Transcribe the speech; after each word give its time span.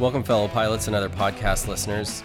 Welcome, 0.00 0.22
fellow 0.22 0.48
pilots 0.48 0.86
and 0.86 0.96
other 0.96 1.10
podcast 1.10 1.68
listeners. 1.68 2.22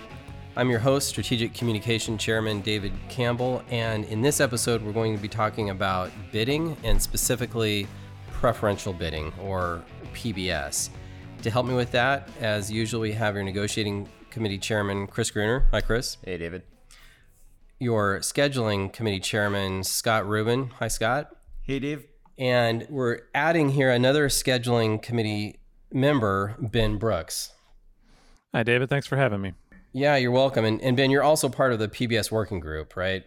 I'm 0.55 0.69
your 0.69 0.79
host, 0.79 1.09
Strategic 1.09 1.53
Communication 1.53 2.17
Chairman 2.17 2.61
David 2.61 2.93
Campbell, 3.09 3.63
and 3.69 4.05
in 4.05 4.21
this 4.21 4.39
episode, 4.39 4.81
we're 4.81 4.93
going 4.93 5.13
to 5.13 5.21
be 5.21 5.27
talking 5.27 5.71
about 5.71 6.09
bidding 6.31 6.77
and 6.85 7.01
specifically 7.01 7.85
preferential 8.31 8.93
bidding 8.93 9.33
or 9.41 9.83
PBS. 10.13 10.87
To 11.41 11.51
help 11.51 11.65
me 11.65 11.73
with 11.73 11.91
that, 11.91 12.29
as 12.39 12.71
usual, 12.71 13.01
we 13.01 13.11
have 13.11 13.35
your 13.35 13.43
negotiating 13.43 14.07
committee 14.29 14.57
chairman, 14.57 15.05
Chris 15.05 15.29
Gruner. 15.29 15.67
Hi, 15.71 15.81
Chris. 15.81 16.15
Hey, 16.23 16.37
David. 16.37 16.63
Your 17.77 18.19
scheduling 18.19 18.93
committee 18.93 19.19
chairman, 19.19 19.83
Scott 19.83 20.25
Rubin. 20.25 20.69
Hi, 20.79 20.87
Scott. 20.87 21.35
Hey, 21.63 21.79
Dave. 21.79 22.05
And 22.37 22.87
we're 22.89 23.23
adding 23.35 23.71
here 23.71 23.91
another 23.91 24.29
scheduling 24.29 25.01
committee 25.01 25.59
member, 25.91 26.55
Ben 26.57 26.97
Brooks. 26.97 27.51
Hi, 28.55 28.63
David. 28.63 28.89
Thanks 28.89 29.05
for 29.05 29.17
having 29.17 29.41
me. 29.41 29.51
Yeah, 29.91 30.15
you're 30.15 30.31
welcome. 30.31 30.63
And, 30.63 30.81
and 30.81 30.95
Ben, 30.95 31.11
you're 31.11 31.21
also 31.21 31.49
part 31.49 31.73
of 31.73 31.79
the 31.79 31.89
PBS 31.89 32.31
working 32.31 32.61
group, 32.61 32.95
right? 32.95 33.25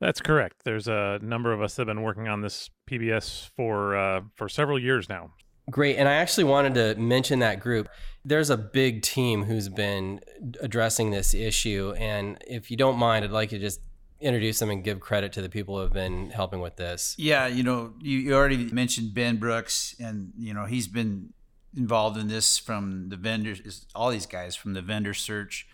That's 0.00 0.20
correct. 0.20 0.60
There's 0.64 0.86
a 0.86 1.18
number 1.20 1.52
of 1.52 1.60
us 1.60 1.74
that 1.74 1.80
have 1.80 1.86
been 1.88 2.04
working 2.04 2.28
on 2.28 2.42
this 2.42 2.70
PBS 2.88 3.50
for 3.56 3.96
uh, 3.96 4.20
for 4.36 4.48
several 4.48 4.78
years 4.78 5.08
now. 5.08 5.32
Great. 5.68 5.96
And 5.96 6.08
I 6.08 6.12
actually 6.12 6.44
wanted 6.44 6.74
to 6.74 6.94
mention 6.94 7.40
that 7.40 7.58
group. 7.58 7.88
There's 8.24 8.48
a 8.48 8.56
big 8.56 9.02
team 9.02 9.42
who's 9.42 9.68
been 9.68 10.20
addressing 10.60 11.10
this 11.10 11.34
issue. 11.34 11.92
And 11.98 12.38
if 12.46 12.70
you 12.70 12.76
don't 12.76 12.98
mind, 12.98 13.24
I'd 13.24 13.32
like 13.32 13.50
to 13.50 13.58
just 13.58 13.80
introduce 14.20 14.60
them 14.60 14.70
and 14.70 14.84
give 14.84 15.00
credit 15.00 15.32
to 15.32 15.42
the 15.42 15.48
people 15.48 15.74
who 15.74 15.80
have 15.80 15.92
been 15.92 16.30
helping 16.30 16.60
with 16.60 16.76
this. 16.76 17.16
Yeah, 17.18 17.48
you 17.48 17.64
know, 17.64 17.94
you, 18.00 18.18
you 18.18 18.34
already 18.34 18.70
mentioned 18.70 19.12
Ben 19.12 19.38
Brooks, 19.38 19.96
and, 19.98 20.32
you 20.38 20.54
know, 20.54 20.66
he's 20.66 20.86
been 20.86 21.32
involved 21.76 22.16
in 22.16 22.28
this 22.28 22.58
from 22.58 23.08
the 23.08 23.16
vendors, 23.16 23.86
all 23.94 24.10
these 24.10 24.26
guys 24.26 24.56
from 24.56 24.74
the 24.74 24.82
vendor 24.82 25.14
search 25.14 25.66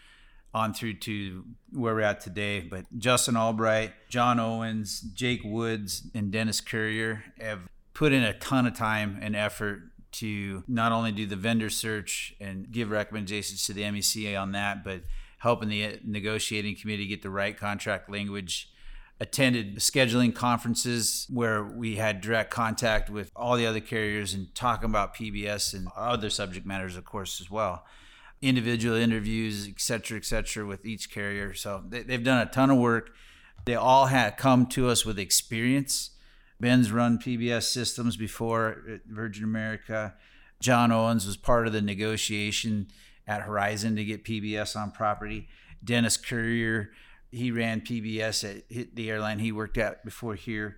on 0.54 0.74
through 0.74 0.94
to 0.94 1.44
where 1.72 1.94
we're 1.94 2.00
at 2.00 2.20
today. 2.20 2.60
But 2.60 2.84
Justin 2.98 3.36
Albright, 3.36 3.92
John 4.08 4.38
Owens, 4.38 5.00
Jake 5.00 5.40
Woods, 5.44 6.08
and 6.14 6.30
Dennis 6.30 6.60
Courier 6.60 7.24
have 7.40 7.60
put 7.94 8.12
in 8.12 8.22
a 8.22 8.34
ton 8.38 8.66
of 8.66 8.74
time 8.74 9.18
and 9.22 9.34
effort 9.34 9.82
to 10.12 10.62
not 10.68 10.92
only 10.92 11.12
do 11.12 11.26
the 11.26 11.36
vendor 11.36 11.70
search 11.70 12.34
and 12.40 12.70
give 12.70 12.90
recommendations 12.90 13.66
to 13.66 13.72
the 13.72 13.82
MECA 13.82 14.38
on 14.40 14.52
that, 14.52 14.84
but 14.84 15.02
helping 15.38 15.70
the 15.70 15.98
negotiating 16.04 16.76
committee 16.76 17.06
get 17.06 17.22
the 17.22 17.30
right 17.30 17.56
contract 17.56 18.10
language 18.10 18.71
attended 19.22 19.76
scheduling 19.76 20.34
conferences 20.34 21.28
where 21.30 21.62
we 21.62 21.94
had 21.94 22.20
direct 22.20 22.50
contact 22.50 23.08
with 23.08 23.30
all 23.36 23.56
the 23.56 23.64
other 23.64 23.78
carriers 23.78 24.34
and 24.34 24.52
talking 24.52 24.90
about 24.90 25.14
PBS 25.14 25.72
and 25.74 25.86
other 25.96 26.28
subject 26.28 26.66
matters, 26.66 26.96
of 26.96 27.04
course, 27.04 27.40
as 27.40 27.48
well. 27.48 27.84
Individual 28.42 28.96
interviews, 28.96 29.68
et 29.68 29.80
cetera, 29.80 30.18
et 30.18 30.24
cetera, 30.24 30.66
with 30.66 30.84
each 30.84 31.08
carrier. 31.08 31.54
So 31.54 31.84
they, 31.88 32.02
have 32.12 32.24
done 32.24 32.44
a 32.44 32.50
ton 32.50 32.70
of 32.70 32.78
work. 32.78 33.14
They 33.64 33.76
all 33.76 34.06
had 34.06 34.36
come 34.36 34.66
to 34.70 34.88
us 34.88 35.06
with 35.06 35.20
experience. 35.20 36.10
Ben's 36.58 36.90
run 36.90 37.18
PBS 37.18 37.62
systems 37.62 38.16
before 38.16 38.82
at 38.92 39.04
Virgin 39.06 39.44
America. 39.44 40.14
John 40.58 40.90
Owens 40.90 41.28
was 41.28 41.36
part 41.36 41.68
of 41.68 41.72
the 41.72 41.80
negotiation 41.80 42.88
at 43.28 43.42
Horizon 43.42 43.94
to 43.94 44.04
get 44.04 44.24
PBS 44.24 44.74
on 44.74 44.90
property. 44.90 45.48
Dennis 45.84 46.16
Courier 46.16 46.90
he 47.32 47.50
ran 47.50 47.80
PBS 47.80 48.62
at 48.78 48.94
the 48.94 49.10
airline 49.10 49.38
he 49.38 49.50
worked 49.50 49.78
at 49.78 50.04
before 50.04 50.34
here. 50.34 50.76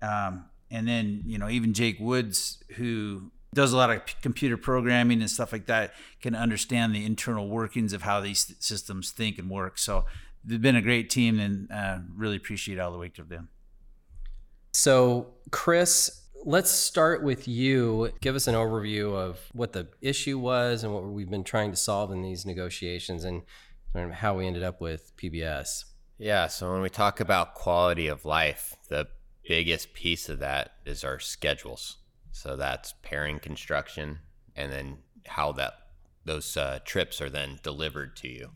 Um, 0.00 0.46
and 0.70 0.86
then, 0.86 1.22
you 1.26 1.36
know, 1.38 1.48
even 1.48 1.74
Jake 1.74 1.98
Woods, 2.00 2.62
who 2.76 3.30
does 3.54 3.72
a 3.72 3.76
lot 3.76 3.90
of 3.90 4.02
computer 4.22 4.56
programming 4.56 5.20
and 5.20 5.30
stuff 5.30 5.52
like 5.52 5.66
that, 5.66 5.94
can 6.20 6.34
understand 6.34 6.94
the 6.94 7.04
internal 7.04 7.48
workings 7.48 7.92
of 7.92 8.02
how 8.02 8.20
these 8.20 8.54
systems 8.60 9.10
think 9.10 9.38
and 9.38 9.50
work. 9.50 9.78
So 9.78 10.06
they've 10.44 10.62
been 10.62 10.76
a 10.76 10.82
great 10.82 11.10
team 11.10 11.40
and 11.40 11.70
uh, 11.72 11.98
really 12.14 12.36
appreciate 12.36 12.78
all 12.78 12.92
the 12.92 12.98
work 12.98 13.18
of 13.18 13.28
them. 13.28 13.48
So, 14.72 15.34
Chris, 15.50 16.22
let's 16.44 16.70
start 16.70 17.22
with 17.22 17.48
you. 17.48 18.12
Give 18.20 18.36
us 18.36 18.46
an 18.46 18.54
overview 18.54 19.14
of 19.14 19.40
what 19.52 19.72
the 19.72 19.88
issue 20.00 20.38
was 20.38 20.84
and 20.84 20.94
what 20.94 21.04
we've 21.04 21.30
been 21.30 21.44
trying 21.44 21.70
to 21.70 21.76
solve 21.76 22.12
in 22.12 22.22
these 22.22 22.46
negotiations 22.46 23.24
and 23.24 23.42
how 24.12 24.36
we 24.36 24.46
ended 24.46 24.62
up 24.62 24.80
with 24.80 25.16
PBS. 25.16 25.84
Yeah. 26.18 26.46
So 26.46 26.72
when 26.72 26.80
we 26.80 26.88
talk 26.88 27.20
about 27.20 27.54
quality 27.54 28.06
of 28.06 28.24
life, 28.24 28.76
the 28.88 29.08
biggest 29.46 29.92
piece 29.92 30.28
of 30.28 30.38
that 30.38 30.72
is 30.84 31.04
our 31.04 31.18
schedules. 31.18 31.98
So 32.32 32.56
that's 32.56 32.94
pairing 33.02 33.38
construction 33.38 34.20
and 34.54 34.72
then 34.72 34.98
how 35.26 35.52
that 35.52 35.74
those 36.24 36.56
uh, 36.56 36.80
trips 36.84 37.20
are 37.20 37.30
then 37.30 37.60
delivered 37.62 38.16
to 38.16 38.28
you 38.28 38.50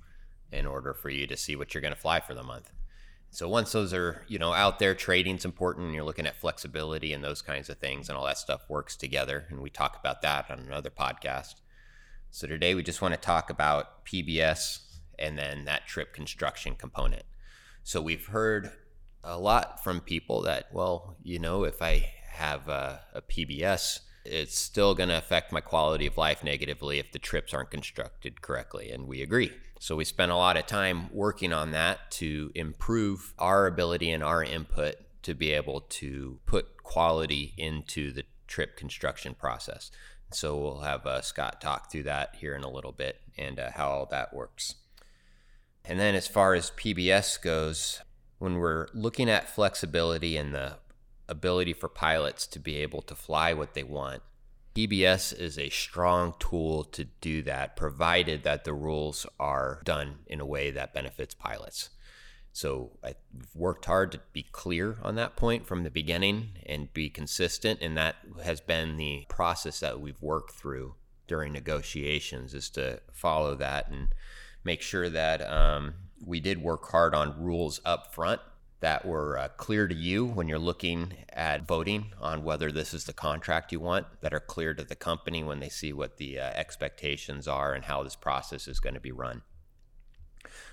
in 0.50 0.66
order 0.66 0.92
for 0.92 1.08
you 1.08 1.26
to 1.26 1.36
see 1.36 1.54
what 1.54 1.72
you're 1.72 1.80
going 1.80 1.94
to 1.94 2.00
fly 2.00 2.18
for 2.18 2.34
the 2.34 2.42
month. 2.42 2.72
So 3.30 3.48
once 3.48 3.70
those 3.70 3.94
are, 3.94 4.24
you 4.26 4.40
know, 4.40 4.52
out 4.52 4.80
there, 4.80 4.94
trading's 4.94 5.44
important. 5.44 5.86
And 5.86 5.94
you're 5.94 6.04
looking 6.04 6.26
at 6.26 6.40
flexibility 6.40 7.12
and 7.12 7.22
those 7.22 7.42
kinds 7.42 7.70
of 7.70 7.78
things, 7.78 8.08
and 8.08 8.18
all 8.18 8.26
that 8.26 8.38
stuff 8.38 8.68
works 8.68 8.96
together. 8.96 9.46
And 9.50 9.60
we 9.60 9.70
talk 9.70 9.96
about 10.00 10.20
that 10.22 10.50
on 10.50 10.58
another 10.58 10.90
podcast. 10.90 11.56
So 12.32 12.48
today 12.48 12.74
we 12.74 12.82
just 12.82 13.00
want 13.00 13.14
to 13.14 13.20
talk 13.20 13.50
about 13.50 14.04
PBS 14.04 14.80
and 15.16 15.38
then 15.38 15.64
that 15.66 15.86
trip 15.86 16.12
construction 16.12 16.74
component. 16.74 17.22
So 17.82 18.00
we've 18.00 18.26
heard 18.26 18.70
a 19.24 19.38
lot 19.38 19.82
from 19.82 20.00
people 20.00 20.42
that, 20.42 20.66
well, 20.72 21.16
you 21.22 21.38
know, 21.38 21.64
if 21.64 21.82
I 21.82 22.10
have 22.32 22.68
a, 22.68 23.00
a 23.14 23.22
PBS, 23.22 24.00
it's 24.24 24.58
still 24.58 24.94
going 24.94 25.08
to 25.08 25.18
affect 25.18 25.52
my 25.52 25.60
quality 25.60 26.06
of 26.06 26.16
life 26.16 26.44
negatively 26.44 26.98
if 26.98 27.12
the 27.12 27.18
trips 27.18 27.54
aren't 27.54 27.70
constructed 27.70 28.42
correctly. 28.42 28.90
And 28.90 29.06
we 29.06 29.22
agree. 29.22 29.52
So 29.78 29.96
we 29.96 30.04
spent 30.04 30.30
a 30.30 30.36
lot 30.36 30.56
of 30.56 30.66
time 30.66 31.08
working 31.12 31.52
on 31.52 31.70
that 31.70 32.10
to 32.12 32.52
improve 32.54 33.32
our 33.38 33.66
ability 33.66 34.10
and 34.10 34.22
our 34.22 34.44
input 34.44 34.96
to 35.22 35.34
be 35.34 35.52
able 35.52 35.80
to 35.80 36.38
put 36.46 36.82
quality 36.82 37.54
into 37.56 38.12
the 38.12 38.24
trip 38.46 38.76
construction 38.76 39.34
process. 39.34 39.90
So 40.32 40.56
we'll 40.56 40.80
have 40.80 41.06
uh, 41.06 41.22
Scott 41.22 41.60
talk 41.60 41.90
through 41.90 42.04
that 42.04 42.36
here 42.36 42.54
in 42.54 42.62
a 42.62 42.70
little 42.70 42.92
bit 42.92 43.20
and 43.36 43.58
uh, 43.58 43.70
how 43.74 43.88
all 43.88 44.06
that 44.10 44.34
works. 44.34 44.76
And 45.84 45.98
then 45.98 46.14
as 46.14 46.28
far 46.28 46.54
as 46.54 46.70
PBS 46.72 47.40
goes, 47.40 48.00
when 48.38 48.56
we're 48.56 48.88
looking 48.94 49.28
at 49.28 49.48
flexibility 49.48 50.36
and 50.36 50.54
the 50.54 50.78
ability 51.28 51.72
for 51.72 51.88
pilots 51.88 52.46
to 52.48 52.58
be 52.58 52.76
able 52.76 53.02
to 53.02 53.14
fly 53.14 53.52
what 53.52 53.74
they 53.74 53.82
want, 53.82 54.22
PBS 54.74 55.38
is 55.38 55.58
a 55.58 55.68
strong 55.68 56.34
tool 56.38 56.84
to 56.84 57.04
do 57.20 57.42
that, 57.42 57.76
provided 57.76 58.44
that 58.44 58.64
the 58.64 58.72
rules 58.72 59.26
are 59.38 59.80
done 59.84 60.18
in 60.26 60.40
a 60.40 60.46
way 60.46 60.70
that 60.70 60.94
benefits 60.94 61.34
pilots. 61.34 61.90
So 62.52 62.92
I've 63.02 63.16
worked 63.54 63.84
hard 63.84 64.12
to 64.12 64.20
be 64.32 64.42
clear 64.42 64.98
on 65.02 65.14
that 65.16 65.36
point 65.36 65.66
from 65.66 65.82
the 65.82 65.90
beginning 65.90 66.50
and 66.66 66.92
be 66.92 67.08
consistent, 67.08 67.80
and 67.80 67.96
that 67.96 68.16
has 68.44 68.60
been 68.60 68.96
the 68.96 69.26
process 69.28 69.80
that 69.80 70.00
we've 70.00 70.20
worked 70.20 70.52
through 70.52 70.94
during 71.26 71.52
negotiations 71.52 72.54
is 72.54 72.70
to 72.70 73.00
follow 73.12 73.54
that 73.54 73.88
and 73.88 74.08
make 74.64 74.82
sure 74.82 75.08
that 75.08 75.40
um, 75.42 75.94
we 76.24 76.40
did 76.40 76.62
work 76.62 76.90
hard 76.90 77.14
on 77.14 77.42
rules 77.42 77.80
up 77.84 78.14
front 78.14 78.40
that 78.80 79.04
were 79.04 79.38
uh, 79.38 79.48
clear 79.56 79.86
to 79.86 79.94
you 79.94 80.24
when 80.24 80.48
you're 80.48 80.58
looking 80.58 81.12
at 81.32 81.66
voting 81.66 82.12
on 82.18 82.42
whether 82.42 82.72
this 82.72 82.94
is 82.94 83.04
the 83.04 83.12
contract 83.12 83.72
you 83.72 83.80
want, 83.80 84.06
that 84.22 84.32
are 84.32 84.40
clear 84.40 84.72
to 84.74 84.82
the 84.82 84.96
company 84.96 85.44
when 85.44 85.60
they 85.60 85.68
see 85.68 85.92
what 85.92 86.16
the 86.16 86.38
uh, 86.38 86.44
expectations 86.54 87.46
are 87.46 87.74
and 87.74 87.84
how 87.84 88.02
this 88.02 88.16
process 88.16 88.66
is 88.66 88.80
going 88.80 88.94
to 88.94 89.00
be 89.00 89.12
run. 89.12 89.42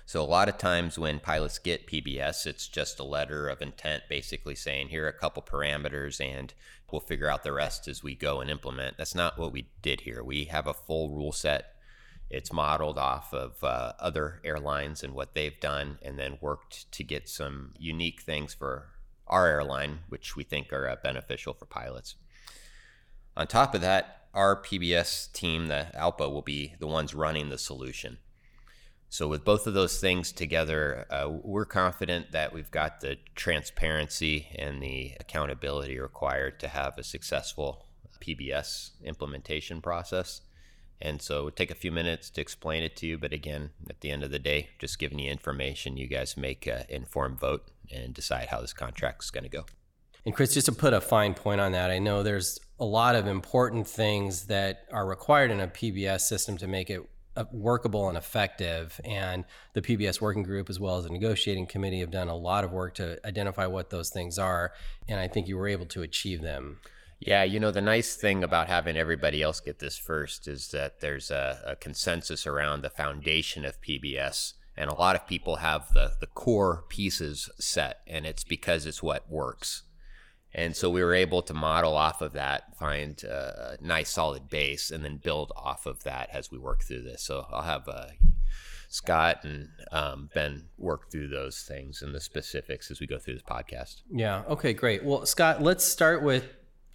So, 0.06 0.22
a 0.22 0.24
lot 0.24 0.48
of 0.48 0.56
times 0.56 0.98
when 0.98 1.20
pilots 1.20 1.58
get 1.58 1.86
PBS, 1.86 2.46
it's 2.46 2.66
just 2.66 2.98
a 2.98 3.04
letter 3.04 3.46
of 3.46 3.60
intent 3.60 4.04
basically 4.08 4.54
saying, 4.54 4.88
here 4.88 5.04
are 5.04 5.08
a 5.08 5.12
couple 5.12 5.42
parameters 5.42 6.18
and 6.18 6.54
we'll 6.90 7.00
figure 7.00 7.28
out 7.28 7.44
the 7.44 7.52
rest 7.52 7.86
as 7.86 8.02
we 8.02 8.14
go 8.14 8.40
and 8.40 8.50
implement. 8.50 8.96
That's 8.96 9.14
not 9.14 9.38
what 9.38 9.52
we 9.52 9.68
did 9.82 10.00
here. 10.00 10.24
We 10.24 10.44
have 10.46 10.66
a 10.66 10.72
full 10.72 11.10
rule 11.10 11.32
set 11.32 11.74
it's 12.30 12.52
modeled 12.52 12.98
off 12.98 13.32
of 13.32 13.62
uh, 13.64 13.92
other 13.98 14.40
airlines 14.44 15.02
and 15.02 15.14
what 15.14 15.34
they've 15.34 15.58
done, 15.60 15.98
and 16.02 16.18
then 16.18 16.38
worked 16.40 16.90
to 16.92 17.04
get 17.04 17.28
some 17.28 17.74
unique 17.78 18.20
things 18.22 18.54
for 18.54 18.88
our 19.26 19.46
airline, 19.46 20.00
which 20.08 20.36
we 20.36 20.44
think 20.44 20.72
are 20.72 20.88
uh, 20.88 20.96
beneficial 21.02 21.54
for 21.54 21.66
pilots. 21.66 22.16
On 23.36 23.46
top 23.46 23.74
of 23.74 23.80
that, 23.80 24.26
our 24.34 24.60
PBS 24.60 25.32
team, 25.32 25.68
the 25.68 25.88
ALPA, 25.94 26.30
will 26.30 26.42
be 26.42 26.74
the 26.78 26.86
ones 26.86 27.14
running 27.14 27.48
the 27.48 27.58
solution. 27.58 28.18
So, 29.10 29.26
with 29.26 29.42
both 29.42 29.66
of 29.66 29.72
those 29.72 30.00
things 30.00 30.32
together, 30.32 31.06
uh, 31.10 31.30
we're 31.30 31.64
confident 31.64 32.32
that 32.32 32.52
we've 32.52 32.70
got 32.70 33.00
the 33.00 33.16
transparency 33.34 34.48
and 34.54 34.82
the 34.82 35.14
accountability 35.18 35.98
required 35.98 36.60
to 36.60 36.68
have 36.68 36.98
a 36.98 37.02
successful 37.02 37.86
PBS 38.20 38.90
implementation 39.02 39.80
process. 39.80 40.42
And 41.00 41.22
so 41.22 41.46
it 41.46 41.56
take 41.56 41.70
a 41.70 41.76
few 41.76 41.92
minutes 41.92 42.30
to 42.30 42.40
explain 42.40 42.82
it 42.82 42.96
to 42.96 43.06
you. 43.06 43.18
But 43.18 43.32
again, 43.32 43.70
at 43.88 44.00
the 44.00 44.10
end 44.10 44.24
of 44.24 44.30
the 44.30 44.38
day, 44.38 44.70
just 44.78 44.98
giving 44.98 45.18
you 45.18 45.30
information, 45.30 45.96
you 45.96 46.08
guys 46.08 46.36
make 46.36 46.66
an 46.66 46.84
informed 46.88 47.38
vote 47.38 47.64
and 47.92 48.12
decide 48.12 48.48
how 48.48 48.60
this 48.60 48.72
contract 48.72 49.24
is 49.24 49.30
going 49.30 49.44
to 49.44 49.50
go. 49.50 49.64
And 50.24 50.34
Chris, 50.34 50.54
just 50.54 50.66
to 50.66 50.72
put 50.72 50.92
a 50.92 51.00
fine 51.00 51.34
point 51.34 51.60
on 51.60 51.72
that, 51.72 51.90
I 51.90 51.98
know 51.98 52.22
there's 52.22 52.58
a 52.80 52.84
lot 52.84 53.14
of 53.14 53.26
important 53.26 53.86
things 53.86 54.46
that 54.46 54.84
are 54.92 55.06
required 55.06 55.50
in 55.50 55.60
a 55.60 55.68
PBS 55.68 56.22
system 56.22 56.56
to 56.58 56.66
make 56.66 56.90
it 56.90 57.00
uh, 57.36 57.44
workable 57.52 58.08
and 58.08 58.18
effective. 58.18 59.00
And 59.04 59.44
the 59.74 59.80
PBS 59.80 60.20
working 60.20 60.42
group, 60.42 60.68
as 60.68 60.80
well 60.80 60.98
as 60.98 61.04
the 61.04 61.10
negotiating 61.10 61.66
committee, 61.66 62.00
have 62.00 62.10
done 62.10 62.28
a 62.28 62.36
lot 62.36 62.64
of 62.64 62.72
work 62.72 62.94
to 62.96 63.24
identify 63.24 63.66
what 63.66 63.90
those 63.90 64.10
things 64.10 64.38
are. 64.38 64.72
And 65.06 65.20
I 65.20 65.28
think 65.28 65.46
you 65.46 65.56
were 65.56 65.68
able 65.68 65.86
to 65.86 66.02
achieve 66.02 66.42
them. 66.42 66.80
Yeah, 67.20 67.42
you 67.42 67.58
know, 67.58 67.72
the 67.72 67.80
nice 67.80 68.14
thing 68.14 68.44
about 68.44 68.68
having 68.68 68.96
everybody 68.96 69.42
else 69.42 69.60
get 69.60 69.80
this 69.80 69.98
first 69.98 70.46
is 70.46 70.68
that 70.68 71.00
there's 71.00 71.30
a, 71.30 71.60
a, 71.66 71.76
consensus 71.76 72.46
around 72.46 72.82
the 72.82 72.90
foundation 72.90 73.64
of 73.64 73.80
PBS. 73.82 74.54
And 74.76 74.88
a 74.88 74.94
lot 74.94 75.16
of 75.16 75.26
people 75.26 75.56
have 75.56 75.92
the, 75.92 76.12
the 76.20 76.28
core 76.28 76.84
pieces 76.88 77.50
set, 77.58 78.00
and 78.06 78.24
it's 78.24 78.44
because 78.44 78.86
it's 78.86 79.02
what 79.02 79.28
works. 79.28 79.82
And 80.54 80.76
so 80.76 80.88
we 80.88 81.02
were 81.02 81.14
able 81.14 81.42
to 81.42 81.52
model 81.52 81.96
off 81.96 82.22
of 82.22 82.32
that, 82.34 82.76
find 82.78 83.22
a 83.24 83.76
nice 83.80 84.10
solid 84.10 84.48
base, 84.48 84.90
and 84.92 85.04
then 85.04 85.16
build 85.16 85.52
off 85.56 85.86
of 85.86 86.04
that 86.04 86.30
as 86.32 86.52
we 86.52 86.58
work 86.58 86.84
through 86.84 87.02
this. 87.02 87.22
So 87.22 87.46
I'll 87.50 87.62
have 87.62 87.88
uh, 87.88 88.06
Scott 88.88 89.44
and 89.44 89.68
um, 89.92 90.30
Ben 90.34 90.64
work 90.78 91.10
through 91.10 91.28
those 91.28 91.62
things 91.62 92.00
and 92.00 92.14
the 92.14 92.20
specifics 92.20 92.90
as 92.90 93.00
we 93.00 93.06
go 93.06 93.18
through 93.18 93.34
this 93.34 93.42
podcast. 93.42 94.02
Yeah. 94.10 94.44
Okay, 94.48 94.72
great. 94.72 95.04
Well, 95.04 95.26
Scott, 95.26 95.62
let's 95.62 95.84
start 95.84 96.22
with 96.22 96.46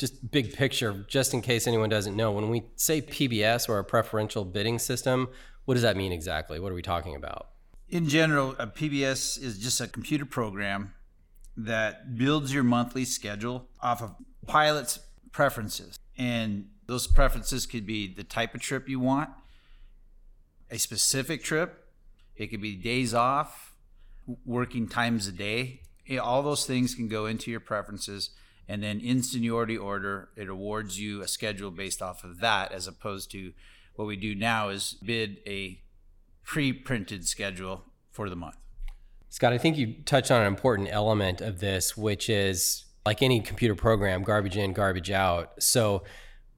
just 0.03 0.31
big 0.31 0.53
picture, 0.53 1.05
just 1.07 1.33
in 1.33 1.41
case 1.41 1.65
anyone 1.65 1.87
doesn't 1.87 2.17
know. 2.17 2.29
When 2.29 2.49
we 2.49 2.63
say 2.75 3.01
PBS 3.01 3.69
or 3.69 3.79
a 3.79 3.85
preferential 3.85 4.43
bidding 4.43 4.77
system, 4.77 5.29
what 5.63 5.75
does 5.75 5.83
that 5.83 5.95
mean 5.95 6.11
exactly? 6.11 6.59
What 6.59 6.73
are 6.73 6.75
we 6.75 6.81
talking 6.81 7.15
about? 7.15 7.51
In 7.87 8.09
general, 8.09 8.53
a 8.59 8.67
PBS 8.67 9.41
is 9.41 9.57
just 9.57 9.79
a 9.79 9.87
computer 9.87 10.25
program 10.25 10.93
that 11.55 12.17
builds 12.17 12.53
your 12.53 12.63
monthly 12.63 13.05
schedule 13.05 13.69
off 13.81 14.01
of 14.01 14.13
pilot's 14.45 14.99
preferences. 15.31 15.97
And 16.17 16.67
those 16.85 17.07
preferences 17.07 17.65
could 17.65 17.85
be 17.85 18.13
the 18.13 18.25
type 18.25 18.53
of 18.53 18.59
trip 18.59 18.89
you 18.89 18.99
want, 18.99 19.29
a 20.69 20.77
specific 20.79 21.43
trip, 21.43 21.87
it 22.35 22.47
could 22.47 22.61
be 22.61 22.75
days 22.75 23.13
off, 23.13 23.73
working 24.45 24.89
times 24.89 25.27
a 25.27 25.31
day. 25.31 25.79
All 26.21 26.43
those 26.43 26.65
things 26.65 26.93
can 26.93 27.07
go 27.07 27.25
into 27.25 27.49
your 27.49 27.61
preferences. 27.61 28.31
And 28.67 28.81
then 28.81 28.99
in 28.99 29.21
seniority 29.23 29.77
order, 29.77 30.29
it 30.35 30.47
awards 30.47 30.99
you 30.99 31.21
a 31.21 31.27
schedule 31.27 31.71
based 31.71 32.01
off 32.01 32.23
of 32.23 32.39
that, 32.39 32.71
as 32.71 32.87
opposed 32.87 33.29
to 33.31 33.53
what 33.95 34.05
we 34.05 34.15
do 34.15 34.33
now 34.35 34.69
is 34.69 34.95
bid 35.03 35.39
a 35.45 35.81
pre 36.43 36.73
printed 36.73 37.27
schedule 37.27 37.83
for 38.11 38.29
the 38.29 38.35
month. 38.35 38.55
Scott, 39.29 39.51
I 39.51 39.57
think 39.57 39.77
you 39.77 39.95
touched 40.05 40.31
on 40.31 40.41
an 40.41 40.47
important 40.47 40.89
element 40.91 41.41
of 41.41 41.59
this, 41.59 41.97
which 41.97 42.29
is 42.29 42.85
like 43.05 43.21
any 43.21 43.41
computer 43.41 43.75
program, 43.75 44.23
garbage 44.23 44.57
in, 44.57 44.73
garbage 44.73 45.11
out. 45.11 45.61
So, 45.61 46.03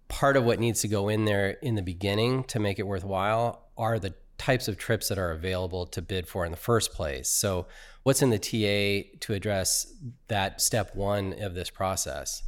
part 0.08 0.38
of 0.38 0.44
what 0.44 0.60
needs 0.60 0.82
to 0.82 0.88
go 0.88 1.10
in 1.10 1.26
there 1.26 1.52
in 1.62 1.76
the 1.76 1.82
beginning 1.82 2.44
to 2.44 2.60
make 2.60 2.78
it 2.78 2.84
worthwhile 2.84 3.70
are 3.78 3.98
the 3.98 4.14
types 4.38 4.68
of 4.68 4.78
trips 4.78 5.08
that 5.08 5.18
are 5.18 5.32
available 5.32 5.88
to 5.88 6.02
bid 6.02 6.28
for 6.28 6.46
in 6.46 6.52
the 6.52 6.58
first 6.58 6.94
place. 6.94 7.30
So, 7.30 7.66
what's 8.06 8.22
in 8.22 8.30
the 8.30 8.38
TA 8.38 9.10
to 9.20 9.34
address 9.34 9.92
that 10.28 10.62
step 10.62 10.96
one 10.96 11.34
of 11.42 11.56
this 11.56 11.72
process? 11.72 12.44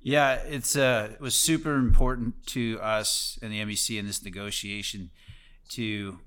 Yeah, 0.00 0.36
it's 0.46 0.74
uh, 0.74 1.10
it 1.12 1.20
was 1.20 1.34
super 1.34 1.76
important 1.76 2.46
to 2.48 2.80
us 2.80 3.38
and 3.42 3.52
the 3.52 3.60
MEC 3.60 3.98
in 3.98 4.06
this 4.06 4.24
negotiation 4.24 5.10
to 5.68 6.18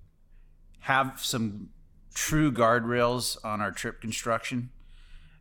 have 0.81 1.19
some 1.23 1.69
true 2.13 2.51
guardrails 2.51 3.37
on 3.43 3.59
our 3.59 3.71
trip 3.71 3.99
construction, 3.99 4.69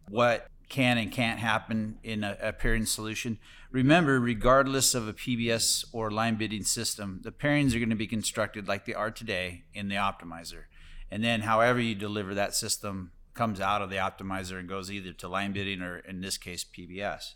what 0.08 0.49
can 0.70 0.96
and 0.96 1.12
can't 1.12 1.38
happen 1.38 1.99
in 2.02 2.25
a, 2.25 2.38
a 2.41 2.52
pairing 2.52 2.87
solution. 2.87 3.38
Remember, 3.70 4.19
regardless 4.19 4.94
of 4.94 5.06
a 5.06 5.12
PBS 5.12 5.85
or 5.93 6.11
line 6.11 6.37
bidding 6.37 6.64
system, 6.64 7.20
the 7.23 7.31
pairings 7.31 7.75
are 7.75 7.79
going 7.79 7.91
to 7.91 7.94
be 7.94 8.06
constructed 8.06 8.67
like 8.67 8.87
they 8.87 8.94
are 8.94 9.11
today 9.11 9.64
in 9.75 9.88
the 9.88 9.96
optimizer. 9.96 10.64
And 11.11 11.23
then, 11.23 11.43
however 11.43 11.79
you 11.79 11.94
deliver 11.94 12.35
that 12.35 12.55
system 12.55 13.12
comes 13.35 13.61
out 13.61 13.83
of 13.83 13.91
the 13.91 13.97
optimizer 13.97 14.59
and 14.59 14.69
goes 14.69 14.91
either 14.91 15.13
to 15.13 15.29
line 15.29 15.53
bidding 15.53 15.83
or, 15.83 15.99
in 15.99 16.21
this 16.21 16.39
case, 16.39 16.65
PBS. 16.65 17.35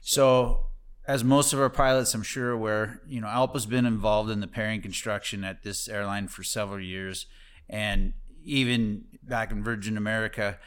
So, 0.00 0.66
as 1.06 1.24
most 1.24 1.52
of 1.52 1.60
our 1.60 1.70
pilots, 1.70 2.14
I'm 2.14 2.22
sure, 2.22 2.50
aware, 2.50 3.00
you 3.06 3.20
know, 3.20 3.28
ALPA's 3.28 3.66
been 3.66 3.86
involved 3.86 4.30
in 4.30 4.40
the 4.40 4.46
pairing 4.46 4.82
construction 4.82 5.42
at 5.42 5.62
this 5.62 5.88
airline 5.88 6.28
for 6.28 6.42
several 6.42 6.80
years, 6.80 7.26
and 7.68 8.12
even 8.44 9.04
back 9.22 9.50
in 9.50 9.62
Virgin 9.62 9.96
America, 9.96 10.58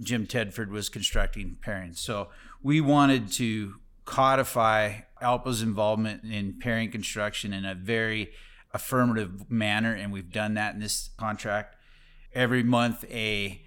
Jim 0.00 0.26
Tedford 0.26 0.68
was 0.68 0.88
constructing 0.88 1.58
pairings. 1.64 1.98
So 1.98 2.28
we 2.62 2.80
wanted 2.80 3.30
to 3.32 3.74
codify 4.04 5.00
ALPA's 5.20 5.62
involvement 5.62 6.24
in 6.24 6.58
pairing 6.58 6.90
construction 6.90 7.52
in 7.52 7.64
a 7.64 7.74
very 7.74 8.30
affirmative 8.72 9.50
manner, 9.50 9.94
and 9.94 10.12
we've 10.12 10.32
done 10.32 10.54
that 10.54 10.74
in 10.74 10.80
this 10.80 11.10
contract. 11.18 11.76
Every 12.34 12.62
month, 12.62 13.04
a 13.10 13.62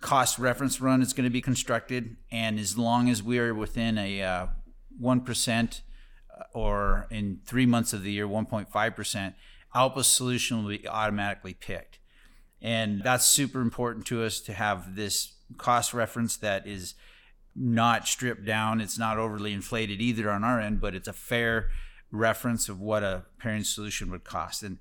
cost 0.00 0.38
reference 0.38 0.80
run 0.80 1.02
is 1.02 1.12
going 1.12 1.24
to 1.24 1.30
be 1.30 1.40
constructed, 1.40 2.16
and 2.30 2.58
as 2.58 2.78
long 2.78 3.08
as 3.08 3.22
we 3.22 3.38
are 3.38 3.54
within 3.54 3.98
a 3.98 4.22
uh, 4.22 4.46
1% 5.02 5.80
uh, 6.30 6.42
or 6.52 7.06
in 7.10 7.40
three 7.44 7.66
months 7.66 7.92
of 7.92 8.02
the 8.02 8.12
year, 8.12 8.26
1.5%, 8.26 9.34
ALPA's 9.74 10.06
solution 10.06 10.62
will 10.62 10.70
be 10.70 10.88
automatically 10.88 11.54
picked. 11.54 11.98
And 12.60 13.02
that's 13.02 13.26
super 13.26 13.60
important 13.60 14.06
to 14.06 14.24
us 14.24 14.40
to 14.40 14.52
have 14.52 14.96
this 14.96 15.34
cost 15.56 15.94
reference 15.94 16.36
that 16.38 16.66
is 16.66 16.94
not 17.54 18.06
stripped 18.06 18.44
down. 18.44 18.80
It's 18.80 18.98
not 18.98 19.18
overly 19.18 19.52
inflated 19.52 20.00
either 20.00 20.30
on 20.30 20.44
our 20.44 20.60
end, 20.60 20.80
but 20.80 20.94
it's 20.94 21.08
a 21.08 21.12
fair 21.12 21.70
reference 22.10 22.68
of 22.68 22.80
what 22.80 23.02
a 23.02 23.24
pairing 23.38 23.64
solution 23.64 24.10
would 24.10 24.24
cost. 24.24 24.62
And 24.62 24.78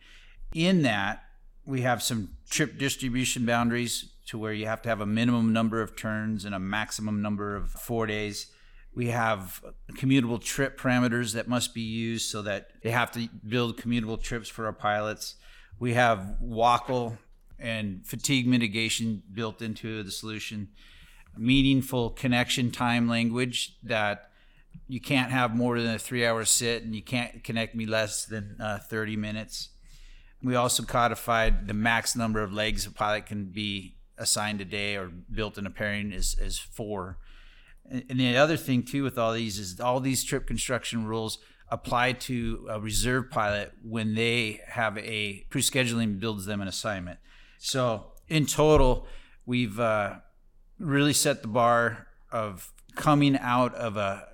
in 0.53 0.83
that, 0.83 1.23
we 1.65 1.81
have 1.81 2.01
some 2.01 2.29
trip 2.49 2.77
distribution 2.77 3.45
boundaries 3.45 4.11
to 4.27 4.37
where 4.37 4.53
you 4.53 4.65
have 4.67 4.81
to 4.81 4.89
have 4.89 5.01
a 5.01 5.05
minimum 5.05 5.53
number 5.53 5.81
of 5.81 5.95
turns 5.95 6.45
and 6.45 6.53
a 6.53 6.59
maximum 6.59 7.21
number 7.21 7.55
of 7.55 7.71
four 7.71 8.05
days. 8.05 8.47
We 8.93 9.07
have 9.07 9.63
commutable 9.93 10.41
trip 10.41 10.79
parameters 10.79 11.33
that 11.33 11.47
must 11.47 11.73
be 11.73 11.81
used 11.81 12.29
so 12.29 12.41
that 12.41 12.71
they 12.81 12.91
have 12.91 13.11
to 13.11 13.29
build 13.47 13.77
commutable 13.77 14.21
trips 14.21 14.49
for 14.49 14.65
our 14.65 14.73
pilots. 14.73 15.35
We 15.79 15.93
have 15.93 16.37
WOCL 16.43 17.17
and 17.59 18.05
fatigue 18.05 18.47
mitigation 18.47 19.23
built 19.31 19.61
into 19.61 20.03
the 20.03 20.11
solution. 20.11 20.69
Meaningful 21.37 22.09
connection 22.11 22.71
time 22.71 23.07
language 23.07 23.77
that 23.83 24.29
you 24.87 24.99
can't 24.99 25.31
have 25.31 25.55
more 25.55 25.79
than 25.79 25.95
a 25.95 25.99
three 25.99 26.25
hour 26.25 26.43
sit 26.43 26.83
and 26.83 26.93
you 26.95 27.01
can't 27.01 27.43
connect 27.43 27.75
me 27.75 27.85
less 27.85 28.25
than 28.25 28.57
uh, 28.59 28.79
30 28.79 29.15
minutes. 29.15 29.69
We 30.43 30.55
also 30.55 30.83
codified 30.83 31.67
the 31.67 31.73
max 31.73 32.15
number 32.15 32.41
of 32.41 32.51
legs 32.51 32.85
a 32.85 32.91
pilot 32.91 33.25
can 33.25 33.45
be 33.45 33.97
assigned 34.17 34.61
a 34.61 34.65
day 34.65 34.95
or 34.95 35.07
built 35.07 35.57
in 35.57 35.65
a 35.65 35.69
pairing 35.69 36.11
is, 36.11 36.35
is 36.39 36.57
four. 36.57 37.17
And 37.89 38.19
the 38.19 38.35
other 38.35 38.57
thing 38.57 38.83
too 38.83 39.03
with 39.03 39.17
all 39.17 39.33
these 39.33 39.59
is 39.59 39.79
all 39.79 39.99
these 39.99 40.23
trip 40.23 40.45
construction 40.45 41.05
rules 41.05 41.39
apply 41.69 42.13
to 42.13 42.67
a 42.69 42.79
reserve 42.79 43.29
pilot 43.29 43.73
when 43.83 44.15
they 44.15 44.61
have 44.67 44.97
a 44.97 45.45
pre-scheduling 45.49 46.19
builds 46.19 46.45
them 46.45 46.61
an 46.61 46.67
assignment. 46.67 47.19
So 47.57 48.11
in 48.27 48.45
total, 48.45 49.07
we've 49.45 49.79
uh, 49.79 50.15
really 50.79 51.13
set 51.13 51.41
the 51.41 51.47
bar 51.47 52.07
of 52.31 52.71
coming 52.95 53.37
out 53.37 53.73
of 53.75 53.97
a 53.97 54.27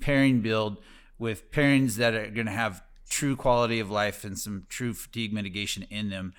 pairing 0.00 0.40
build 0.40 0.78
with 1.18 1.50
pairings 1.50 1.96
that 1.96 2.14
are 2.14 2.30
going 2.30 2.46
to 2.46 2.52
have 2.52 2.82
true 3.08 3.36
quality 3.36 3.80
of 3.80 3.90
life 3.90 4.24
and 4.24 4.38
some 4.38 4.66
true 4.68 4.94
fatigue 4.94 5.32
mitigation 5.32 5.86
in 5.90 6.10
them. 6.10 6.32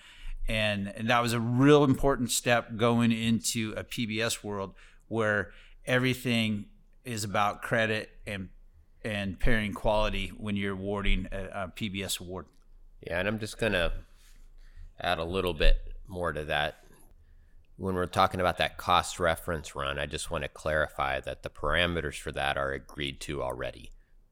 And, 0.52 0.92
and 0.98 1.10
that 1.10 1.22
was 1.22 1.32
a 1.32 1.40
real 1.40 1.86
important 1.86 2.30
step 2.30 2.76
going 2.76 3.14
into 3.14 3.74
a 3.78 3.86
PBS 3.86 4.44
world 4.44 4.74
where 5.08 5.52
everything 5.86 6.66
is 7.06 7.24
about 7.24 7.62
credit 7.62 8.10
and 8.28 8.50
and 9.04 9.40
pairing 9.40 9.74
quality 9.74 10.28
when 10.38 10.58
you're 10.58 10.74
awarding 10.74 11.28
a, 11.32 11.46
a 11.46 11.74
PBS 11.74 12.20
award. 12.20 12.48
Yeah, 13.00 13.20
and 13.20 13.30
I'm 13.30 13.40
just 13.40 13.58
gonna 13.58 13.94
add 15.00 15.20
a 15.20 15.24
little 15.24 15.54
bit 15.54 15.78
more 16.06 16.34
to 16.34 16.44
that. 16.44 16.84
When 17.78 17.96
we're 17.96 18.06
talking 18.06 18.42
about 18.42 18.58
that 18.58 18.76
cost 18.76 19.22
reference 19.22 19.74
run, 19.74 19.98
I 19.98 20.06
just 20.06 20.32
want 20.32 20.44
to 20.44 20.50
clarify 20.50 21.22
that 21.22 21.44
the 21.44 21.50
parameters 21.50 22.20
for 22.20 22.34
that 22.34 22.58
are 22.58 22.74
agreed 22.74 23.22
to 23.22 23.42
already. 23.42 23.92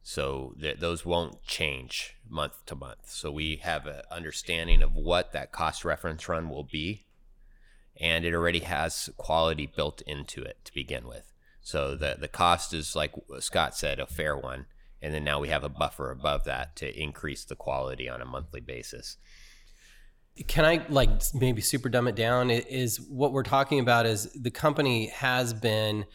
So 0.09 0.55
th- 0.59 0.79
those 0.79 1.05
won't 1.05 1.43
change 1.43 2.15
month 2.27 2.65
to 2.65 2.75
month. 2.75 3.11
So 3.11 3.31
we 3.31 3.57
have 3.57 3.85
an 3.85 4.01
understanding 4.09 4.81
of 4.81 4.95
what 4.95 5.33
that 5.33 5.51
cost 5.51 5.85
reference 5.85 6.27
run 6.27 6.49
will 6.49 6.63
be, 6.63 7.05
and 7.95 8.25
it 8.25 8.33
already 8.33 8.61
has 8.61 9.11
quality 9.17 9.67
built 9.67 10.01
into 10.07 10.41
it 10.41 10.57
to 10.65 10.73
begin 10.73 11.07
with. 11.07 11.31
So 11.61 11.93
the 11.93 12.17
the 12.19 12.27
cost 12.27 12.73
is 12.73 12.95
like 12.95 13.13
Scott 13.37 13.77
said, 13.77 13.99
a 13.99 14.07
fair 14.07 14.35
one, 14.35 14.65
and 14.99 15.13
then 15.13 15.23
now 15.23 15.39
we 15.39 15.49
have 15.49 15.63
a 15.63 15.69
buffer 15.69 16.09
above 16.09 16.43
that 16.45 16.75
to 16.77 16.99
increase 16.99 17.45
the 17.45 17.55
quality 17.55 18.09
on 18.09 18.19
a 18.19 18.25
monthly 18.25 18.61
basis 18.61 19.17
can 20.47 20.63
I 20.63 20.85
like 20.87 21.09
maybe 21.33 21.59
super 21.59 21.89
dumb 21.89 22.07
it 22.07 22.15
down? 22.15 22.49
Is 22.49 23.01
what 23.01 23.33
we're 23.33 23.43
talking 23.43 23.81
about 23.81 24.05
is 24.05 24.31
the 24.31 24.51
company 24.51 25.07
has 25.07 25.53
been 25.53 26.05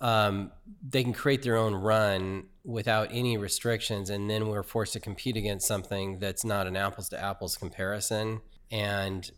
um, 0.00 0.52
they 0.88 1.02
can 1.02 1.12
create 1.12 1.42
their 1.42 1.56
own 1.56 1.74
run 1.74 2.44
without 2.64 3.08
any 3.12 3.36
restrictions, 3.36 4.08
and 4.08 4.28
then 4.30 4.48
we're 4.48 4.62
forced 4.62 4.94
to 4.94 5.00
compete 5.00 5.36
against 5.36 5.68
something 5.68 6.18
that's 6.18 6.44
not 6.44 6.66
an 6.66 6.76
apples 6.76 7.10
to 7.10 7.22
apples 7.22 7.56
comparison. 7.56 8.40
And 8.70 9.30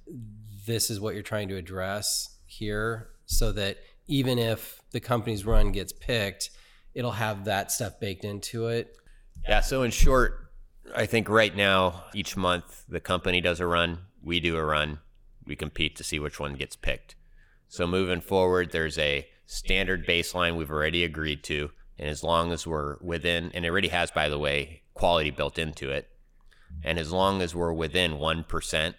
this 0.66 0.90
is 0.90 1.00
what 1.00 1.14
you're 1.14 1.23
trying 1.23 1.49
to 1.49 1.56
address 1.56 2.37
here, 2.47 3.11
so 3.26 3.50
that 3.52 3.78
even 4.06 4.38
if 4.38 4.80
the 4.92 5.00
company's 5.00 5.45
run 5.45 5.73
gets 5.73 5.92
picked, 5.92 6.50
it'll 6.95 7.11
have 7.11 7.45
that 7.45 7.73
stuff 7.73 7.99
baked 8.00 8.25
into 8.25 8.68
it. 8.68 8.97
Yeah. 9.49 9.61
So 9.61 9.83
in 9.83 9.90
short, 9.90 10.50
I 10.95 11.06
think 11.06 11.28
right 11.28 11.54
now 11.54 12.04
each 12.14 12.37
month 12.37 12.85
the 12.88 13.00
company 13.00 13.40
does 13.40 13.59
a 13.59 13.66
run, 13.66 13.99
we 14.23 14.38
do 14.38 14.56
a 14.56 14.64
run, 14.64 15.00
we 15.45 15.56
compete 15.56 15.97
to 15.97 16.04
see 16.04 16.21
which 16.21 16.38
one 16.38 16.54
gets 16.54 16.76
picked. 16.76 17.16
So 17.68 17.87
moving 17.87 18.21
forward, 18.21 18.71
there's 18.71 18.99
a 18.99 19.26
standard 19.47 20.06
baseline 20.06 20.56
we've 20.56 20.71
already 20.71 21.02
agreed 21.02 21.42
to, 21.45 21.71
and 21.99 22.09
as 22.09 22.23
long 22.23 22.53
as 22.53 22.67
we're 22.67 22.97
within, 23.00 23.50
and 23.55 23.65
it 23.65 23.69
already 23.69 23.88
has, 23.88 24.11
by 24.11 24.29
the 24.29 24.38
way, 24.38 24.83
quality 24.95 25.31
built 25.31 25.59
into 25.59 25.91
it, 25.91 26.09
and 26.83 26.99
as 26.99 27.12
long 27.12 27.43
as 27.43 27.55
we're 27.55 27.73
within 27.73 28.19
one 28.19 28.45
percent 28.45 28.97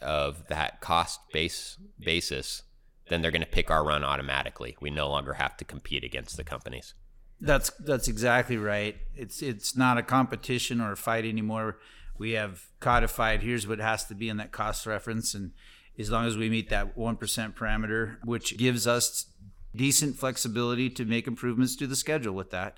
of 0.00 0.48
that 0.48 0.80
cost 0.80 1.20
base 1.32 1.78
basis, 2.00 2.62
then 3.08 3.22
they're 3.22 3.30
going 3.30 3.42
to 3.42 3.48
pick 3.48 3.70
our 3.70 3.84
run 3.84 4.04
automatically. 4.04 4.76
We 4.80 4.90
no 4.90 5.08
longer 5.08 5.34
have 5.34 5.56
to 5.58 5.64
compete 5.64 6.04
against 6.04 6.36
the 6.36 6.44
companies. 6.44 6.94
That's 7.40 7.70
that's 7.80 8.08
exactly 8.08 8.56
right. 8.56 8.96
It's 9.14 9.42
it's 9.42 9.76
not 9.76 9.98
a 9.98 10.02
competition 10.02 10.80
or 10.80 10.92
a 10.92 10.96
fight 10.96 11.24
anymore. 11.24 11.78
We 12.18 12.32
have 12.32 12.66
codified. 12.78 13.42
Here's 13.42 13.66
what 13.66 13.80
has 13.80 14.04
to 14.06 14.14
be 14.14 14.28
in 14.28 14.36
that 14.36 14.52
cost 14.52 14.86
reference, 14.86 15.34
and 15.34 15.52
as 15.98 16.10
long 16.10 16.26
as 16.26 16.36
we 16.36 16.48
meet 16.48 16.68
that 16.70 16.96
one 16.96 17.16
percent 17.16 17.56
parameter, 17.56 18.18
which 18.24 18.56
gives 18.56 18.86
us 18.86 19.26
decent 19.74 20.16
flexibility 20.16 20.90
to 20.90 21.04
make 21.04 21.26
improvements 21.26 21.76
to 21.76 21.86
the 21.86 21.96
schedule 21.96 22.34
with 22.34 22.50
that, 22.50 22.76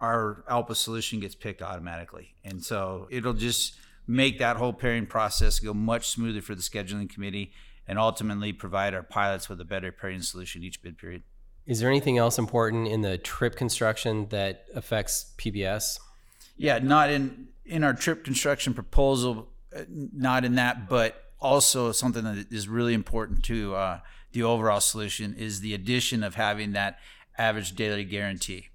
our 0.00 0.44
ALPA 0.48 0.76
solution 0.76 1.20
gets 1.20 1.34
picked 1.34 1.62
automatically, 1.62 2.34
and 2.44 2.62
so 2.62 3.08
it'll 3.10 3.32
just 3.32 3.74
make 4.06 4.38
that 4.38 4.56
whole 4.56 4.72
pairing 4.72 5.06
process 5.06 5.58
go 5.58 5.74
much 5.74 6.08
smoother 6.08 6.40
for 6.40 6.54
the 6.54 6.62
scheduling 6.62 7.10
committee, 7.12 7.52
and 7.86 7.98
ultimately 7.98 8.52
provide 8.52 8.94
our 8.94 9.02
pilots 9.02 9.48
with 9.48 9.60
a 9.60 9.64
better 9.64 9.90
pairing 9.90 10.22
solution 10.22 10.62
each 10.62 10.82
bid 10.82 10.98
period. 10.98 11.22
Is 11.66 11.80
there 11.80 11.90
anything 11.90 12.16
else 12.16 12.38
important 12.38 12.88
in 12.88 13.02
the 13.02 13.18
trip 13.18 13.54
construction 13.54 14.28
that 14.30 14.64
affects 14.74 15.34
PBS? 15.36 15.98
Yeah, 16.56 16.78
not 16.78 17.10
in 17.10 17.48
in 17.66 17.84
our 17.84 17.92
trip 17.92 18.24
construction 18.24 18.72
proposal, 18.72 19.48
uh, 19.76 19.82
not 19.88 20.44
in 20.44 20.54
that, 20.54 20.88
but 20.88 21.24
also 21.40 21.92
something 21.92 22.24
that 22.24 22.46
is 22.50 22.68
really 22.68 22.94
important 22.94 23.44
to 23.44 23.74
uh, 23.74 24.00
the 24.32 24.42
overall 24.42 24.80
solution 24.80 25.34
is 25.34 25.60
the 25.60 25.74
addition 25.74 26.22
of 26.22 26.34
having 26.34 26.72
that 26.72 26.98
average 27.36 27.74
daily 27.74 28.04
guarantee. 28.04 28.68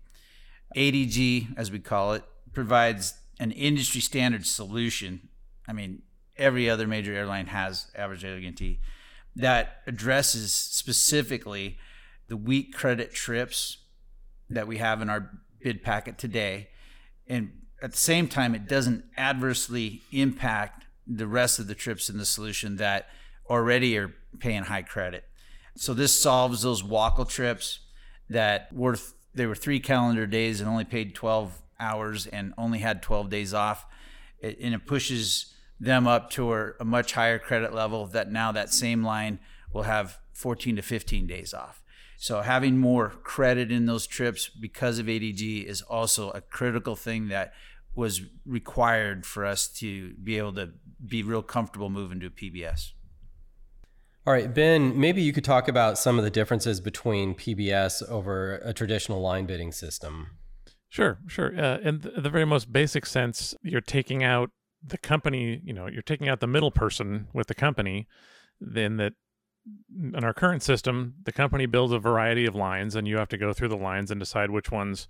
ADG, 0.76 1.58
as 1.58 1.72
we 1.72 1.80
call 1.80 2.14
it, 2.14 2.24
provides 2.54 3.14
an 3.40 3.52
industry 3.52 4.02
standard 4.02 4.46
solution. 4.46 5.30
I 5.68 5.74
mean, 5.74 6.02
every 6.38 6.70
other 6.70 6.88
major 6.88 7.14
airline 7.14 7.48
has 7.48 7.88
average 7.96 8.22
daily 8.22 8.42
guarantee 8.42 8.80
that 9.36 9.82
addresses 9.88 10.54
specifically 10.54 11.78
the 12.28 12.38
weak 12.38 12.74
credit 12.74 13.14
trips 13.14 13.78
that 14.50 14.68
we 14.68 14.78
have 14.78 15.02
in 15.02 15.10
our 15.10 15.32
bid 15.62 15.84
packet 15.84 16.18
today. 16.18 16.70
And 17.28 17.52
at 17.82 17.92
the 17.92 17.98
same 17.98 18.28
time, 18.28 18.54
it 18.56 18.68
doesn't 18.68 19.06
adversely 19.18 20.02
impact 20.12 20.86
the 21.08 21.28
rest 21.28 21.60
of 21.60 21.68
the 21.68 21.76
trips 21.76 22.10
in 22.10 22.18
the 22.18 22.26
solution 22.26 22.78
that 22.78 23.08
already 23.50 23.98
are 23.98 24.14
paying 24.40 24.64
high 24.64 24.84
credit. 24.84 25.26
So 25.76 25.94
this 25.94 26.18
solves 26.18 26.62
those 26.62 26.84
WACL 26.84 27.28
trips 27.28 27.80
that 28.30 28.72
were 28.72 28.98
they 29.34 29.46
were 29.46 29.56
three 29.56 29.80
calendar 29.80 30.28
days 30.28 30.62
and 30.62 30.70
only 30.70 30.86
paid 30.86 31.16
12 31.16 31.62
hours 31.80 32.28
and 32.28 32.54
only 32.58 32.80
had 32.80 33.02
12 33.02 33.30
days 33.30 33.54
off. 33.54 33.86
It, 34.40 34.60
and 34.62 34.76
it 34.76 34.86
pushes 34.86 35.54
them 35.80 36.08
up 36.08 36.30
to 36.32 36.54
a 36.80 36.86
much 36.86 37.14
higher 37.14 37.40
credit 37.40 37.74
level 37.74 38.06
that 38.08 38.32
now 38.32 38.52
that 38.52 38.72
same 38.72 39.04
line 39.04 39.40
will 39.74 39.84
have 39.84 40.20
14 40.34 40.76
to 40.76 40.82
15 40.82 41.28
days 41.28 41.54
off. 41.54 41.84
So 42.18 42.42
having 42.42 42.78
more 42.78 43.10
credit 43.10 43.72
in 43.72 43.86
those 43.86 44.08
trips 44.08 44.48
because 44.48 45.00
of 45.00 45.08
ADG 45.08 45.66
is 45.66 45.82
also 45.82 46.30
a 46.32 46.42
critical 46.42 46.96
thing 46.96 47.28
that 47.30 47.54
was 47.96 48.22
required 48.46 49.26
for 49.26 49.46
us 49.46 49.68
to 49.68 50.14
be 50.14 50.38
able 50.38 50.54
to 50.54 50.70
be 51.06 51.22
real 51.22 51.44
comfortable 51.44 51.90
moving 51.90 52.20
to 52.22 52.30
PBS. 52.30 52.92
All 54.26 54.32
right, 54.32 54.54
Ben, 54.54 54.98
maybe 54.98 55.22
you 55.22 55.34
could 55.34 55.44
talk 55.44 55.68
about 55.68 55.98
some 55.98 56.18
of 56.18 56.24
the 56.24 56.30
differences 56.30 56.80
between 56.80 57.36
PBS 57.36 58.08
over 58.10 58.56
a 58.64 58.74
traditional 58.74 59.20
line 59.20 59.46
bidding 59.46 59.74
system. 59.74 60.38
Sure, 60.88 61.20
sure. 61.28 61.60
Uh, 61.60 61.80
in 61.80 62.00
the 62.16 62.30
very 62.30 62.46
most 62.46 62.72
basic 62.72 63.06
sense, 63.06 63.54
you're 63.64 63.82
taking 63.82 64.24
out 64.24 64.52
the 64.82 64.98
company, 64.98 65.60
you 65.66 65.74
know, 65.74 65.88
you're 65.88 66.02
taking 66.02 66.30
out 66.30 66.40
the 66.40 66.48
middle 66.48 66.72
person 66.72 67.28
with 67.34 67.48
the 67.48 67.56
company, 67.56 68.08
then 68.62 68.96
that 68.96 69.14
in 69.92 70.24
our 70.24 70.34
current 70.34 70.64
system, 70.64 71.16
the 71.24 71.32
company 71.34 71.66
builds 71.66 71.92
a 71.92 72.00
variety 72.00 72.46
of 72.46 72.56
lines, 72.56 72.96
and 72.96 73.08
you 73.08 73.18
have 73.18 73.30
to 73.30 73.38
go 73.38 73.52
through 73.52 73.70
the 73.70 73.78
lines 73.78 74.10
and 74.10 74.20
decide 74.20 74.52
which 74.52 74.72
ones 74.72 75.08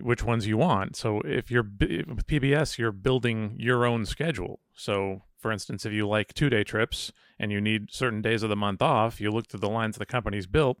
which 0.00 0.22
ones 0.22 0.46
you 0.46 0.56
want. 0.56 0.94
So 0.96 1.20
if 1.24 1.50
you're 1.50 1.64
with 1.64 2.26
PBS, 2.26 2.78
you're 2.78 2.92
building 2.92 3.56
your 3.58 3.84
own 3.84 4.06
schedule. 4.06 4.60
So 4.72 5.22
for 5.40 5.50
instance, 5.50 5.86
if 5.86 5.92
you 5.92 6.06
like 6.06 6.34
two 6.34 6.50
day 6.50 6.64
trips 6.64 7.12
and 7.38 7.50
you 7.50 7.60
need 7.60 7.92
certain 7.92 8.22
days 8.22 8.42
of 8.42 8.48
the 8.48 8.56
month 8.56 8.82
off, 8.82 9.20
you 9.20 9.30
look 9.30 9.48
through 9.48 9.60
the 9.60 9.68
lines 9.68 9.96
the 9.96 10.06
company's 10.06 10.46
built, 10.46 10.78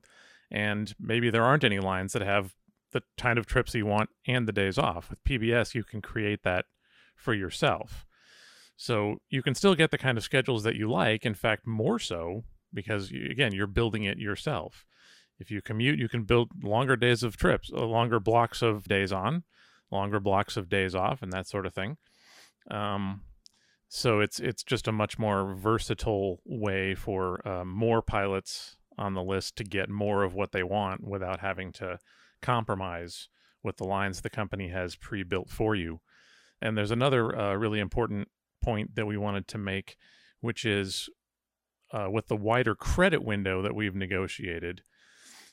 and 0.50 0.94
maybe 0.98 1.30
there 1.30 1.44
aren't 1.44 1.64
any 1.64 1.78
lines 1.78 2.12
that 2.12 2.22
have 2.22 2.54
the 2.92 3.02
kind 3.16 3.38
of 3.38 3.46
trips 3.46 3.74
you 3.74 3.86
want 3.86 4.10
and 4.26 4.46
the 4.46 4.52
days 4.52 4.78
off. 4.78 5.10
With 5.10 5.24
PBS, 5.24 5.74
you 5.74 5.84
can 5.84 6.02
create 6.02 6.42
that 6.42 6.66
for 7.16 7.34
yourself. 7.34 8.04
So 8.76 9.18
you 9.28 9.42
can 9.42 9.54
still 9.54 9.74
get 9.74 9.90
the 9.90 9.98
kind 9.98 10.16
of 10.16 10.24
schedules 10.24 10.62
that 10.62 10.76
you 10.76 10.90
like. 10.90 11.26
In 11.26 11.34
fact, 11.34 11.66
more 11.66 11.98
so 11.98 12.44
because 12.72 13.10
again 13.10 13.52
you're 13.52 13.66
building 13.66 14.04
it 14.04 14.18
yourself 14.18 14.84
if 15.38 15.50
you 15.50 15.60
commute 15.60 15.98
you 15.98 16.08
can 16.08 16.24
build 16.24 16.50
longer 16.62 16.96
days 16.96 17.22
of 17.22 17.36
trips 17.36 17.70
uh, 17.74 17.84
longer 17.84 18.20
blocks 18.20 18.62
of 18.62 18.84
days 18.84 19.12
on 19.12 19.42
longer 19.90 20.20
blocks 20.20 20.56
of 20.56 20.68
days 20.68 20.94
off 20.94 21.22
and 21.22 21.32
that 21.32 21.46
sort 21.46 21.66
of 21.66 21.74
thing 21.74 21.96
um, 22.70 23.22
so 23.90 24.20
it's 24.20 24.40
it's 24.40 24.62
just 24.62 24.88
a 24.88 24.92
much 24.92 25.18
more 25.18 25.52
versatile 25.54 26.40
way 26.46 26.94
for 26.94 27.46
uh, 27.46 27.64
more 27.64 28.00
pilots 28.00 28.76
on 28.96 29.14
the 29.14 29.22
list 29.22 29.56
to 29.56 29.64
get 29.64 29.90
more 29.90 30.22
of 30.22 30.34
what 30.34 30.52
they 30.52 30.62
want 30.62 31.06
without 31.06 31.40
having 31.40 31.72
to 31.72 31.98
compromise 32.40 33.28
with 33.62 33.76
the 33.76 33.84
lines 33.84 34.22
the 34.22 34.30
company 34.30 34.68
has 34.68 34.96
pre-built 34.96 35.50
for 35.50 35.74
you 35.74 36.00
and 36.62 36.78
there's 36.78 36.90
another 36.90 37.36
uh, 37.38 37.54
really 37.54 37.80
important 37.80 38.28
point 38.62 38.94
that 38.94 39.06
we 39.06 39.16
wanted 39.18 39.46
to 39.46 39.58
make 39.58 39.96
which 40.40 40.64
is 40.64 41.10
uh, 41.92 42.08
with 42.10 42.28
the 42.28 42.36
wider 42.36 42.74
credit 42.74 43.24
window 43.24 43.62
that 43.62 43.74
we've 43.74 43.94
negotiated. 43.94 44.82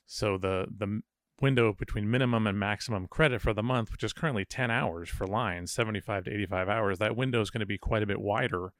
So 0.06 0.38
the 0.38 0.67
the 0.75 1.01
window 1.41 1.74
between 1.74 2.10
minimum 2.10 2.48
and 2.48 2.60
maximum 2.60 3.08
credit 3.08 3.41
for 3.41 3.53
the 3.53 3.63
month, 3.63 3.91
which 3.91 4.03
is 4.03 4.13
currently 4.13 4.46
10 4.46 4.72
hours 4.72 5.10
for 5.10 5.27
lines, 5.27 5.72
75 5.72 6.25
to 6.25 6.34
85 6.34 6.70
hours, 6.70 7.00
that 7.00 7.15
window 7.15 7.41
is 7.41 7.50
going 7.50 7.60
to 7.60 7.65
be 7.65 7.77
quite 7.77 8.03
a 8.03 8.08
bit 8.08 8.22
wider 8.22 8.74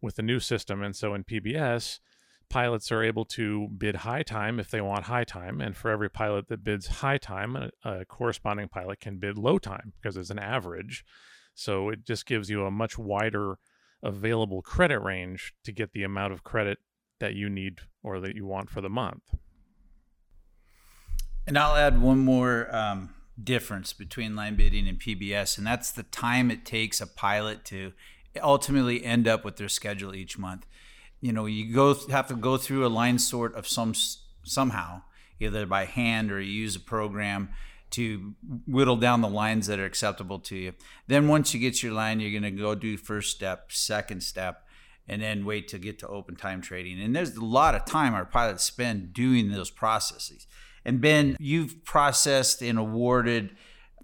with 0.00 0.16
the 0.16 0.22
new 0.22 0.40
system. 0.40 0.82
And 0.82 0.94
so 0.94 1.14
in 1.14 1.24
PBS, 1.24 1.98
pilots 2.48 2.92
are 2.92 3.02
able 3.02 3.24
to 3.24 3.68
bid 3.76 3.96
high 3.96 4.22
time 4.22 4.60
if 4.60 4.70
they 4.70 4.80
want 4.80 5.04
high 5.04 5.24
time. 5.24 5.60
And 5.60 5.76
for 5.76 5.90
every 5.90 6.10
pilot 6.10 6.48
that 6.48 6.64
bids 6.64 6.86
high 6.86 7.18
time, 7.18 7.56
a, 7.56 7.70
a 7.84 8.04
corresponding 8.04 8.68
pilot 8.68 9.00
can 9.00 9.18
bid 9.18 9.38
low 9.38 9.58
time 9.58 9.92
because 10.00 10.16
it's 10.16 10.30
an 10.30 10.38
average. 10.38 11.04
So 11.54 11.88
it 11.88 12.04
just 12.04 12.26
gives 12.26 12.50
you 12.50 12.64
a 12.64 12.70
much 12.70 12.98
wider 12.98 13.58
available 14.02 14.62
credit 14.62 15.00
range 15.00 15.54
to 15.64 15.72
get 15.72 15.92
the 15.92 16.02
amount 16.02 16.32
of 16.32 16.44
credit 16.44 16.78
that 17.18 17.34
you 17.34 17.48
need 17.48 17.78
or 18.02 18.20
that 18.20 18.36
you 18.36 18.46
want 18.46 18.70
for 18.70 18.80
the 18.80 18.90
month. 18.90 19.22
And 21.46 21.56
I'll 21.56 21.76
add 21.76 22.00
one 22.00 22.18
more 22.18 22.74
um, 22.74 23.14
difference 23.42 23.92
between 23.92 24.34
line 24.34 24.56
bidding 24.56 24.88
and 24.88 24.98
PBS, 24.98 25.58
and 25.58 25.66
that's 25.66 25.92
the 25.92 26.02
time 26.02 26.50
it 26.50 26.64
takes 26.64 27.00
a 27.00 27.06
pilot 27.06 27.64
to 27.66 27.92
ultimately 28.42 29.04
end 29.04 29.28
up 29.28 29.44
with 29.44 29.56
their 29.56 29.68
schedule 29.68 30.14
each 30.14 30.38
month. 30.38 30.66
You 31.20 31.32
know, 31.32 31.46
you 31.46 31.72
go 31.72 31.94
have 32.10 32.26
to 32.28 32.34
go 32.34 32.56
through 32.56 32.84
a 32.84 32.88
line 32.88 33.18
sort 33.18 33.54
of 33.54 33.66
some 33.68 33.94
somehow, 34.42 35.02
either 35.38 35.66
by 35.66 35.84
hand 35.84 36.32
or 36.32 36.40
you 36.40 36.52
use 36.52 36.76
a 36.76 36.80
program 36.80 37.50
to 37.90 38.34
whittle 38.66 38.96
down 38.96 39.20
the 39.20 39.28
lines 39.28 39.68
that 39.68 39.78
are 39.78 39.84
acceptable 39.84 40.38
to 40.40 40.56
you. 40.56 40.72
Then 41.06 41.28
once 41.28 41.54
you 41.54 41.60
get 41.60 41.82
your 41.82 41.92
line, 41.92 42.20
you're 42.20 42.38
going 42.38 42.42
to 42.42 42.50
go 42.50 42.74
do 42.74 42.96
first 42.96 43.34
step, 43.34 43.70
second 43.70 44.22
step, 44.22 44.66
and 45.08 45.22
then 45.22 45.44
wait 45.44 45.68
to 45.68 45.78
get 45.78 45.98
to 46.00 46.08
open 46.08 46.34
time 46.34 46.60
trading. 46.60 47.00
And 47.00 47.14
there's 47.14 47.36
a 47.36 47.44
lot 47.44 47.76
of 47.76 47.84
time 47.84 48.14
our 48.14 48.24
pilots 48.24 48.64
spend 48.64 49.12
doing 49.12 49.50
those 49.50 49.70
processes. 49.70 50.46
And 50.86 51.00
Ben, 51.00 51.36
you've 51.40 51.84
processed 51.84 52.62
and 52.62 52.78
awarded 52.78 53.50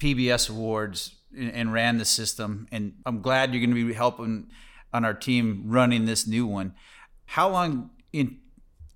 PBS 0.00 0.50
awards 0.50 1.14
and, 1.34 1.72
ran 1.72 1.96
the 1.96 2.04
system, 2.04 2.66
and 2.72 2.94
I'm 3.06 3.22
glad 3.22 3.54
you're 3.54 3.64
going 3.64 3.74
to 3.74 3.86
be 3.86 3.94
helping 3.94 4.48
on 4.92 5.04
our 5.04 5.14
team 5.14 5.62
running 5.66 6.04
this 6.04 6.26
new 6.26 6.44
one. 6.44 6.74
How 7.24 7.48
long 7.48 7.90
in 8.12 8.38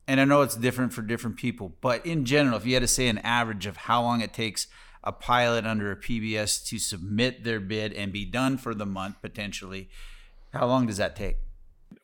and 0.08 0.20
I 0.20 0.24
know 0.24 0.42
it's 0.42 0.56
different 0.56 0.92
for 0.92 1.02
different 1.02 1.36
people, 1.36 1.74
but 1.80 2.04
in 2.04 2.24
general, 2.24 2.56
if 2.56 2.66
you 2.66 2.74
had 2.74 2.82
to 2.82 2.88
say 2.88 3.08
an 3.08 3.18
average 3.18 3.66
of 3.66 3.76
how 3.76 4.02
long 4.02 4.20
it 4.20 4.32
takes 4.32 4.68
a 5.02 5.10
pilot 5.10 5.66
under 5.66 5.90
a 5.90 5.96
PBS 5.96 6.64
to 6.66 6.78
submit 6.78 7.42
their 7.42 7.58
bid 7.58 7.92
and 7.92 8.12
be 8.12 8.24
done 8.24 8.56
for 8.56 8.74
the 8.74 8.86
month 8.86 9.16
potentially, 9.20 9.88
how 10.52 10.66
long 10.66 10.86
does 10.86 10.96
that 10.98 11.16
take? 11.16 11.36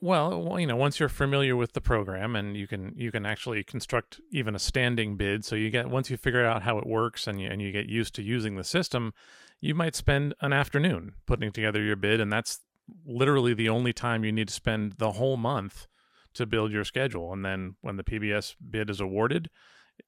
Well, 0.01 0.59
you 0.59 0.67
know, 0.67 0.77
once 0.77 1.01
you're 1.01 1.09
familiar 1.09 1.57
with 1.57 1.73
the 1.73 1.81
program 1.81 2.37
and 2.37 2.57
you 2.57 2.67
can 2.67 2.93
you 2.97 3.11
can 3.11 3.27
actually 3.27 3.63
construct 3.65 4.21
even 4.31 4.55
a 4.55 4.59
standing 4.59 5.17
bid, 5.17 5.45
so 5.45 5.57
you 5.57 5.71
get 5.71 5.89
once 5.89 6.11
you 6.11 6.17
figure 6.17 6.45
out 6.45 6.63
how 6.63 6.79
it 6.79 6.87
works 6.87 7.27
and 7.27 7.41
you, 7.41 7.49
and 7.49 7.61
you 7.61 7.73
get 7.73 7.87
used 7.87 8.15
to 8.17 8.23
using 8.23 8.57
the 8.57 8.65
system, 8.65 9.13
you 9.61 9.75
might 9.75 9.95
spend 9.95 10.35
an 10.41 10.53
afternoon 10.53 11.15
putting 11.27 11.53
together 11.53 11.83
your 11.83 11.97
bid 11.97 12.21
and 12.21 12.33
that's 12.33 12.61
literally 13.07 13.55
the 13.55 13.69
only 13.69 13.93
time 13.93 14.25
you 14.25 14.33
need 14.33 14.49
to 14.49 14.55
spend 14.55 14.95
the 14.99 15.13
whole 15.13 15.37
month 15.37 15.87
to 16.35 16.47
build 16.47 16.73
your 16.73 16.85
schedule. 16.85 17.33
And 17.33 17.45
then 17.45 17.77
when 17.81 17.97
the 17.97 18.05
PBS 18.05 18.57
bid 18.71 18.91
is 18.91 19.01
awarded, 19.01 19.51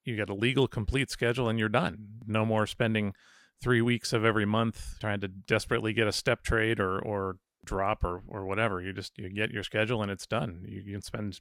you 0.04 0.16
get 0.16 0.30
a 0.30 0.34
legal 0.34 0.66
complete 0.66 1.10
schedule 1.10 1.48
and 1.48 1.58
you're 1.58 1.68
done. 1.68 1.98
No 2.26 2.44
more 2.44 2.66
spending 2.66 3.14
three 3.62 3.80
weeks 3.80 4.12
of 4.12 4.24
every 4.24 4.44
month 4.44 4.96
trying 5.00 5.20
to 5.20 5.28
desperately 5.28 5.92
get 5.92 6.06
a 6.06 6.12
step 6.12 6.42
trade 6.42 6.80
or 6.80 6.98
or 6.98 7.36
drop 7.64 8.04
or 8.04 8.22
or 8.28 8.44
whatever. 8.44 8.80
You 8.80 8.92
just 8.92 9.18
you 9.18 9.28
get 9.28 9.50
your 9.50 9.62
schedule 9.62 10.02
and 10.02 10.10
it's 10.10 10.26
done. 10.26 10.64
You, 10.66 10.82
you 10.84 10.92
can 10.92 11.02
spend 11.02 11.40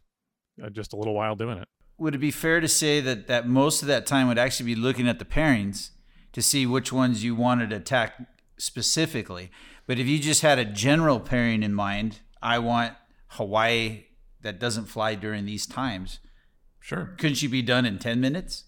uh, 0.63 0.69
just 0.69 0.93
a 0.93 0.95
little 0.95 1.13
while 1.13 1.35
doing 1.35 1.57
it. 1.57 1.67
Would 1.97 2.15
it 2.15 2.19
be 2.19 2.31
fair 2.31 2.59
to 2.59 2.67
say 2.67 2.99
that 3.01 3.27
that 3.27 3.47
most 3.47 3.81
of 3.81 3.87
that 3.87 4.05
time 4.05 4.27
would 4.27 4.37
actually 4.37 4.73
be 4.73 4.79
looking 4.79 5.07
at 5.07 5.19
the 5.19 5.25
pairings 5.25 5.91
to 6.31 6.41
see 6.41 6.65
which 6.65 6.91
ones 6.91 7.23
you 7.23 7.35
wanted 7.35 7.69
to 7.69 7.77
attack 7.77 8.13
specifically? 8.57 9.51
But 9.85 9.99
if 9.99 10.07
you 10.07 10.19
just 10.19 10.41
had 10.41 10.59
a 10.59 10.65
general 10.65 11.19
pairing 11.19 11.63
in 11.63 11.73
mind, 11.73 12.19
I 12.41 12.59
want 12.59 12.93
Hawaii 13.29 14.05
that 14.41 14.59
doesn't 14.59 14.85
fly 14.85 15.15
during 15.15 15.45
these 15.45 15.65
times. 15.65 16.19
Sure. 16.79 17.15
Couldn't 17.17 17.41
you 17.41 17.49
be 17.49 17.61
done 17.61 17.85
in 17.85 17.97
10 17.99 18.19
minutes? 18.19 18.65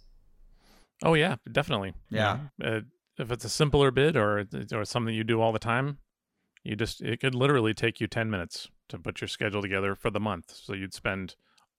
Oh 1.03 1.13
yeah, 1.13 1.35
definitely. 1.51 1.93
Yeah. 2.09 2.39
uh, 2.63 2.81
if 3.17 3.31
it's 3.31 3.45
a 3.45 3.49
simpler 3.49 3.91
bid 3.91 4.17
or 4.17 4.45
or 4.73 4.85
something 4.85 5.13
you 5.13 5.23
do 5.23 5.41
all 5.41 5.51
the 5.51 5.59
time, 5.59 5.99
you 6.65 6.75
just 6.75 7.01
it 7.01 7.21
could 7.21 7.35
literally 7.35 7.73
take 7.73 8.01
you 8.01 8.07
10 8.07 8.29
minutes 8.29 8.67
to 8.89 8.97
put 8.97 9.21
your 9.21 9.27
schedule 9.27 9.61
together 9.61 9.95
for 9.95 10.09
the 10.09 10.19
month. 10.19 10.51
So 10.51 10.73
you'd 10.73 10.93
spend 10.93 11.35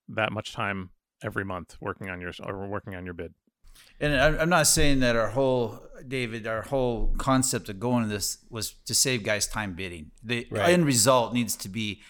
that 0.09 0.31
much 0.31 0.53
time 0.53 0.89
every 1.23 1.45
month 1.45 1.77
working 1.79 2.09
on 2.09 2.21
your 2.21 2.31
or 2.43 2.67
working 2.67 2.95
on 2.95 3.05
your 3.05 3.13
bid. 3.13 3.33
And 3.99 4.15
I'm 4.15 4.49
not 4.49 4.65
saying 4.67 5.01
that 5.01 5.15
our 5.15 5.29
whole 5.29 5.79
David, 6.07 6.47
our 6.47 6.63
whole 6.63 7.13
concept 7.17 7.69
of 7.69 7.79
going 7.79 8.03
to 8.03 8.09
this 8.09 8.39
was 8.49 8.71
to 8.85 8.95
save 8.95 9.23
guys 9.23 9.45
time 9.47 9.73
bidding. 9.75 10.11
The 10.23 10.47
Right. 10.49 10.69
end 10.73 10.85
result 10.85 11.33
needs 11.33 11.55
to 11.57 11.69
be 11.69 12.01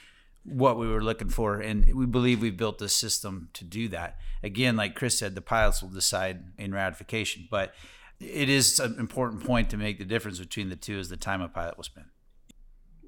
what 0.44 0.78
we 0.78 0.88
were 0.88 1.04
looking 1.04 1.28
for, 1.30 1.60
and 1.60 1.94
we 1.94 2.06
believe 2.06 2.42
we've 2.42 2.56
built 2.56 2.78
this 2.80 2.96
system 2.96 3.50
to 3.54 3.66
do 3.66 3.90
that. 3.90 4.18
Again, 4.44 4.78
like 4.78 4.96
Chris 4.96 5.20
said, 5.20 5.36
the 5.36 5.42
pilots 5.42 5.82
will 5.82 5.90
decide 5.90 6.54
in 6.58 6.74
ratification, 6.74 7.50
but 7.52 7.74
it 8.22 8.48
is 8.50 8.80
an 8.80 8.98
important 8.98 9.44
point 9.44 9.70
to 9.72 9.78
make 9.78 9.98
the 10.00 10.06
difference 10.06 10.40
between 10.40 10.70
the 10.70 10.78
two 10.78 11.00
is 11.00 11.10
the 11.10 11.18
time 11.18 11.42
a 11.42 11.50
pilot 11.50 11.76
will 11.76 11.84
spend. 11.84 12.08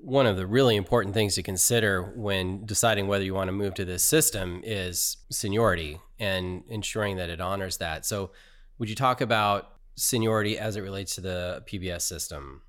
One 0.01 0.25
of 0.25 0.37
the 0.37 0.47
really 0.47 0.75
important 0.75 1.13
things 1.13 1.35
to 1.35 1.43
consider 1.43 2.13
when 2.15 2.65
deciding 2.65 3.07
whether 3.07 3.23
you 3.23 3.33
want 3.33 3.47
to 3.47 3.51
move 3.51 3.73
to 3.75 3.85
this 3.85 4.03
system 4.03 4.61
is 4.63 5.17
seniority 5.31 5.99
and 6.19 6.63
ensuring 6.69 7.17
that 7.17 7.29
it 7.29 7.41
honors 7.41 7.77
that. 7.77 8.05
So, 8.05 8.31
would 8.77 8.89
you 8.89 8.95
talk 8.95 9.19
about 9.21 9.73
seniority 9.95 10.57
as 10.57 10.75
it 10.75 10.81
relates 10.81 11.15
to 11.15 11.21
the 11.21 11.63
PBS 11.67 12.01
system? 12.01 12.61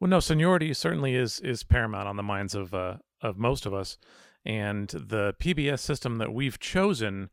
Well, 0.00 0.10
no, 0.10 0.20
seniority 0.20 0.74
certainly 0.74 1.14
is 1.14 1.40
is 1.40 1.62
paramount 1.62 2.08
on 2.08 2.16
the 2.16 2.22
minds 2.22 2.54
of 2.54 2.74
uh, 2.74 2.96
of 3.22 3.38
most 3.38 3.64
of 3.64 3.72
us, 3.72 3.96
and 4.44 4.88
the 4.88 5.34
PBS 5.40 5.80
system 5.80 6.18
that 6.18 6.32
we've 6.32 6.58
chosen 6.58 7.30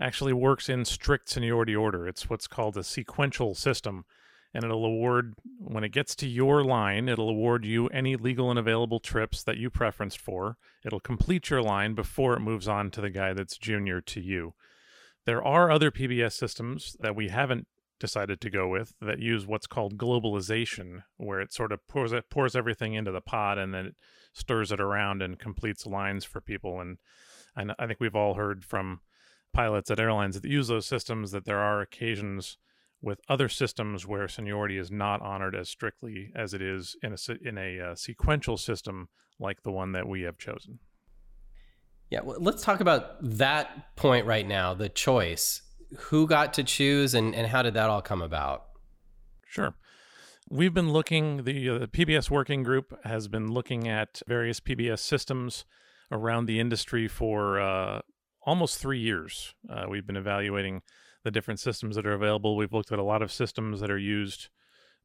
actually 0.00 0.32
works 0.32 0.68
in 0.68 0.84
strict 0.84 1.28
seniority 1.28 1.76
order. 1.76 2.08
It's 2.08 2.28
what's 2.28 2.46
called 2.46 2.76
a 2.76 2.84
sequential 2.84 3.54
system, 3.54 4.04
and 4.54 4.64
it'll 4.64 4.84
award 4.84 5.34
when 5.58 5.84
it 5.84 5.92
gets 5.92 6.14
to 6.16 6.28
your 6.28 6.62
line, 6.64 7.08
it'll 7.08 7.30
award 7.30 7.64
you 7.64 7.86
any 7.88 8.16
legal 8.16 8.50
and 8.50 8.58
available 8.58 9.00
trips 9.00 9.42
that 9.44 9.56
you 9.56 9.70
preferenced 9.70 10.18
for. 10.18 10.56
It'll 10.84 11.00
complete 11.00 11.48
your 11.50 11.62
line 11.62 11.94
before 11.94 12.34
it 12.34 12.40
moves 12.40 12.68
on 12.68 12.90
to 12.92 13.00
the 13.00 13.10
guy 13.10 13.32
that's 13.32 13.56
junior 13.56 14.00
to 14.02 14.20
you. 14.20 14.54
There 15.24 15.42
are 15.42 15.70
other 15.70 15.90
PBS 15.90 16.32
systems 16.32 16.96
that 17.00 17.16
we 17.16 17.28
haven't 17.28 17.66
decided 17.98 18.40
to 18.40 18.50
go 18.50 18.68
with 18.68 18.94
that 19.00 19.20
use 19.20 19.46
what's 19.46 19.68
called 19.68 19.96
globalization, 19.96 21.04
where 21.16 21.40
it 21.40 21.52
sort 21.52 21.70
of 21.72 21.86
pours 21.88 22.12
it 22.12 22.28
pours 22.28 22.56
everything 22.56 22.94
into 22.94 23.12
the 23.12 23.20
pot 23.20 23.58
and 23.58 23.72
then 23.72 23.86
it 23.86 23.94
stirs 24.32 24.72
it 24.72 24.80
around 24.80 25.22
and 25.22 25.38
completes 25.38 25.86
lines 25.86 26.24
for 26.24 26.40
people. 26.40 26.80
And 26.80 26.98
kn- 27.56 27.74
I 27.78 27.86
think 27.86 28.00
we've 28.00 28.16
all 28.16 28.34
heard 28.34 28.64
from 28.64 29.00
pilots 29.54 29.90
at 29.90 30.00
airlines 30.00 30.38
that 30.40 30.50
use 30.50 30.68
those 30.68 30.86
systems 30.86 31.30
that 31.30 31.44
there 31.44 31.60
are 31.60 31.80
occasions 31.80 32.58
with 33.02 33.20
other 33.28 33.48
systems 33.48 34.06
where 34.06 34.28
seniority 34.28 34.78
is 34.78 34.90
not 34.90 35.20
honored 35.20 35.56
as 35.56 35.68
strictly 35.68 36.32
as 36.34 36.54
it 36.54 36.62
is 36.62 36.96
in 37.02 37.12
a 37.12 37.48
in 37.48 37.58
a 37.58 37.80
uh, 37.80 37.94
sequential 37.94 38.56
system 38.56 39.08
like 39.38 39.62
the 39.62 39.72
one 39.72 39.92
that 39.92 40.08
we 40.08 40.22
have 40.22 40.38
chosen. 40.38 40.78
Yeah, 42.10 42.20
well, 42.22 42.36
let's 42.40 42.62
talk 42.62 42.80
about 42.80 43.16
that 43.38 43.96
point 43.96 44.26
right 44.26 44.46
now 44.46 44.74
the 44.74 44.88
choice. 44.88 45.62
Who 45.98 46.26
got 46.26 46.54
to 46.54 46.64
choose 46.64 47.14
and, 47.14 47.34
and 47.34 47.46
how 47.46 47.62
did 47.62 47.74
that 47.74 47.90
all 47.90 48.00
come 48.00 48.22
about? 48.22 48.64
Sure. 49.46 49.74
We've 50.48 50.72
been 50.72 50.90
looking, 50.90 51.44
the, 51.44 51.68
uh, 51.68 51.78
the 51.78 51.86
PBS 51.86 52.30
working 52.30 52.62
group 52.62 52.98
has 53.04 53.28
been 53.28 53.52
looking 53.52 53.88
at 53.88 54.22
various 54.26 54.60
PBS 54.60 55.00
systems 55.00 55.64
around 56.10 56.46
the 56.46 56.60
industry 56.60 57.08
for 57.08 57.60
uh, 57.60 58.00
almost 58.42 58.78
three 58.78 58.98
years. 58.98 59.54
Uh, 59.68 59.84
we've 59.88 60.06
been 60.06 60.16
evaluating 60.16 60.82
the 61.24 61.30
different 61.30 61.60
systems 61.60 61.96
that 61.96 62.06
are 62.06 62.12
available. 62.12 62.56
We've 62.56 62.72
looked 62.72 62.92
at 62.92 62.98
a 62.98 63.04
lot 63.04 63.22
of 63.22 63.32
systems 63.32 63.80
that 63.80 63.90
are 63.90 63.98
used 63.98 64.48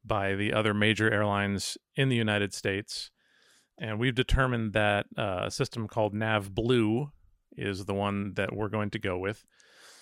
by 0.04 0.34
the 0.34 0.52
other 0.52 0.74
major 0.74 1.12
airlines 1.12 1.76
in 1.96 2.08
the 2.08 2.16
United 2.16 2.52
States. 2.54 3.10
And 3.80 3.98
we've 3.98 4.14
determined 4.14 4.72
that 4.72 5.06
uh, 5.16 5.42
a 5.44 5.50
system 5.50 5.86
called 5.86 6.14
Nav 6.14 6.54
Blue 6.54 7.12
is 7.56 7.84
the 7.84 7.94
one 7.94 8.34
that 8.34 8.54
we're 8.54 8.68
going 8.68 8.90
to 8.90 8.98
go 8.98 9.18
with. 9.18 9.44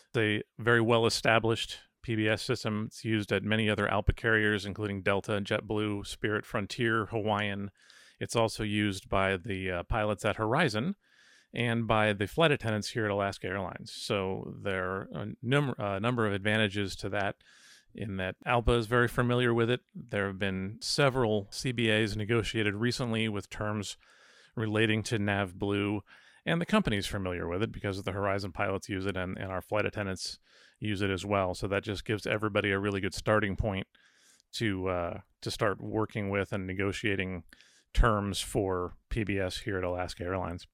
It's 0.09 0.19
a 0.19 0.43
very 0.63 0.81
well 0.81 1.07
established 1.07 1.79
PBS 2.07 2.41
system. 2.41 2.85
It's 2.87 3.05
used 3.05 3.33
at 3.33 3.43
many 3.43 3.69
other 3.69 3.87
ALPA 3.87 4.17
carriers, 4.17 4.65
including 4.65 5.03
Delta, 5.03 5.41
JetBlue, 5.43 6.07
Spirit, 6.07 6.47
Frontier, 6.47 7.07
Hawaiian. 7.07 7.71
It's 8.21 8.37
also 8.37 8.63
used 8.63 9.09
by 9.09 9.37
the 9.37 9.71
uh, 9.71 9.83
pilots 9.83 10.25
at 10.25 10.37
Horizon 10.37 10.95
and 11.57 11.87
by 11.87 12.13
the 12.13 12.27
flight 12.27 12.53
attendants 12.53 12.91
here 12.91 13.07
at 13.07 13.11
Alaska 13.11 13.47
Airlines. 13.47 13.91
So 13.91 14.55
there 14.63 14.85
are 14.85 15.09
a 15.15 15.27
num- 15.43 15.75
uh, 15.79 15.99
number 15.99 16.27
of 16.27 16.35
advantages 16.35 16.95
to 16.97 17.09
that 17.09 17.37
in 17.95 18.19
that 18.19 18.37
ALPA 18.47 18.77
is 18.77 18.87
very 18.87 19.09
familiar 19.09 19.55
with 19.55 19.71
it. 19.71 19.81
There 19.95 20.27
have 20.27 20.39
been 20.39 20.77
several 20.81 21.49
CBAs 21.51 22.15
negotiated 22.15 22.75
recently 22.75 23.27
with 23.31 23.49
terms 23.49 23.97
relating 24.55 25.03
to 25.05 25.19
Nav 25.19 25.59
Blue, 25.59 26.03
and 26.45 26.61
the 26.61 26.67
company's 26.67 27.07
familiar 27.07 27.49
with 27.49 27.63
it 27.63 27.73
because 27.73 28.03
the 28.03 28.13
Horizon 28.13 28.53
pilots 28.53 28.91
use 28.91 29.07
it 29.07 29.17
and, 29.17 29.39
and 29.39 29.51
our 29.51 29.63
flight 29.63 29.87
attendants 29.87 30.39
use 30.79 31.01
it 31.01 31.11
as 31.11 31.25
well. 31.25 31.55
So 31.55 31.67
that 31.69 31.85
just 31.85 32.05
gives 32.05 32.27
everybody 32.27 32.71
a 32.71 32.79
really 32.79 33.01
good 33.01 33.15
starting 33.15 33.57
point 33.57 33.87
to 34.53 34.89
uh, 34.89 35.19
to 35.41 35.51
start 35.51 35.81
working 35.81 36.29
with 36.29 36.53
and 36.53 36.67
negotiating 36.67 37.45
terms 37.95 38.41
for 38.41 38.93
PBS 39.11 39.63
here 39.63 39.79
at 39.79 39.85
Alaska 39.85 40.25
Airlines. 40.25 40.67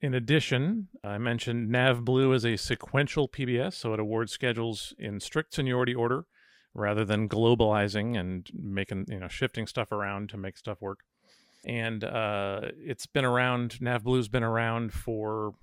In 0.00 0.14
addition, 0.14 0.88
I 1.02 1.18
mentioned 1.18 1.70
Nav 1.70 2.04
Blue 2.04 2.32
is 2.32 2.44
a 2.44 2.56
sequential 2.56 3.28
PBS, 3.28 3.74
so 3.74 3.92
it 3.94 4.00
awards 4.00 4.32
schedules 4.32 4.94
in 4.98 5.18
strict 5.18 5.54
seniority 5.54 5.94
order 5.94 6.24
rather 6.72 7.04
than 7.04 7.28
globalizing 7.28 8.18
and 8.18 8.48
making 8.54 9.06
you 9.08 9.18
know 9.18 9.28
shifting 9.28 9.66
stuff 9.66 9.90
around 9.90 10.28
to 10.30 10.36
make 10.36 10.56
stuff 10.56 10.80
work. 10.80 11.00
And 11.66 12.04
uh, 12.04 12.60
it's 12.78 13.06
been 13.06 13.24
around. 13.24 13.80
Nav 13.80 14.04
Blue's 14.04 14.28
been 14.28 14.44
around 14.44 14.92
for 14.92 15.54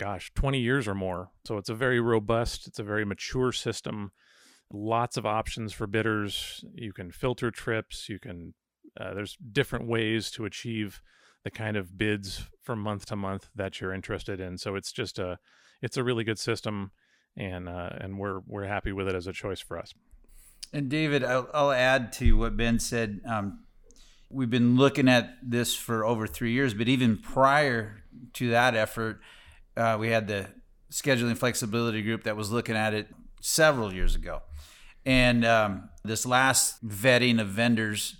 gosh, 0.00 0.32
20 0.34 0.58
years 0.58 0.88
or 0.88 0.94
more. 0.94 1.30
So 1.44 1.58
it's 1.58 1.68
a 1.68 1.74
very 1.74 2.00
robust, 2.00 2.66
it's 2.66 2.78
a 2.78 2.82
very 2.82 3.04
mature 3.04 3.52
system. 3.52 4.12
Lots 4.72 5.18
of 5.18 5.26
options 5.26 5.74
for 5.74 5.86
bidders. 5.86 6.64
You 6.74 6.92
can 6.92 7.10
filter 7.10 7.50
trips. 7.50 8.08
You 8.08 8.18
can. 8.18 8.54
Uh, 8.98 9.14
there's 9.14 9.36
different 9.52 9.86
ways 9.86 10.30
to 10.32 10.44
achieve 10.44 11.00
the 11.44 11.50
kind 11.50 11.76
of 11.76 11.96
bids 11.96 12.48
from 12.62 12.80
month 12.80 13.06
to 13.06 13.16
month 13.16 13.48
that 13.54 13.80
you're 13.80 13.92
interested 13.92 14.40
in. 14.40 14.58
So 14.58 14.74
it's 14.74 14.92
just 14.92 15.18
a, 15.18 15.38
it's 15.82 15.96
a 15.96 16.04
really 16.04 16.24
good 16.24 16.38
system, 16.38 16.90
and 17.36 17.68
uh, 17.68 17.90
and 17.98 18.18
we're 18.18 18.40
we're 18.46 18.66
happy 18.66 18.92
with 18.92 19.08
it 19.08 19.14
as 19.14 19.26
a 19.26 19.32
choice 19.32 19.60
for 19.60 19.78
us. 19.78 19.94
And 20.72 20.88
David, 20.88 21.24
I'll, 21.24 21.48
I'll 21.52 21.72
add 21.72 22.12
to 22.14 22.36
what 22.36 22.56
Ben 22.56 22.78
said. 22.78 23.20
Um, 23.26 23.64
we've 24.30 24.50
been 24.50 24.76
looking 24.76 25.08
at 25.08 25.36
this 25.42 25.74
for 25.74 26.04
over 26.04 26.26
three 26.26 26.52
years, 26.52 26.74
but 26.74 26.88
even 26.88 27.16
prior 27.16 28.04
to 28.34 28.50
that 28.50 28.76
effort, 28.76 29.20
uh, 29.76 29.96
we 29.98 30.08
had 30.08 30.28
the 30.28 30.46
scheduling 30.92 31.36
flexibility 31.36 32.02
group 32.02 32.24
that 32.24 32.36
was 32.36 32.52
looking 32.52 32.76
at 32.76 32.94
it 32.94 33.08
several 33.40 33.92
years 33.92 34.14
ago. 34.14 34.42
And 35.04 35.44
um, 35.44 35.88
this 36.04 36.26
last 36.26 36.86
vetting 36.86 37.40
of 37.40 37.48
vendors, 37.48 38.16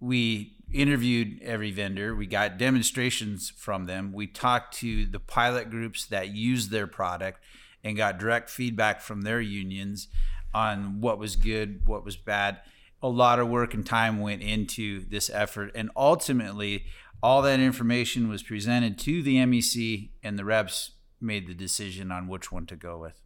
we 0.00 0.57
interviewed 0.72 1.40
every 1.42 1.70
vendor. 1.70 2.14
We 2.14 2.26
got 2.26 2.58
demonstrations 2.58 3.50
from 3.50 3.86
them. 3.86 4.12
We 4.12 4.26
talked 4.26 4.74
to 4.78 5.06
the 5.06 5.20
pilot 5.20 5.70
groups 5.70 6.06
that 6.06 6.28
use 6.28 6.68
their 6.68 6.86
product, 6.86 7.40
and 7.84 7.96
got 7.96 8.18
direct 8.18 8.50
feedback 8.50 9.00
from 9.00 9.22
their 9.22 9.40
unions 9.40 10.08
on 10.52 11.00
what 11.00 11.18
was 11.18 11.36
good, 11.36 11.86
what 11.86 12.04
was 12.04 12.16
bad. 12.16 12.58
A 13.02 13.08
lot 13.08 13.38
of 13.38 13.48
work 13.48 13.74
and 13.74 13.86
time 13.86 14.20
went 14.20 14.42
into 14.42 15.04
this 15.08 15.30
effort, 15.30 15.70
and 15.74 15.90
ultimately, 15.96 16.84
all 17.22 17.42
that 17.42 17.60
information 17.60 18.28
was 18.28 18.42
presented 18.42 18.98
to 18.98 19.22
the 19.22 19.36
MEC, 19.36 20.10
and 20.22 20.38
the 20.38 20.44
reps 20.44 20.92
made 21.20 21.46
the 21.46 21.54
decision 21.54 22.10
on 22.10 22.28
which 22.28 22.50
one 22.50 22.66
to 22.66 22.76
go 22.76 22.98
with. 22.98 23.20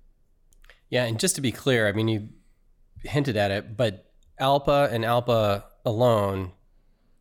Yeah, 0.89 1.05
and 1.05 1.19
just 1.19 1.35
to 1.37 1.41
be 1.41 1.53
clear, 1.53 1.89
I 1.89 1.93
mean, 1.93 2.09
you 2.09 2.29
hinted 3.03 3.37
at 3.37 3.51
it, 3.51 3.77
but 3.77 4.13
ALPA 4.39 4.93
and 4.93 5.05
ALPA 5.05 5.65
alone 5.85 6.53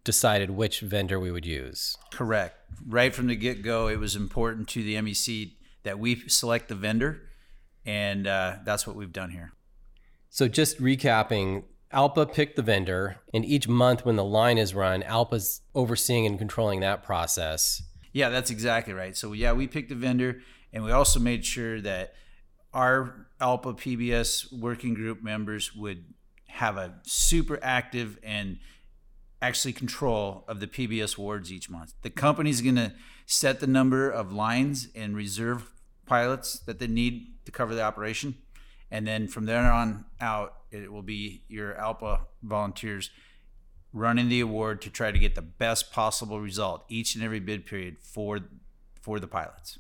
decided 0.03 0.51
which 0.51 0.81
vendor 0.81 1.19
we 1.19 1.31
would 1.31 1.45
use. 1.45 1.97
Correct. 2.11 2.55
Right 2.87 3.13
from 3.13 3.27
the 3.27 3.35
get 3.35 3.61
go, 3.61 3.87
it 3.87 3.99
was 3.99 4.15
important 4.15 4.67
to 4.69 4.83
the 4.83 4.95
MEC 4.95 5.53
that 5.83 5.99
we 5.99 6.27
select 6.27 6.69
the 6.69 6.75
vendor, 6.75 7.21
and 7.85 8.27
uh, 8.27 8.57
that's 8.63 8.85
what 8.85 8.95
we've 8.95 9.11
done 9.11 9.31
here. 9.31 9.53
So, 10.29 10.47
just 10.47 10.79
recapping, 10.79 11.63
ALPA 11.93 12.33
picked 12.33 12.55
the 12.55 12.61
vendor, 12.61 13.17
and 13.33 13.43
each 13.43 13.67
month 13.67 14.05
when 14.05 14.15
the 14.15 14.23
line 14.23 14.57
is 14.57 14.73
run, 14.73 15.03
ALPA's 15.03 15.61
overseeing 15.75 16.25
and 16.25 16.37
controlling 16.37 16.79
that 16.79 17.03
process. 17.03 17.83
Yeah, 18.13 18.29
that's 18.29 18.49
exactly 18.49 18.93
right. 18.93 19.15
So, 19.15 19.33
yeah, 19.33 19.53
we 19.53 19.67
picked 19.67 19.89
the 19.89 19.95
vendor, 19.95 20.41
and 20.71 20.83
we 20.83 20.91
also 20.91 21.19
made 21.19 21.45
sure 21.45 21.81
that 21.81 22.13
our 22.73 23.27
ALPA 23.41 23.77
PBS 23.77 24.57
working 24.57 24.93
group 24.93 25.21
members 25.21 25.75
would 25.75 26.05
have 26.47 26.77
a 26.77 26.99
super 27.03 27.59
active 27.61 28.17
and 28.23 28.59
actually 29.41 29.73
control 29.73 30.43
of 30.47 30.59
the 30.59 30.67
PBS 30.67 31.17
wards 31.17 31.51
each 31.51 31.69
month. 31.69 31.93
The 32.01 32.09
company's 32.09 32.61
going 32.61 32.75
to 32.75 32.93
set 33.25 33.59
the 33.59 33.67
number 33.67 34.09
of 34.09 34.31
lines 34.31 34.89
and 34.95 35.15
reserve 35.15 35.73
pilots 36.05 36.59
that 36.59 36.79
they 36.79 36.87
need 36.87 37.33
to 37.45 37.51
cover 37.51 37.73
the 37.73 37.81
operation. 37.81 38.35
And 38.91 39.07
then 39.07 39.27
from 39.27 39.45
there 39.45 39.71
on 39.71 40.05
out, 40.19 40.55
it 40.69 40.91
will 40.91 41.01
be 41.01 41.43
your 41.47 41.73
ALPA 41.73 42.21
volunteers 42.43 43.09
running 43.93 44.29
the 44.29 44.39
award 44.39 44.81
to 44.81 44.89
try 44.89 45.11
to 45.11 45.19
get 45.19 45.35
the 45.35 45.41
best 45.41 45.91
possible 45.91 46.39
result 46.39 46.85
each 46.87 47.15
and 47.15 47.23
every 47.23 47.39
bid 47.39 47.65
period 47.65 47.97
for 48.01 48.39
for 49.01 49.19
the 49.19 49.27
pilots. 49.27 49.79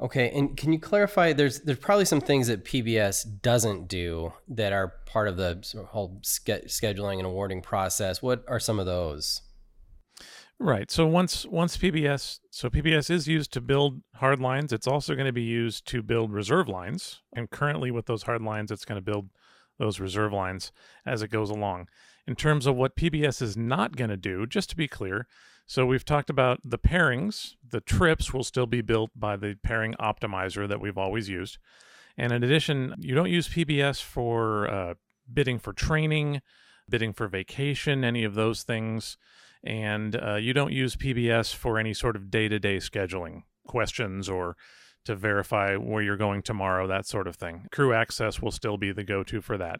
Okay, 0.00 0.30
and 0.30 0.56
can 0.56 0.72
you 0.72 0.78
clarify? 0.78 1.34
There's 1.34 1.60
there's 1.60 1.78
probably 1.78 2.06
some 2.06 2.22
things 2.22 2.46
that 2.46 2.64
PBS 2.64 3.42
doesn't 3.42 3.86
do 3.88 4.32
that 4.48 4.72
are 4.72 4.94
part 5.04 5.28
of 5.28 5.36
the 5.36 5.62
whole 5.90 6.20
ske- 6.22 6.66
scheduling 6.66 7.18
and 7.18 7.26
awarding 7.26 7.60
process. 7.60 8.22
What 8.22 8.42
are 8.48 8.58
some 8.60 8.80
of 8.80 8.86
those? 8.86 9.42
Right. 10.58 10.90
So 10.90 11.06
once 11.06 11.44
once 11.46 11.76
PBS 11.76 12.38
so 12.50 12.70
PBS 12.70 13.10
is 13.10 13.28
used 13.28 13.52
to 13.52 13.60
build 13.60 14.00
hard 14.14 14.40
lines, 14.40 14.72
it's 14.72 14.86
also 14.86 15.14
going 15.14 15.26
to 15.26 15.32
be 15.32 15.42
used 15.42 15.86
to 15.88 16.02
build 16.02 16.32
reserve 16.32 16.68
lines. 16.68 17.20
And 17.34 17.50
currently 17.50 17.90
with 17.90 18.06
those 18.06 18.22
hard 18.22 18.42
lines, 18.42 18.70
it's 18.70 18.84
going 18.86 18.98
to 18.98 19.04
build 19.04 19.28
those 19.78 20.00
reserve 20.00 20.32
lines 20.32 20.72
as 21.04 21.22
it 21.22 21.30
goes 21.30 21.50
along. 21.50 21.88
In 22.26 22.36
terms 22.36 22.66
of 22.66 22.76
what 22.76 22.96
PBS 22.96 23.42
is 23.42 23.56
not 23.56 23.96
going 23.96 24.10
to 24.10 24.16
do, 24.16 24.46
just 24.46 24.70
to 24.70 24.76
be 24.76 24.86
clear, 24.86 25.26
so 25.70 25.86
we've 25.86 26.04
talked 26.04 26.30
about 26.30 26.58
the 26.64 26.80
pairings. 26.80 27.54
The 27.70 27.80
trips 27.80 28.34
will 28.34 28.42
still 28.42 28.66
be 28.66 28.80
built 28.80 29.12
by 29.14 29.36
the 29.36 29.56
pairing 29.62 29.94
optimizer 30.00 30.66
that 30.66 30.80
we've 30.80 30.98
always 30.98 31.28
used. 31.28 31.58
And 32.18 32.32
in 32.32 32.42
addition, 32.42 32.96
you 32.98 33.14
don't 33.14 33.30
use 33.30 33.46
PBS 33.46 34.02
for 34.02 34.68
uh, 34.68 34.94
bidding 35.32 35.60
for 35.60 35.72
training, 35.72 36.42
bidding 36.88 37.12
for 37.12 37.28
vacation, 37.28 38.02
any 38.02 38.24
of 38.24 38.34
those 38.34 38.64
things. 38.64 39.16
And 39.62 40.16
uh, 40.16 40.34
you 40.34 40.52
don't 40.52 40.72
use 40.72 40.96
PBS 40.96 41.54
for 41.54 41.78
any 41.78 41.94
sort 41.94 42.16
of 42.16 42.32
day 42.32 42.48
to 42.48 42.58
day 42.58 42.78
scheduling 42.78 43.44
questions 43.64 44.28
or 44.28 44.56
to 45.04 45.14
verify 45.14 45.76
where 45.76 46.02
you're 46.02 46.16
going 46.16 46.42
tomorrow, 46.42 46.88
that 46.88 47.06
sort 47.06 47.28
of 47.28 47.36
thing. 47.36 47.68
Crew 47.70 47.94
access 47.94 48.42
will 48.42 48.50
still 48.50 48.76
be 48.76 48.90
the 48.90 49.04
go 49.04 49.22
to 49.22 49.40
for 49.40 49.56
that. 49.56 49.78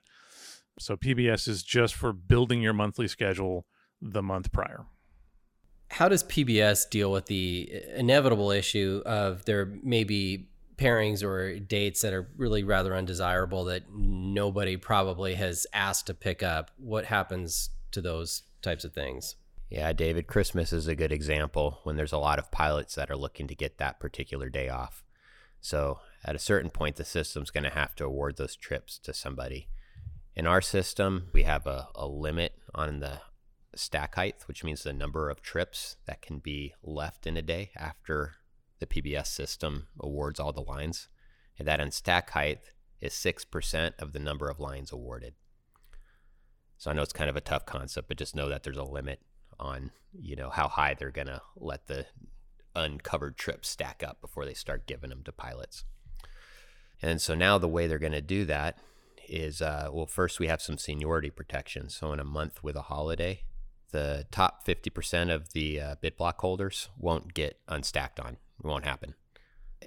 So 0.79 0.97
PBS 0.97 1.49
is 1.49 1.65
just 1.65 1.97
for 1.97 2.13
building 2.13 2.63
your 2.63 2.75
monthly 2.75 3.09
schedule 3.09 3.67
the 4.01 4.23
month 4.23 4.53
prior 4.53 4.87
how 5.91 6.09
does 6.09 6.23
PBS 6.25 6.89
deal 6.89 7.11
with 7.11 7.27
the 7.27 7.83
inevitable 7.97 8.53
issue 8.53 9.03
of 9.05 9.45
there 9.45 9.67
may 9.83 10.05
be 10.05 10.49
pairings 10.77 11.23
or 11.23 11.59
dates 11.59 12.01
that 12.03 12.15
are 12.15 12.29
really 12.37 12.63
rather 12.63 12.95
undesirable 12.97 13.65
that 13.65 13.83
nobody 13.93 14.77
probably 14.77 15.35
has 15.35 15.67
asked 15.73 16.07
to 16.07 16.15
pick 16.15 16.43
up? 16.43 16.71
What 16.79 17.07
happens 17.07 17.71
to 17.91 18.01
those 18.01 18.43
types 18.63 18.85
of 18.85 18.93
things? 18.93 19.35
Yeah, 19.69 19.93
David, 19.93 20.29
Christmas 20.29 20.73
is 20.73 20.87
a 20.87 20.95
good 20.95 21.13
example 21.13 21.81
when 21.83 21.97
there's 21.97 22.13
a 22.13 22.19
lot 22.19 22.39
of 22.39 22.53
pilots 22.53 22.95
that 22.95 23.11
are 23.11 23.17
looking 23.17 23.49
to 23.49 23.55
get 23.55 23.79
that 23.79 23.99
particular 23.99 24.49
day 24.49 24.69
off. 24.69 25.03
So 25.61 25.99
at 26.25 26.37
a 26.37 26.41
certain 26.41 26.71
point, 26.71 26.97
the 26.97 27.05
system's 27.05 27.51
going 27.51 27.65
to 27.65 27.71
have 27.71 27.97
to 27.97 28.05
award 28.05 28.37
those 28.37 28.57
trips 28.57 28.97
to 28.99 29.13
somebody. 29.13 29.69
In 30.37 30.47
our 30.47 30.61
system, 30.61 31.29
we 31.33 31.43
have 31.43 31.67
a, 31.67 31.89
a 31.97 32.07
limit 32.07 32.55
on 32.75 33.01
the 33.01 33.21
stack 33.75 34.15
height, 34.17 34.37
which 34.47 34.65
means 34.65 34.83
the 34.83 34.93
number 34.93 35.31
of 35.31 35.43
trips 35.43 35.97
that 36.07 36.23
can 36.23 36.39
be 36.39 36.75
left 36.83 37.27
in 37.27 37.37
a 37.37 37.43
day 37.43 37.71
after 37.77 38.35
the 38.79 38.87
PBS 38.87 39.27
system 39.27 39.89
awards 39.99 40.41
all 40.41 40.53
the 40.53 40.61
lines. 40.61 41.09
And 41.59 41.69
that 41.69 41.81
on 41.81 41.91
stack 41.91 42.31
height 42.31 42.61
is 43.01 43.13
6% 43.13 43.93
of 43.99 44.13
the 44.13 44.19
number 44.19 44.49
of 44.49 44.61
lines 44.61 44.93
awarded. 44.93 45.35
So 46.79 46.91
I 46.91 46.95
know 46.95 47.03
it's 47.03 47.13
kind 47.13 47.31
of 47.31 47.37
a 47.37 47.43
tough 47.43 47.67
concept, 47.67 48.09
but 48.09 48.17
just 48.17 48.35
know 48.35 48.49
that 48.49 48.63
there's 48.63 48.77
a 48.79 48.85
limit 48.85 49.21
on, 49.59 49.91
you 50.19 50.35
know, 50.35 50.49
how 50.49 50.69
high 50.69 50.95
they're 50.95 51.11
going 51.11 51.27
to 51.27 51.43
let 51.57 51.87
the 51.87 52.07
uncovered 52.75 53.37
trips 53.37 53.69
stack 53.69 54.03
up 54.03 54.21
before 54.21 54.47
they 54.47 54.55
start 54.55 54.87
giving 54.87 55.11
them 55.11 55.23
to 55.25 55.33
pilots. 55.33 55.85
And 57.03 57.21
so 57.21 57.35
now 57.35 57.59
the 57.59 57.69
way 57.69 57.87
they're 57.87 57.99
going 57.99 58.13
to 58.13 58.23
do 58.23 58.45
that 58.47 58.79
is, 59.29 59.63
uh, 59.63 59.89
well, 59.93 60.07
first 60.07 60.41
we 60.41 60.49
have 60.49 60.63
some 60.63 60.79
seniority 60.79 61.31
protection. 61.31 61.89
So 61.89 62.13
in 62.13 62.21
a 62.21 62.25
month 62.25 62.63
with 62.63 62.77
a 62.77 62.83
holiday, 62.83 63.43
the 63.91 64.27
top 64.31 64.67
50% 64.67 65.33
of 65.35 65.53
the 65.53 65.81
uh, 65.81 65.95
bid 66.01 66.17
block 66.17 66.41
holders 66.41 66.89
won't 66.99 67.35
get 67.35 67.59
unstacked 67.69 68.19
on. 68.19 68.37
It 68.63 68.67
won't 68.67 68.85
happen. 68.85 69.15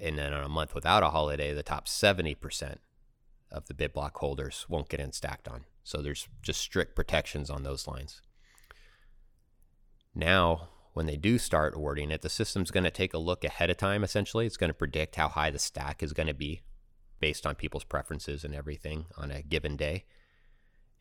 And 0.00 0.18
then 0.18 0.32
on 0.32 0.44
a 0.44 0.48
month 0.48 0.74
without 0.74 1.02
a 1.02 1.10
holiday, 1.10 1.54
the 1.54 1.62
top 1.62 1.86
70% 1.86 2.76
of 3.50 3.66
the 3.66 3.74
bid 3.74 3.92
block 3.92 4.16
holders 4.18 4.66
won't 4.68 4.88
get 4.88 5.00
unstacked 5.00 5.50
on. 5.50 5.64
So 5.84 6.02
there's 6.02 6.28
just 6.42 6.60
strict 6.60 6.96
protections 6.96 7.50
on 7.50 7.62
those 7.62 7.86
lines. 7.86 8.20
Now, 10.14 10.68
when 10.92 11.06
they 11.06 11.16
do 11.16 11.38
start 11.38 11.74
awarding 11.74 12.10
it, 12.10 12.22
the 12.22 12.28
system's 12.28 12.70
going 12.70 12.84
to 12.84 12.90
take 12.90 13.14
a 13.14 13.18
look 13.18 13.44
ahead 13.44 13.70
of 13.70 13.76
time, 13.76 14.04
essentially. 14.04 14.46
It's 14.46 14.56
going 14.56 14.70
to 14.70 14.74
predict 14.74 15.16
how 15.16 15.28
high 15.28 15.50
the 15.50 15.58
stack 15.58 16.02
is 16.02 16.12
going 16.12 16.28
to 16.28 16.34
be 16.34 16.62
based 17.20 17.46
on 17.46 17.54
people's 17.54 17.84
preferences 17.84 18.44
and 18.44 18.54
everything 18.54 19.06
on 19.16 19.30
a 19.30 19.42
given 19.42 19.76
day 19.76 20.04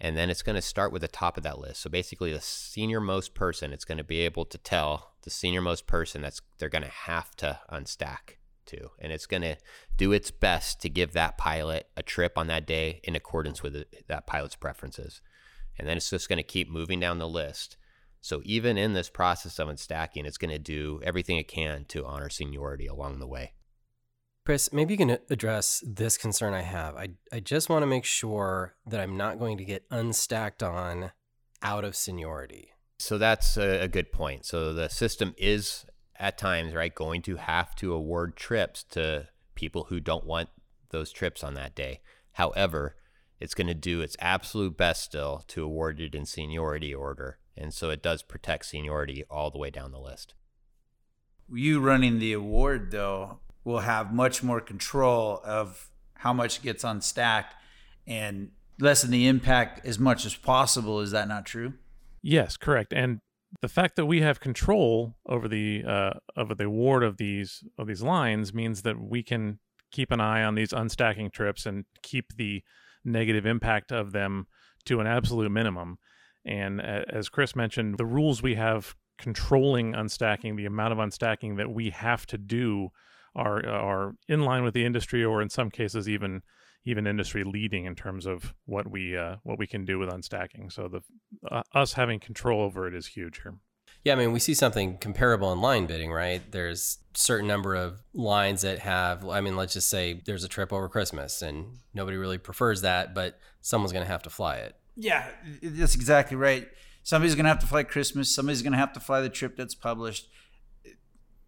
and 0.04 0.18
then 0.18 0.30
it's 0.30 0.44
going 0.44 0.58
to 0.58 0.62
start 0.62 0.92
with 0.92 1.02
the 1.02 1.08
top 1.08 1.38
of 1.38 1.44
that 1.44 1.60
list. 1.60 1.82
So 1.82 1.89
basically, 1.89 2.34
the 2.34 2.42
senior 2.42 3.00
most 3.00 3.34
person, 3.34 3.72
it's 3.72 3.86
going 3.86 4.00
to 4.00 4.04
be 4.04 4.20
able 4.20 4.44
to 4.44 4.58
tell 4.58 5.13
the 5.22 5.30
senior 5.30 5.62
most 5.62 5.88
person 5.88 6.22
that's 6.22 6.42
they're 6.60 6.68
going 6.68 6.84
to 6.84 6.89
have 6.89 7.34
to 7.38 7.62
unstack 7.72 8.38
to, 8.66 8.89
and 9.00 9.13
it's 9.13 9.26
going 9.26 9.44
to 9.44 9.56
do 9.96 10.12
its 10.12 10.30
best 10.30 10.82
to 10.82 10.89
give 10.89 11.13
that 11.13 11.38
pilot 11.38 11.88
a 11.96 12.04
trip 12.04 12.38
on 12.38 12.48
that 12.48 12.68
day 12.68 13.00
in 13.06 13.16
accordance 13.16 13.63
with 13.63 13.86
that 14.08 14.28
pilot's 14.28 14.58
preferences, 14.58 15.22
and 15.80 15.88
then 15.88 15.96
it's 15.96 16.10
just 16.10 16.28
going 16.28 16.38
to 16.38 16.44
keep 16.44 16.70
moving 16.70 17.00
down 17.00 17.20
the 17.20 17.28
list. 17.28 17.78
So 18.20 18.42
even 18.44 18.78
in 18.78 18.94
this 18.94 19.10
process 19.10 19.58
of 19.58 19.70
unstacking, 19.70 20.26
it's 20.26 20.38
going 20.38 20.52
to 20.52 20.60
do 20.60 21.00
everything 21.04 21.38
it 21.38 21.48
can 21.48 21.86
to 21.86 22.06
honor 22.06 22.30
seniority 22.30 22.88
along 22.88 23.20
the 23.20 23.28
way. 23.28 23.54
Chris, 24.45 24.73
maybe 24.73 24.93
you 24.93 24.97
can 24.97 25.17
address 25.29 25.82
this 25.88 26.17
concern 26.17 26.53
I 26.53 26.63
have. 26.63 26.95
I, 26.97 27.10
I 27.32 27.39
just 27.39 27.69
want 27.69 27.84
to 27.84 27.88
make 27.88 28.03
sure 28.03 28.75
that 28.86 28.99
I'm 28.99 29.15
not 29.15 29.39
going 29.39 29.58
to 29.58 29.65
get 29.65 29.89
unstacked 29.89 30.62
on 30.62 31.12
out 31.62 31.86
of 31.86 31.95
seniority. 31.95 32.71
So 32.99 33.17
that's 33.17 33.56
a, 33.58 33.84
a 33.84 33.88
good 33.88 34.12
point. 34.12 34.45
So 34.45 34.73
the 34.73 34.89
system 34.89 35.34
is 35.38 35.86
at 36.19 36.38
times, 36.38 36.73
right, 36.73 36.93
going 36.93 37.21
to 37.23 37.38
have 37.38 37.73
to 37.75 37.93
award 37.93 38.36
trips 38.36 38.84
to 38.91 39.29
people 39.56 39.86
who 39.86 40.01
don't 40.01 40.25
want 40.25 40.49
those 40.89 41.12
trips 41.12 41.43
on 41.43 41.53
that 41.53 41.73
day. 41.73 42.01
However, 42.34 42.95
it's 43.39 43.53
going 43.53 43.67
to 43.67 43.73
do 43.73 44.01
its 44.01 44.17
absolute 44.19 44.77
best 44.77 45.03
still 45.03 45.43
to 45.47 45.63
award 45.63 46.01
it 46.01 46.15
in 46.15 46.25
seniority 46.25 46.93
order. 46.93 47.39
And 47.56 47.73
so 47.73 47.89
it 47.89 48.03
does 48.03 48.23
protect 48.23 48.65
seniority 48.65 49.23
all 49.29 49.51
the 49.51 49.58
way 49.58 49.69
down 49.69 49.91
the 49.91 49.99
list. 49.99 50.34
You 51.51 51.79
running 51.79 52.19
the 52.19 52.34
award, 52.34 52.91
though, 52.91 53.39
will 53.63 53.80
have 53.80 54.13
much 54.13 54.43
more 54.43 54.60
control 54.60 55.41
of 55.43 55.89
how 56.15 56.34
much 56.34 56.62
gets 56.62 56.84
unstacked 56.84 57.56
and 58.08 58.52
lessen 58.80 59.12
the 59.12 59.28
impact 59.28 59.86
as 59.86 59.99
much 59.99 60.26
as 60.26 60.36
possible. 60.36 60.99
Is 60.99 61.12
that 61.12 61.28
not 61.28 61.45
true? 61.45 61.73
Yes, 62.21 62.58
correct. 62.58 62.93
And 62.93 63.19
the 63.62 63.67
fact 63.67 63.95
that 63.95 64.06
we 64.06 64.21
have 64.21 64.39
control 64.39 65.15
over 65.28 65.47
the 65.47 65.84
uh, 65.88 66.12
over 66.36 66.56
the 66.56 66.65
award 66.65 67.04
of 67.04 67.17
these 67.17 67.63
of 67.78 67.88
these 67.88 68.02
lines 68.02 68.54
means 68.54 68.82
that 68.82 68.99
we 68.99 69.23
can 69.23 69.60
keep 69.91 70.12
an 70.12 70.19
eye 70.19 70.43
on 70.43 70.56
these 70.56 70.69
unstacking 70.69 71.32
trips 71.32 71.65
and 71.65 71.86
keep 72.02 72.36
the 72.36 72.63
negative 73.06 73.45
impact 73.45 73.91
of 73.91 74.12
them 74.12 74.47
to 74.86 74.99
an 74.99 75.08
absolute 75.08 75.52
minimum. 75.52 75.97
And 76.45 76.82
as 76.82 77.30
Chris 77.30 77.56
mentioned, 77.56 77.97
the 77.97 78.06
rules 78.06 78.41
we 78.41 78.56
have 78.56 78.95
controlling 79.17 79.93
unstacking, 79.93 80.58
the 80.58 80.65
amount 80.65 80.93
of 80.93 80.99
unstacking 80.99 81.58
that 81.58 81.71
we 81.71 81.91
have 81.91 82.26
to 82.28 82.38
do 82.38 82.89
are 83.36 83.65
are 83.65 84.15
in 84.28 84.41
line 84.41 84.63
with 84.63 84.74
the 84.74 84.86
industry, 84.86 85.24
or 85.24 85.41
in 85.41 85.50
some 85.50 85.69
cases 85.69 86.08
even 86.08 86.41
even 86.86 87.08
industry 87.08 87.43
leading 87.43 87.86
in 87.86 87.96
terms 87.96 88.26
of 88.26 88.54
what 88.65 88.89
we 88.89 89.17
uh, 89.17 89.38
what 89.43 89.58
we 89.58 89.67
can 89.67 89.86
do 89.86 90.00
with 90.00 90.10
unstacking. 90.10 90.72
So 90.72 90.88
the 90.88 91.02
uh, 91.50 91.63
us 91.74 91.93
having 91.93 92.19
control 92.19 92.62
over 92.62 92.88
it 92.88 92.93
is 92.93 93.08
huge 93.08 93.41
here. 93.41 93.56
Yeah, 94.04 94.13
I 94.13 94.15
mean, 94.17 94.34
we 94.34 94.39
see 94.39 94.54
something 94.54 94.98
comparable 94.98 95.54
in 95.54 95.62
line 95.62 95.86
bidding, 95.86 96.12
right? 96.12 96.41
There's 96.52 96.98
certain 97.13 97.48
number 97.48 97.74
of 97.74 98.02
lines 98.13 98.63
that 98.63 98.80
have, 98.80 99.26
I 99.28 99.39
mean, 99.39 99.56
let's 99.56 99.74
just 99.74 99.89
say 99.89 100.22
there's 100.26 100.43
a 100.43 100.50
trip 100.50 100.74
over 100.74 100.89
Christmas 100.89 101.41
and 101.41 101.78
nobody 101.93 102.17
really 102.17 102.38
prefers 102.38 102.82
that, 102.82 103.15
but 103.15 103.39
someone's 103.62 103.93
going 103.93 104.04
to 104.04 104.12
have 104.12 104.24
to 104.24 104.30
fly 104.30 104.58
it. 104.58 104.76
Yeah, 104.98 105.26
that's 105.62 105.96
exactly 105.96 106.36
right. 106.36 106.67
Somebody's 107.04 107.36
going 107.36 107.46
to 107.46 107.50
have 107.50 107.60
to 107.60 107.65
fly 107.65 107.84
Christmas. 107.84 108.34
Somebody's 108.34 108.62
going 108.62 108.74
to 108.74 108.78
have 108.78 108.91
to 108.93 109.00
fly 109.00 109.22
the 109.22 109.30
trip 109.30 109.56
that's 109.56 109.76
published. 109.76 110.28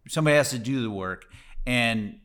Somebody 0.08 0.36
has 0.36 0.48
to 0.50 0.58
do 0.58 0.80
the 0.80 0.90
work. 0.90 1.26
And 1.66 2.20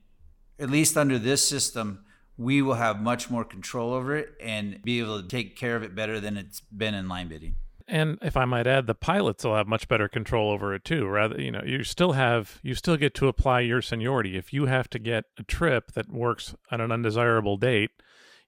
at 0.60 0.70
least 0.70 0.96
under 0.96 1.18
this 1.18 1.48
system, 1.48 2.06
we 2.38 2.62
will 2.62 2.76
have 2.76 3.02
much 3.02 3.30
more 3.30 3.44
control 3.44 3.94
over 3.94 4.16
it 4.16 4.30
and 4.42 4.82
be 4.84 5.00
able 5.00 5.22
to 5.22 5.28
take 5.28 5.56
care 5.56 5.76
of 5.76 5.84
it 5.84 5.96
better 5.96 6.20
than 6.20 6.38
it's 6.38 6.60
been 6.60 6.94
in 6.94 7.08
line 7.08 7.28
bidding. 7.28 7.56
And 7.88 8.18
if 8.22 8.38
I 8.38 8.46
might 8.46 8.68
add, 8.68 8.88
the 8.88 8.96
pilots 8.96 9.44
will 9.44 9.56
have 9.56 9.68
much 9.68 9.88
better 9.88 10.08
control 10.08 10.50
over 10.50 10.74
it 10.74 10.86
too. 10.86 11.08
Rather, 11.08 11.40
you 11.42 11.52
know, 11.52 11.62
you 11.66 11.84
still 11.84 12.14
have 12.14 12.60
you 12.64 12.74
still 12.74 12.96
get 12.96 13.14
to 13.16 13.28
apply 13.28 13.62
your 13.62 13.82
seniority. 13.82 14.38
If 14.38 14.54
you 14.54 14.68
have 14.68 14.90
to 14.92 15.00
get 15.00 15.26
a 15.38 15.44
trip 15.44 15.92
that 15.94 16.10
works 16.10 16.56
on 16.72 16.80
an 16.80 16.92
undesirable 16.92 17.58
date, 17.58 17.92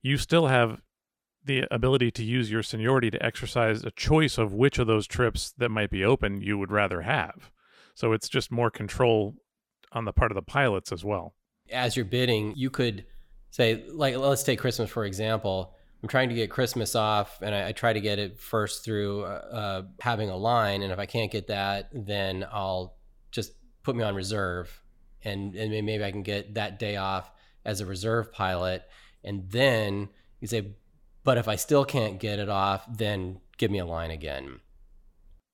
you 0.02 0.18
still 0.18 0.48
have 0.48 0.82
the 1.44 1.66
ability 1.70 2.10
to 2.12 2.24
use 2.24 2.50
your 2.50 2.64
seniority 2.64 3.12
to 3.12 3.24
exercise 3.24 3.84
a 3.84 3.92
choice 3.92 4.38
of 4.38 4.54
which 4.54 4.80
of 4.80 4.88
those 4.88 5.08
trips 5.08 5.54
that 5.58 5.70
might 5.70 5.90
be 5.90 6.06
open 6.06 6.42
you 6.42 6.58
would 6.58 6.72
rather 6.72 7.02
have. 7.02 7.52
So 7.96 8.14
it's 8.14 8.30
just 8.30 8.50
more 8.50 8.72
control 8.72 9.36
on 9.94 10.06
the 10.06 10.14
part 10.14 10.32
of 10.32 10.36
the 10.36 10.42
pilots 10.42 10.92
as 10.92 11.04
well. 11.04 11.34
As 11.72 11.96
you're 11.96 12.06
bidding, 12.06 12.54
you 12.56 12.70
could 12.70 13.06
say, 13.50 13.84
like, 13.90 14.18
let's 14.18 14.44
take 14.44 14.60
Christmas 14.60 14.90
for 14.90 15.06
example. 15.06 15.76
I'm 16.02 16.10
trying 16.10 16.30
to 16.30 16.36
get 16.36 16.50
Christmas 16.50 16.96
off, 16.96 17.42
and 17.42 17.56
I, 17.56 17.70
I 17.70 17.72
try 17.72 17.94
to 17.94 18.02
get 18.02 18.20
it 18.20 18.38
first 18.38 18.84
through 18.84 19.24
uh, 19.24 19.26
uh, 19.26 19.82
having 20.02 20.30
a 20.30 20.36
line. 20.36 20.82
And 20.82 20.92
if 20.92 21.00
I 21.00 21.06
can't 21.06 21.32
get 21.32 21.48
that, 21.48 21.90
then 21.94 22.46
I'll 22.52 22.98
just 23.32 23.54
put 23.84 23.96
me 23.96 24.04
on 24.04 24.14
reserve, 24.14 24.82
and 25.24 25.56
and 25.56 25.72
maybe 25.86 26.04
I 26.04 26.12
can 26.12 26.24
get 26.24 26.56
that 26.56 26.78
day 26.78 26.98
off 26.98 27.32
as 27.64 27.80
a 27.80 27.86
reserve 27.86 28.34
pilot. 28.34 28.84
And 29.24 29.50
then 29.50 30.10
you 30.42 30.48
say, 30.48 30.76
but 31.24 31.38
if 31.38 31.48
I 31.48 31.56
still 31.56 31.86
can't 31.86 32.20
get 32.20 32.40
it 32.40 32.50
off, 32.50 32.86
then 32.94 33.40
give 33.58 33.72
me 33.72 33.80
a 33.80 33.86
line 33.86 34.12
again. 34.12 34.60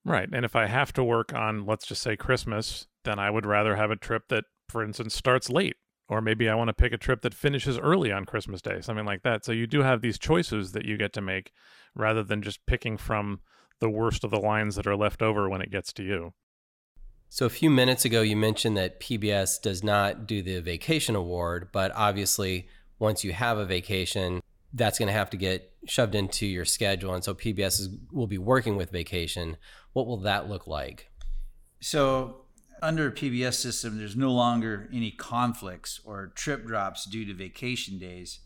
Right. 0.03 0.27
And 0.31 0.43
if 0.43 0.55
I 0.55 0.65
have 0.65 0.91
to 0.93 1.03
work 1.03 1.33
on, 1.33 1.65
let's 1.65 1.85
just 1.85 2.01
say 2.01 2.15
Christmas, 2.15 2.87
then 3.09 3.19
I 3.19 3.29
would 3.29 3.45
rather 3.45 3.75
have 3.75 3.91
a 3.91 3.95
trip 3.95 4.27
that, 4.29 4.45
for 4.67 4.83
instance, 4.83 5.15
starts 5.15 5.49
late. 5.49 5.75
Or 6.07 6.21
maybe 6.21 6.49
I 6.49 6.55
want 6.55 6.69
to 6.69 6.73
pick 6.73 6.91
a 6.91 6.97
trip 6.97 7.21
that 7.21 7.35
finishes 7.35 7.77
early 7.77 8.11
on 8.11 8.25
Christmas 8.25 8.63
Day, 8.63 8.81
something 8.81 9.05
like 9.05 9.21
that. 9.21 9.45
So 9.45 9.51
you 9.51 9.67
do 9.67 9.83
have 9.83 10.01
these 10.01 10.17
choices 10.17 10.71
that 10.71 10.85
you 10.85 10.97
get 10.97 11.13
to 11.13 11.21
make 11.21 11.51
rather 11.95 12.23
than 12.23 12.41
just 12.41 12.65
picking 12.65 12.97
from 12.97 13.41
the 13.79 13.89
worst 13.89 14.23
of 14.23 14.31
the 14.31 14.39
lines 14.39 14.75
that 14.75 14.87
are 14.87 14.95
left 14.95 15.21
over 15.21 15.47
when 15.47 15.61
it 15.61 15.71
gets 15.71 15.93
to 15.93 16.03
you. 16.03 16.33
So, 17.31 17.45
a 17.45 17.49
few 17.49 17.69
minutes 17.69 18.05
ago, 18.05 18.21
you 18.21 18.35
mentioned 18.35 18.75
that 18.77 18.99
PBS 18.99 19.61
does 19.61 19.83
not 19.83 20.25
do 20.25 20.41
the 20.41 20.59
vacation 20.61 21.15
award, 21.15 21.69
but 21.71 21.91
obviously, 21.95 22.67
once 22.97 23.23
you 23.23 23.33
have 23.33 23.59
a 23.59 23.65
vacation, 23.65 24.41
that's 24.73 24.97
going 24.97 25.07
to 25.07 25.13
have 25.13 25.29
to 25.29 25.37
get 25.37 25.71
shoved 25.85 26.15
into 26.15 26.47
your 26.47 26.65
schedule. 26.65 27.13
And 27.13 27.23
so, 27.23 27.35
PBS 27.35 27.79
is, 27.79 27.89
will 28.11 28.25
be 28.25 28.39
working 28.39 28.77
with 28.77 28.89
vacation. 28.89 29.57
What 29.93 30.07
will 30.07 30.17
that 30.21 30.49
look 30.49 30.65
like? 30.65 31.11
So, 31.81 32.45
under 32.81 33.07
a 33.07 33.11
PBS 33.11 33.55
system, 33.55 33.97
there's 33.97 34.15
no 34.15 34.31
longer 34.31 34.89
any 34.93 35.11
conflicts 35.11 35.99
or 36.03 36.31
trip 36.35 36.65
drops 36.65 37.05
due 37.05 37.25
to 37.25 37.33
vacation 37.33 37.97
days 37.97 38.39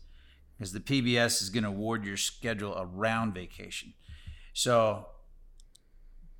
because 0.56 0.72
the 0.72 0.80
PBS 0.80 1.42
is 1.42 1.50
going 1.50 1.64
to 1.64 1.70
award 1.70 2.04
your 2.04 2.16
schedule 2.16 2.74
around 2.78 3.34
vacation. 3.34 3.92
So 4.52 5.06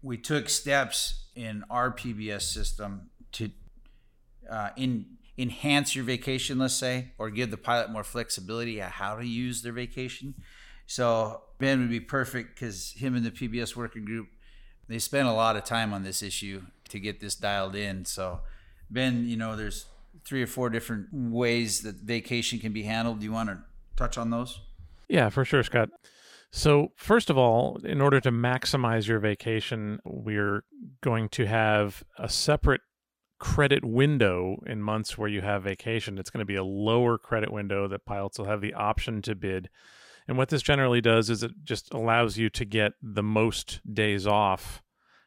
we 0.02 0.16
took 0.16 0.48
steps 0.48 1.26
in 1.34 1.64
our 1.70 1.90
PBS 1.90 2.42
system 2.42 3.10
to 3.32 3.50
uh, 4.50 4.70
in, 4.76 5.06
enhance 5.36 5.96
your 5.96 6.04
vacation, 6.04 6.58
let's 6.58 6.74
say, 6.74 7.12
or 7.18 7.30
give 7.30 7.50
the 7.50 7.56
pilot 7.56 7.90
more 7.90 8.04
flexibility 8.04 8.80
at 8.80 8.92
how 8.92 9.16
to 9.16 9.26
use 9.26 9.62
their 9.62 9.72
vacation. 9.72 10.34
So 10.86 11.42
Ben 11.58 11.80
would 11.80 11.90
be 11.90 12.00
perfect 12.00 12.54
because 12.54 12.92
him 12.92 13.16
and 13.16 13.24
the 13.24 13.30
PBS 13.30 13.74
working 13.74 14.04
group 14.04 14.28
they 14.88 14.98
spent 14.98 15.28
a 15.28 15.32
lot 15.32 15.56
of 15.56 15.64
time 15.64 15.92
on 15.92 16.02
this 16.02 16.22
issue 16.22 16.62
to 16.88 17.00
get 17.00 17.20
this 17.20 17.34
dialed 17.34 17.74
in. 17.74 18.04
So, 18.04 18.40
Ben, 18.90 19.26
you 19.26 19.36
know, 19.36 19.56
there's 19.56 19.86
three 20.24 20.42
or 20.42 20.46
four 20.46 20.70
different 20.70 21.08
ways 21.12 21.82
that 21.82 21.96
vacation 21.96 22.58
can 22.58 22.72
be 22.72 22.82
handled. 22.82 23.20
Do 23.20 23.24
you 23.24 23.32
want 23.32 23.50
to 23.50 23.58
touch 23.96 24.18
on 24.18 24.30
those? 24.30 24.60
Yeah, 25.08 25.28
for 25.28 25.44
sure, 25.44 25.62
Scott. 25.62 25.90
So, 26.50 26.92
first 26.94 27.30
of 27.30 27.36
all, 27.36 27.80
in 27.84 28.00
order 28.00 28.20
to 28.20 28.30
maximize 28.30 29.08
your 29.08 29.18
vacation, 29.18 29.98
we're 30.04 30.64
going 31.02 31.28
to 31.30 31.46
have 31.46 32.04
a 32.16 32.28
separate 32.28 32.80
credit 33.40 33.84
window 33.84 34.62
in 34.66 34.80
months 34.80 35.18
where 35.18 35.28
you 35.28 35.40
have 35.40 35.64
vacation. 35.64 36.16
It's 36.16 36.30
going 36.30 36.40
to 36.40 36.44
be 36.46 36.54
a 36.54 36.64
lower 36.64 37.18
credit 37.18 37.52
window 37.52 37.88
that 37.88 38.06
pilots 38.06 38.38
will 38.38 38.46
have 38.46 38.60
the 38.60 38.74
option 38.74 39.20
to 39.22 39.34
bid 39.34 39.68
and 40.26 40.38
what 40.38 40.48
this 40.48 40.62
generally 40.62 41.00
does 41.00 41.28
is 41.28 41.42
it 41.42 41.52
just 41.64 41.92
allows 41.92 42.38
you 42.38 42.48
to 42.50 42.64
get 42.64 42.92
the 43.02 43.22
most 43.22 43.80
days 43.92 44.26
off 44.26 44.82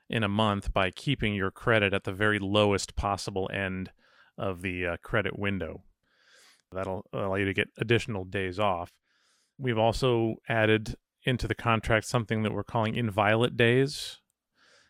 in 0.09 0.23
a 0.23 0.29
month 0.29 0.73
by 0.73 0.91
keeping 0.91 1.33
your 1.33 1.51
credit 1.51 1.93
at 1.93 2.03
the 2.03 2.11
very 2.11 2.39
lowest 2.39 2.95
possible 2.95 3.49
end 3.53 3.91
of 4.37 4.61
the 4.61 4.85
uh, 4.85 4.97
credit 5.03 5.37
window. 5.37 5.83
That'll 6.71 7.05
allow 7.13 7.35
you 7.35 7.45
to 7.45 7.53
get 7.53 7.69
additional 7.77 8.25
days 8.25 8.59
off. 8.59 8.91
We've 9.57 9.77
also 9.77 10.35
added 10.47 10.95
into 11.23 11.47
the 11.47 11.55
contract 11.55 12.05
something 12.05 12.43
that 12.43 12.53
we're 12.53 12.63
calling 12.63 12.95
inviolate 12.95 13.57
days, 13.57 14.19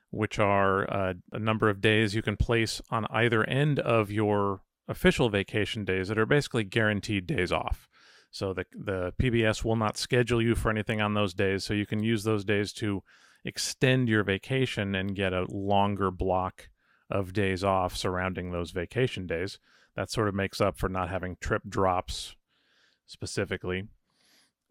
which 0.10 0.40
are 0.40 0.92
uh, 0.92 1.14
a 1.32 1.40
number 1.40 1.70
of 1.70 1.82
days 1.82 2.16
you 2.16 2.22
can 2.22 2.38
place 2.38 2.82
on 2.92 3.06
either 3.10 3.44
end 3.44 3.80
of 3.80 4.12
your 4.12 4.62
official 4.88 5.30
vacation 5.30 5.84
days 5.84 6.08
that 6.08 6.18
are 6.18 6.26
basically 6.26 6.64
guaranteed 6.64 7.28
days 7.28 7.52
off. 7.52 7.88
So 8.30 8.54
the 8.54 8.66
the 8.72 9.14
PBS 9.20 9.64
will 9.64 9.76
not 9.76 9.98
schedule 9.98 10.42
you 10.42 10.54
for 10.54 10.70
anything 10.70 11.02
on 11.02 11.14
those 11.14 11.34
days, 11.34 11.64
so 11.64 11.74
you 11.74 11.86
can 11.86 12.04
use 12.04 12.24
those 12.24 12.44
days 12.44 12.74
to 12.74 13.02
extend 13.46 14.10
your 14.10 14.24
vacation 14.24 14.96
and 14.96 15.16
get 15.16 15.34
a 15.34 15.46
longer 15.50 16.12
block 16.12 16.70
of 17.10 17.34
days 17.34 17.64
off 17.64 17.96
surrounding 17.96 18.52
those 18.52 18.72
vacation 18.72 19.26
days. 19.26 19.60
That 19.96 20.12
sort 20.12 20.28
of 20.28 20.36
makes 20.36 20.62
up 20.62 20.78
for 20.78 20.90
not 20.90 21.10
having 21.10 21.38
trip 21.40 21.64
drops 21.68 22.36
specifically. 23.06 23.86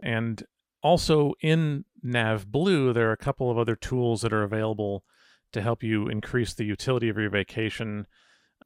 And 0.03 0.45
also 0.83 1.33
in 1.41 1.85
Nav 2.03 2.51
Blue, 2.53 2.93
there 2.93 3.09
are 3.09 3.13
a 3.13 3.17
couple 3.17 3.51
of 3.51 3.59
other 3.59 3.75
tools 3.75 4.21
that 4.21 4.33
are 4.33 4.45
available 4.45 5.05
to 5.53 5.63
help 5.63 5.83
you 5.83 6.09
increase 6.09 6.55
the 6.55 6.65
utility 6.65 7.09
of 7.09 7.17
your 7.17 7.31
vacation. 7.31 8.07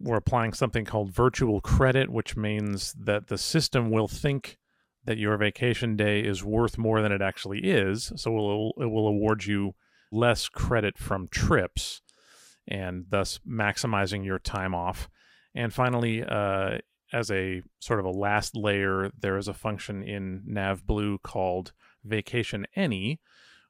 We're 0.01 0.17
applying 0.17 0.53
something 0.53 0.85
called 0.85 1.13
virtual 1.13 1.61
credit, 1.61 2.11
which 2.11 2.37
means 2.37 2.95
that 2.99 3.29
the 3.29 3.39
system 3.39 3.91
will 3.91 4.09
think 4.09 4.59
that 5.05 5.19
your 5.19 5.37
vacation 5.37 5.97
day 5.97 6.21
is 6.21 6.45
worth 6.45 6.77
more 6.77 7.01
than 7.01 7.13
it 7.13 7.23
actually 7.23 7.61
is. 7.61 8.13
So 8.17 8.31
it 8.31 8.35
will, 8.35 8.73
it 8.79 8.91
will 8.91 9.09
award 9.09 9.47
you 9.47 9.75
less 10.11 10.49
credit 10.49 10.99
from 10.99 11.29
trips 11.29 12.03
and 12.67 13.07
thus 13.09 13.41
maximizing 13.47 14.25
your 14.25 14.39
time 14.39 14.75
off. 14.75 15.09
And 15.55 15.73
finally, 15.73 16.23
uh, 16.23 16.79
as 17.13 17.31
a 17.31 17.63
sort 17.81 17.99
of 18.01 18.07
a 18.07 18.11
last 18.11 18.57
layer, 18.57 19.11
there 19.19 19.37
is 19.37 19.49
a 19.49 19.55
function 19.55 20.03
in 20.03 20.43
NavBlue 20.49 21.23
called 21.23 21.73
Vacation 22.05 22.67
Any, 22.77 23.21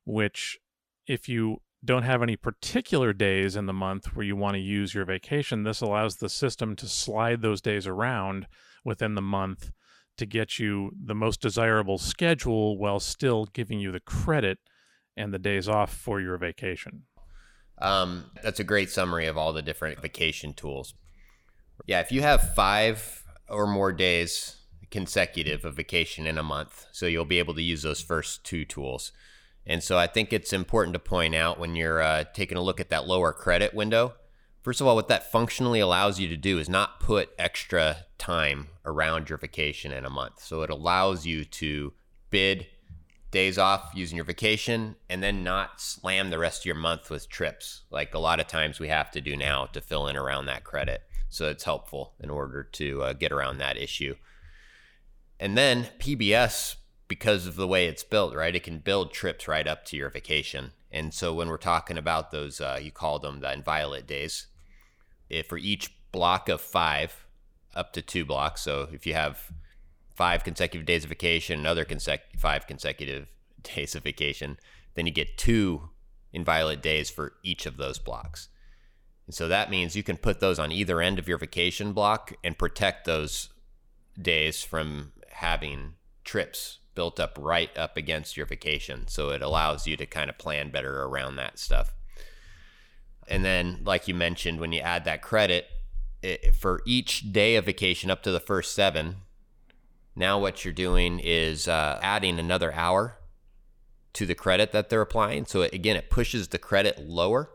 which, 0.04 0.58
if 1.06 1.28
you 1.28 1.58
don't 1.82 2.02
have 2.02 2.22
any 2.22 2.36
particular 2.36 3.12
days 3.14 3.56
in 3.56 3.64
the 3.64 3.72
month 3.72 4.14
where 4.14 4.26
you 4.26 4.36
want 4.36 4.54
to 4.54 4.60
use 4.60 4.94
your 4.94 5.06
vacation, 5.06 5.62
this 5.62 5.80
allows 5.80 6.16
the 6.16 6.28
system 6.28 6.76
to 6.76 6.86
slide 6.86 7.40
those 7.40 7.62
days 7.62 7.86
around 7.86 8.46
within 8.84 9.14
the 9.14 9.22
month 9.22 9.70
to 10.18 10.26
get 10.26 10.58
you 10.58 10.90
the 11.02 11.14
most 11.14 11.40
desirable 11.40 11.96
schedule 11.96 12.76
while 12.76 13.00
still 13.00 13.46
giving 13.46 13.80
you 13.80 13.90
the 13.90 14.00
credit 14.00 14.58
and 15.20 15.32
the 15.32 15.38
days 15.38 15.68
off 15.68 15.92
for 15.92 16.20
your 16.20 16.36
vacation. 16.36 17.02
Um, 17.78 18.26
that's 18.42 18.60
a 18.60 18.64
great 18.64 18.90
summary 18.90 19.26
of 19.26 19.36
all 19.36 19.52
the 19.52 19.62
different 19.62 20.00
vacation 20.00 20.52
tools. 20.52 20.94
Yeah, 21.86 22.00
if 22.00 22.12
you 22.12 22.22
have 22.22 22.54
five 22.54 23.24
or 23.48 23.66
more 23.66 23.92
days 23.92 24.56
consecutive 24.90 25.64
of 25.64 25.76
vacation 25.76 26.26
in 26.26 26.36
a 26.36 26.42
month, 26.42 26.86
so 26.92 27.06
you'll 27.06 27.24
be 27.24 27.38
able 27.38 27.54
to 27.54 27.62
use 27.62 27.82
those 27.82 28.02
first 28.02 28.44
two 28.44 28.64
tools. 28.64 29.12
And 29.66 29.82
so 29.82 29.96
I 29.96 30.06
think 30.06 30.32
it's 30.32 30.52
important 30.52 30.94
to 30.94 30.98
point 30.98 31.34
out 31.34 31.58
when 31.58 31.76
you're 31.76 32.02
uh, 32.02 32.24
taking 32.34 32.58
a 32.58 32.62
look 32.62 32.80
at 32.80 32.90
that 32.90 33.06
lower 33.06 33.32
credit 33.32 33.72
window 33.72 34.14
First 34.62 34.82
of 34.82 34.86
all, 34.86 34.94
what 34.94 35.08
that 35.08 35.30
functionally 35.32 35.80
allows 35.80 36.20
you 36.20 36.28
to 36.28 36.36
do 36.36 36.58
is 36.58 36.68
not 36.68 37.00
put 37.00 37.30
extra 37.38 38.04
time 38.18 38.68
around 38.84 39.30
your 39.30 39.38
vacation 39.38 39.90
in 39.90 40.04
a 40.04 40.10
month. 40.10 40.42
So 40.42 40.60
it 40.62 40.70
allows 40.70 41.24
you 41.24 41.46
to 41.46 41.94
bid 42.28 42.66
days 43.30 43.58
off 43.58 43.92
using 43.94 44.16
your 44.16 44.24
vacation 44.24 44.96
and 45.08 45.22
then 45.22 45.44
not 45.44 45.80
slam 45.80 46.30
the 46.30 46.38
rest 46.38 46.62
of 46.62 46.66
your 46.66 46.74
month 46.74 47.10
with 47.10 47.28
trips 47.28 47.82
like 47.90 48.14
a 48.14 48.18
lot 48.18 48.40
of 48.40 48.46
times 48.46 48.80
we 48.80 48.88
have 48.88 49.10
to 49.10 49.20
do 49.20 49.36
now 49.36 49.66
to 49.66 49.80
fill 49.80 50.08
in 50.08 50.16
around 50.16 50.46
that 50.46 50.64
credit. 50.64 51.02
So 51.28 51.48
it's 51.48 51.64
helpful 51.64 52.14
in 52.20 52.28
order 52.28 52.64
to 52.64 53.02
uh, 53.02 53.12
get 53.12 53.30
around 53.30 53.58
that 53.58 53.76
issue. 53.76 54.16
And 55.38 55.56
then 55.56 55.88
PBS, 55.98 56.76
because 57.06 57.46
of 57.46 57.56
the 57.56 57.68
way 57.68 57.86
it's 57.86 58.02
built, 58.02 58.34
right, 58.34 58.54
it 58.54 58.64
can 58.64 58.78
build 58.78 59.12
trips 59.12 59.46
right 59.46 59.66
up 59.66 59.84
to 59.86 59.96
your 59.96 60.10
vacation. 60.10 60.72
And 60.90 61.14
so 61.14 61.32
when 61.32 61.48
we're 61.48 61.56
talking 61.56 61.96
about 61.96 62.32
those, 62.32 62.60
uh, 62.60 62.80
you 62.82 62.90
call 62.90 63.20
them 63.20 63.40
the 63.40 63.52
inviolate 63.52 64.08
days, 64.08 64.48
if 65.28 65.46
for 65.46 65.56
each 65.56 65.94
block 66.10 66.48
of 66.48 66.60
five, 66.60 67.26
up 67.74 67.92
to 67.92 68.02
two 68.02 68.24
blocks. 68.24 68.62
So 68.62 68.88
if 68.92 69.06
you 69.06 69.14
have 69.14 69.52
five 70.20 70.44
consecutive 70.44 70.84
days 70.84 71.02
of 71.02 71.08
vacation, 71.08 71.58
another 71.58 71.82
consec- 71.82 72.38
five 72.38 72.66
consecutive 72.66 73.32
days 73.62 73.94
of 73.94 74.02
vacation, 74.02 74.58
then 74.94 75.06
you 75.06 75.12
get 75.12 75.38
two 75.38 75.88
inviolate 76.30 76.82
days 76.82 77.08
for 77.08 77.32
each 77.42 77.64
of 77.64 77.78
those 77.78 77.98
blocks. 77.98 78.50
And 79.24 79.34
so 79.34 79.48
that 79.48 79.70
means 79.70 79.96
you 79.96 80.02
can 80.02 80.18
put 80.18 80.40
those 80.40 80.58
on 80.58 80.72
either 80.72 81.00
end 81.00 81.18
of 81.18 81.26
your 81.26 81.38
vacation 81.38 81.94
block 81.94 82.34
and 82.44 82.58
protect 82.58 83.06
those 83.06 83.48
days 84.20 84.62
from 84.62 85.12
having 85.30 85.94
trips 86.22 86.80
built 86.94 87.18
up 87.18 87.38
right 87.40 87.74
up 87.74 87.96
against 87.96 88.36
your 88.36 88.44
vacation. 88.44 89.08
So 89.08 89.30
it 89.30 89.40
allows 89.40 89.86
you 89.86 89.96
to 89.96 90.04
kind 90.04 90.28
of 90.28 90.36
plan 90.36 90.68
better 90.70 91.02
around 91.02 91.36
that 91.36 91.58
stuff. 91.58 91.94
And 93.26 93.42
then, 93.42 93.80
like 93.86 94.06
you 94.06 94.14
mentioned, 94.14 94.60
when 94.60 94.72
you 94.72 94.82
add 94.82 95.06
that 95.06 95.22
credit, 95.22 95.68
it, 96.22 96.54
for 96.54 96.82
each 96.84 97.32
day 97.32 97.56
of 97.56 97.64
vacation 97.64 98.10
up 98.10 98.22
to 98.24 98.30
the 98.30 98.38
first 98.38 98.74
seven, 98.74 99.22
now 100.20 100.38
what 100.38 100.64
you're 100.64 100.72
doing 100.72 101.18
is 101.18 101.66
uh, 101.66 101.98
adding 102.02 102.38
another 102.38 102.72
hour 102.72 103.16
to 104.12 104.26
the 104.26 104.34
credit 104.34 104.72
that 104.72 104.88
they're 104.88 105.00
applying. 105.00 105.46
So 105.46 105.62
it, 105.62 105.72
again, 105.72 105.96
it 105.96 106.10
pushes 106.10 106.48
the 106.48 106.58
credit 106.58 106.98
lower 107.00 107.50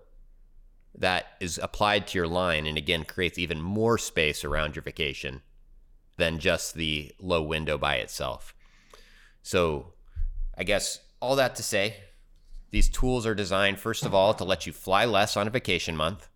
that 0.93 1.27
is 1.39 1.59
applied 1.61 2.07
to 2.07 2.17
your 2.17 2.27
line 2.27 2.65
and 2.65 2.77
again 2.77 3.03
creates 3.03 3.37
even 3.37 3.61
more 3.61 3.97
space 3.97 4.43
around 4.43 4.75
your 4.75 4.83
vacation 4.83 5.41
than 6.17 6.39
just 6.39 6.75
the 6.75 7.11
low 7.19 7.41
window 7.41 7.77
by 7.77 7.95
itself. 7.95 8.53
So 9.43 9.93
I 10.57 10.63
guess 10.63 10.99
all 11.19 11.35
that 11.35 11.55
to 11.55 11.63
say, 11.63 11.97
these 12.71 12.89
tools 12.89 13.25
are 13.25 13.35
designed, 13.35 13.79
first 13.79 14.05
of 14.05 14.13
all, 14.13 14.33
to 14.33 14.43
let 14.43 14.65
you 14.65 14.73
fly 14.73 15.05
less 15.05 15.37
on 15.37 15.47
a 15.47 15.51
vacation 15.51 15.95
month. 15.95 16.27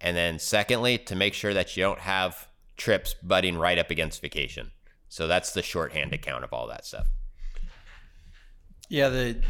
And 0.00 0.16
then, 0.16 0.38
secondly, 0.38 0.98
to 0.98 1.14
make 1.14 1.34
sure 1.34 1.54
that 1.54 1.76
you 1.76 1.82
don't 1.82 2.00
have 2.00 2.48
trips 2.76 3.14
butting 3.14 3.56
right 3.56 3.78
up 3.78 3.90
against 3.90 4.20
vacation. 4.20 4.72
So 5.14 5.28
that's 5.28 5.52
the 5.52 5.62
shorthand 5.62 6.12
account 6.12 6.42
of 6.42 6.52
all 6.52 6.66
that 6.66 6.84
stuff. 6.84 7.06
Yeah, 8.88 9.10
the 9.10 9.42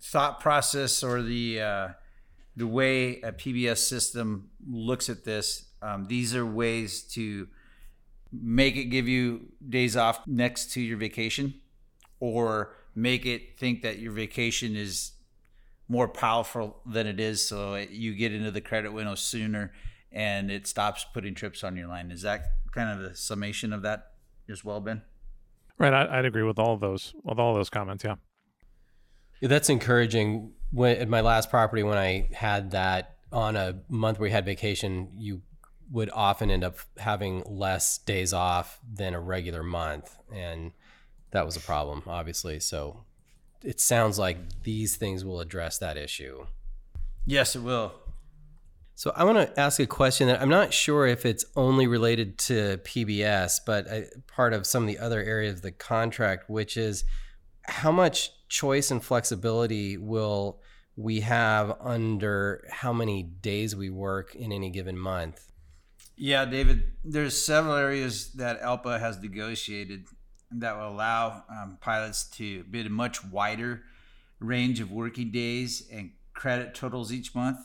thought 0.00 0.40
process 0.40 1.02
or 1.02 1.20
the 1.20 1.60
uh, 1.60 1.88
the 2.56 2.66
way 2.66 3.20
a 3.20 3.30
PBS 3.30 3.86
system 3.86 4.48
looks 4.66 5.10
at 5.10 5.24
this, 5.24 5.66
um, 5.82 6.06
these 6.06 6.34
are 6.34 6.46
ways 6.46 7.02
to 7.12 7.48
make 8.32 8.76
it 8.76 8.84
give 8.84 9.08
you 9.08 9.52
days 9.68 9.94
off 9.94 10.26
next 10.26 10.72
to 10.72 10.80
your 10.80 10.96
vacation, 10.96 11.52
or 12.18 12.74
make 12.94 13.26
it 13.26 13.58
think 13.58 13.82
that 13.82 13.98
your 13.98 14.12
vacation 14.12 14.74
is 14.74 15.12
more 15.86 16.08
powerful 16.08 16.80
than 16.86 17.06
it 17.06 17.20
is, 17.20 17.46
so 17.46 17.74
you 17.74 18.14
get 18.14 18.32
into 18.32 18.50
the 18.50 18.62
credit 18.62 18.90
window 18.90 19.16
sooner, 19.16 19.74
and 20.10 20.50
it 20.50 20.66
stops 20.66 21.04
putting 21.12 21.34
trips 21.34 21.62
on 21.62 21.76
your 21.76 21.88
line. 21.88 22.10
Is 22.10 22.22
that 22.22 22.42
kind 22.72 22.88
of 22.88 23.06
the 23.06 23.14
summation 23.14 23.74
of 23.74 23.82
that 23.82 24.12
as 24.48 24.64
well, 24.64 24.80
Ben? 24.80 25.02
Right, 25.80 25.94
I, 25.94 26.16
would 26.16 26.26
agree 26.26 26.42
with 26.42 26.58
all 26.58 26.74
of 26.74 26.80
those 26.80 27.14
with 27.24 27.38
all 27.38 27.52
of 27.52 27.56
those 27.56 27.70
comments. 27.70 28.04
Yeah. 28.04 28.16
Yeah, 29.40 29.48
that's 29.48 29.70
encouraging. 29.70 30.52
When 30.72 30.98
at 30.98 31.08
my 31.08 31.22
last 31.22 31.48
property, 31.48 31.82
when 31.82 31.96
I 31.96 32.28
had 32.34 32.72
that 32.72 33.16
on 33.32 33.56
a 33.56 33.80
month 33.88 34.18
where 34.18 34.28
we 34.28 34.30
had 34.30 34.44
vacation, 34.44 35.08
you 35.16 35.40
would 35.90 36.10
often 36.12 36.50
end 36.50 36.64
up 36.64 36.76
having 36.98 37.42
less 37.46 37.96
days 37.96 38.34
off 38.34 38.78
than 38.92 39.14
a 39.14 39.20
regular 39.20 39.62
month, 39.62 40.14
and 40.30 40.72
that 41.30 41.46
was 41.46 41.56
a 41.56 41.60
problem, 41.60 42.02
obviously. 42.06 42.60
So 42.60 43.04
it 43.64 43.80
sounds 43.80 44.18
like 44.18 44.62
these 44.62 44.96
things 44.96 45.24
will 45.24 45.40
address 45.40 45.78
that 45.78 45.96
issue. 45.96 46.44
Yes, 47.24 47.56
it 47.56 47.60
will. 47.62 47.94
So 49.00 49.14
I 49.16 49.24
want 49.24 49.38
to 49.38 49.58
ask 49.58 49.80
a 49.80 49.86
question 49.86 50.26
that 50.26 50.42
I'm 50.42 50.50
not 50.50 50.74
sure 50.74 51.06
if 51.06 51.24
it's 51.24 51.46
only 51.56 51.86
related 51.86 52.36
to 52.40 52.76
PBS, 52.84 53.60
but 53.64 53.88
part 54.26 54.52
of 54.52 54.66
some 54.66 54.82
of 54.82 54.88
the 54.88 54.98
other 54.98 55.22
areas 55.22 55.54
of 55.54 55.62
the 55.62 55.72
contract, 55.72 56.50
which 56.50 56.76
is 56.76 57.04
how 57.62 57.90
much 57.90 58.30
choice 58.50 58.90
and 58.90 59.02
flexibility 59.02 59.96
will 59.96 60.60
we 60.96 61.20
have 61.20 61.74
under 61.80 62.62
how 62.68 62.92
many 62.92 63.22
days 63.22 63.74
we 63.74 63.88
work 63.88 64.34
in 64.34 64.52
any 64.52 64.68
given 64.68 64.98
month? 64.98 65.50
Yeah, 66.18 66.44
David, 66.44 66.92
there's 67.02 67.42
several 67.42 67.76
areas 67.76 68.32
that 68.32 68.60
ALPA 68.60 69.00
has 69.00 69.18
negotiated 69.18 70.08
that 70.50 70.76
will 70.76 70.88
allow 70.88 71.44
um, 71.48 71.78
pilots 71.80 72.24
to 72.32 72.64
bid 72.64 72.84
a 72.84 72.90
much 72.90 73.24
wider 73.24 73.80
range 74.40 74.78
of 74.78 74.92
working 74.92 75.30
days 75.30 75.88
and 75.90 76.10
credit 76.34 76.74
totals 76.74 77.10
each 77.10 77.34
month. 77.34 77.60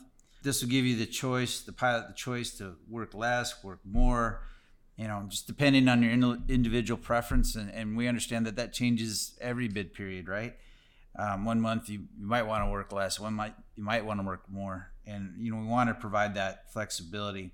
This 0.46 0.62
will 0.62 0.70
give 0.70 0.86
you 0.86 0.96
the 0.96 1.08
choice, 1.08 1.62
the 1.62 1.74
pilot 1.74 2.08
the 2.08 2.14
choice 2.14 2.52
to 2.60 2.76
work 2.88 3.16
less, 3.16 3.64
work 3.64 3.80
more, 3.84 4.44
you 4.96 5.08
know, 5.08 5.26
just 5.28 5.48
depending 5.48 5.88
on 5.88 6.04
your 6.04 6.12
individual 6.48 7.00
preference. 7.00 7.56
And, 7.56 7.72
and 7.72 7.98
we 7.98 8.08
understand 8.08 8.46
that 8.46 8.56
that 8.58 8.72
changes 8.72 9.36
every 9.42 9.68
bid 9.68 9.96
period, 9.96 10.30
right? 10.30 10.54
Um, 11.18 11.46
one 11.46 11.60
month 11.62 11.90
you, 11.90 12.04
you 12.20 12.28
might 12.28 12.44
want 12.44 12.64
to 12.64 12.70
work 12.70 12.92
less, 12.92 13.20
one 13.20 13.34
might 13.34 13.56
you 13.76 13.84
might 13.84 14.06
want 14.06 14.20
to 14.20 14.26
work 14.26 14.44
more, 14.50 14.92
and 15.08 15.34
you 15.40 15.52
know 15.52 15.58
we 15.58 15.66
want 15.66 15.90
to 15.90 15.94
provide 15.96 16.36
that 16.36 16.72
flexibility. 16.72 17.52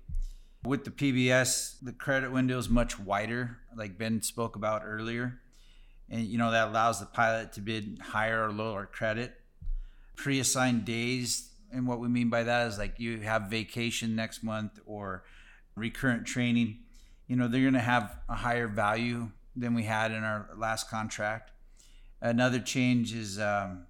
With 0.64 0.84
the 0.84 0.90
PBS, 0.90 1.76
the 1.80 1.92
credit 1.92 2.30
window 2.30 2.58
is 2.58 2.68
much 2.68 2.98
wider, 2.98 3.58
like 3.76 3.98
Ben 3.98 4.20
spoke 4.20 4.56
about 4.56 4.82
earlier, 4.84 5.40
and 6.10 6.26
you 6.26 6.38
know 6.38 6.50
that 6.50 6.68
allows 6.68 6.98
the 6.98 7.06
pilot 7.06 7.52
to 7.52 7.60
bid 7.60 8.00
higher 8.02 8.44
or 8.44 8.52
lower 8.52 8.84
credit. 8.84 9.32
Pre-assigned 10.16 10.84
days, 10.84 11.51
and 11.72 11.86
what 11.86 11.98
we 11.98 12.08
mean 12.08 12.28
by 12.28 12.42
that 12.42 12.68
is 12.68 12.78
like 12.78 13.00
you 13.00 13.20
have 13.20 13.42
vacation 13.42 14.14
next 14.14 14.42
month 14.42 14.78
or 14.86 15.24
recurrent 15.74 16.26
training 16.26 16.78
you 17.32 17.38
know, 17.38 17.48
they're 17.48 17.62
going 17.62 17.72
to 17.72 17.80
have 17.80 18.18
a 18.28 18.34
higher 18.34 18.68
value 18.68 19.30
than 19.56 19.72
we 19.72 19.84
had 19.84 20.10
in 20.12 20.22
our 20.22 20.50
last 20.54 20.90
contract. 20.90 21.50
Another 22.20 22.60
change 22.60 23.14
is 23.14 23.38
um, 23.38 23.86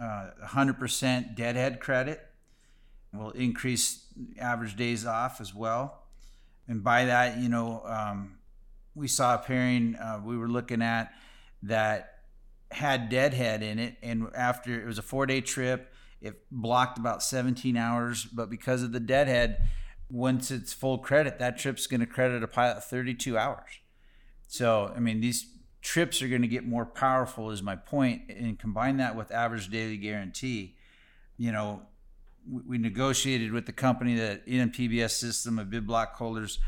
uh, 0.00 0.30
100% 0.44 1.36
deadhead 1.36 1.78
credit 1.78 2.26
will 3.12 3.30
increase 3.30 4.04
average 4.40 4.74
days 4.74 5.06
off 5.06 5.40
as 5.40 5.54
well. 5.54 6.02
And 6.66 6.82
by 6.82 7.04
that, 7.04 7.38
you 7.38 7.48
know, 7.48 7.82
um, 7.86 8.38
we 8.96 9.06
saw 9.06 9.36
a 9.36 9.38
pairing 9.38 9.94
uh, 9.94 10.20
we 10.24 10.36
were 10.36 10.48
looking 10.48 10.82
at 10.82 11.12
that 11.62 12.18
had 12.72 13.08
deadhead 13.08 13.62
in 13.62 13.78
it. 13.78 13.96
And 14.02 14.26
after 14.34 14.80
it 14.80 14.86
was 14.86 14.98
a 14.98 15.02
four 15.02 15.24
day 15.24 15.40
trip, 15.40 15.94
it 16.20 16.42
blocked 16.50 16.98
about 16.98 17.22
17 17.22 17.76
hours. 17.76 18.24
But 18.24 18.50
because 18.50 18.82
of 18.82 18.92
the 18.92 19.00
deadhead, 19.00 19.68
once 20.10 20.50
it's 20.50 20.72
full 20.72 20.98
credit, 20.98 21.38
that 21.38 21.58
trip's 21.58 21.86
going 21.86 22.00
to 22.00 22.06
credit 22.06 22.42
a 22.42 22.48
pilot 22.48 22.84
32 22.84 23.36
hours. 23.36 23.80
So, 24.48 24.92
I 24.94 25.00
mean, 25.00 25.20
these 25.20 25.46
trips 25.82 26.22
are 26.22 26.28
going 26.28 26.42
to 26.42 26.48
get 26.48 26.66
more 26.66 26.86
powerful, 26.86 27.50
is 27.50 27.62
my 27.62 27.76
point. 27.76 28.22
And 28.28 28.58
combine 28.58 28.96
that 28.98 29.16
with 29.16 29.32
average 29.32 29.68
daily 29.68 29.96
guarantee. 29.96 30.76
You 31.36 31.52
know, 31.52 31.82
we 32.48 32.78
negotiated 32.78 33.52
with 33.52 33.66
the 33.66 33.72
company 33.72 34.14
that 34.16 34.42
in 34.46 34.70
PBS 34.70 35.10
system 35.10 35.58
of 35.58 35.70
bid 35.70 35.86
block 35.86 36.14
holders 36.16 36.58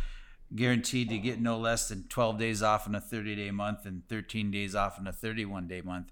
guaranteed 0.54 1.10
to 1.10 1.18
get 1.18 1.40
no 1.40 1.58
less 1.58 1.88
than 1.88 2.04
12 2.08 2.38
days 2.38 2.62
off 2.62 2.86
in 2.86 2.94
a 2.94 3.00
30 3.00 3.36
day 3.36 3.50
month 3.50 3.84
and 3.84 4.06
13 4.08 4.50
days 4.50 4.74
off 4.74 4.98
in 4.98 5.06
a 5.06 5.12
31 5.12 5.68
day 5.68 5.80
month. 5.80 6.10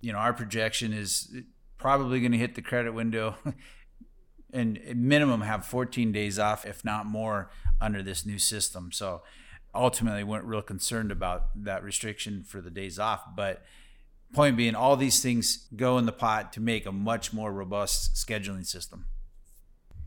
You 0.00 0.12
know, 0.12 0.18
our 0.18 0.32
projection 0.32 0.92
is 0.92 1.34
probably 1.78 2.20
going 2.20 2.32
to 2.32 2.38
hit 2.38 2.54
the 2.54 2.62
credit 2.62 2.92
window 2.92 3.36
and 4.52 4.80
minimum 4.94 5.42
have 5.42 5.64
14 5.64 6.12
days 6.12 6.38
off, 6.38 6.66
if 6.66 6.84
not 6.84 7.06
more, 7.06 7.50
under 7.80 8.02
this 8.02 8.26
new 8.26 8.38
system. 8.38 8.90
So 8.92 9.22
ultimately, 9.74 10.24
weren't 10.24 10.44
real 10.44 10.62
concerned 10.62 11.12
about 11.12 11.46
that 11.64 11.82
restriction 11.82 12.42
for 12.42 12.60
the 12.60 12.70
days 12.70 12.98
off. 12.98 13.22
But 13.36 13.62
point 14.32 14.56
being, 14.56 14.74
all 14.74 14.96
these 14.96 15.22
things 15.22 15.68
go 15.76 15.98
in 15.98 16.06
the 16.06 16.12
pot 16.12 16.52
to 16.54 16.60
make 16.60 16.86
a 16.86 16.92
much 16.92 17.32
more 17.32 17.52
robust 17.52 18.14
scheduling 18.14 18.66
system. 18.66 19.06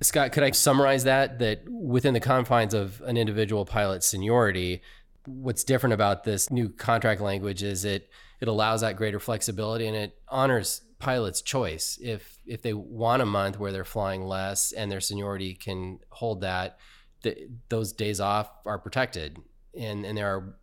Scott, 0.01 0.31
could 0.31 0.43
I 0.43 0.51
summarize 0.51 1.03
that? 1.03 1.39
That 1.39 1.69
within 1.69 2.13
the 2.13 2.19
confines 2.19 2.73
of 2.73 3.01
an 3.01 3.17
individual 3.17 3.65
pilot's 3.65 4.07
seniority, 4.07 4.81
what's 5.25 5.63
different 5.63 5.93
about 5.93 6.23
this 6.23 6.49
new 6.49 6.69
contract 6.69 7.21
language 7.21 7.61
is 7.61 7.85
it 7.85 8.09
it 8.39 8.47
allows 8.47 8.81
that 8.81 8.95
greater 8.95 9.19
flexibility 9.19 9.85
and 9.85 9.95
it 9.95 10.15
honors 10.27 10.81
pilot's 11.01 11.41
choice. 11.41 11.99
If 12.01 12.39
if 12.45 12.61
they 12.61 12.73
want 12.73 13.21
a 13.21 13.25
month 13.25 13.59
where 13.59 13.71
they're 13.71 13.83
flying 13.83 14.23
less 14.23 14.71
and 14.71 14.91
their 14.91 15.01
seniority 15.01 15.53
can 15.53 15.99
hold 16.09 16.41
that, 16.41 16.77
th- 17.23 17.49
those 17.69 17.91
days 17.91 18.19
off 18.19 18.49
are 18.65 18.79
protected, 18.79 19.39
and 19.77 20.05
and 20.05 20.17
there 20.17 20.27
are 20.27 20.55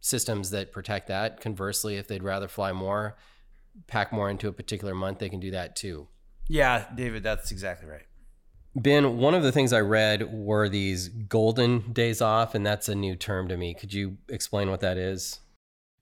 systems 0.00 0.50
that 0.50 0.72
protect 0.72 1.08
that. 1.08 1.40
Conversely, 1.40 1.96
if 1.96 2.08
they'd 2.08 2.22
rather 2.22 2.48
fly 2.48 2.72
more, 2.72 3.16
pack 3.86 4.12
more 4.12 4.30
into 4.30 4.48
a 4.48 4.52
particular 4.52 4.94
month, 4.94 5.18
they 5.18 5.28
can 5.28 5.40
do 5.40 5.50
that 5.50 5.76
too. 5.76 6.08
Yeah, 6.48 6.86
David, 6.94 7.22
that's 7.22 7.50
exactly 7.50 7.88
right. 7.88 8.06
Ben, 8.74 9.18
one 9.18 9.34
of 9.34 9.42
the 9.42 9.52
things 9.52 9.72
I 9.72 9.80
read 9.80 10.32
were 10.32 10.68
these 10.68 11.08
golden 11.08 11.92
days 11.92 12.22
off, 12.22 12.54
and 12.54 12.64
that's 12.64 12.88
a 12.88 12.94
new 12.94 13.16
term 13.16 13.48
to 13.48 13.56
me. 13.56 13.74
Could 13.74 13.92
you 13.92 14.18
explain 14.28 14.70
what 14.70 14.80
that 14.80 14.96
is? 14.96 15.40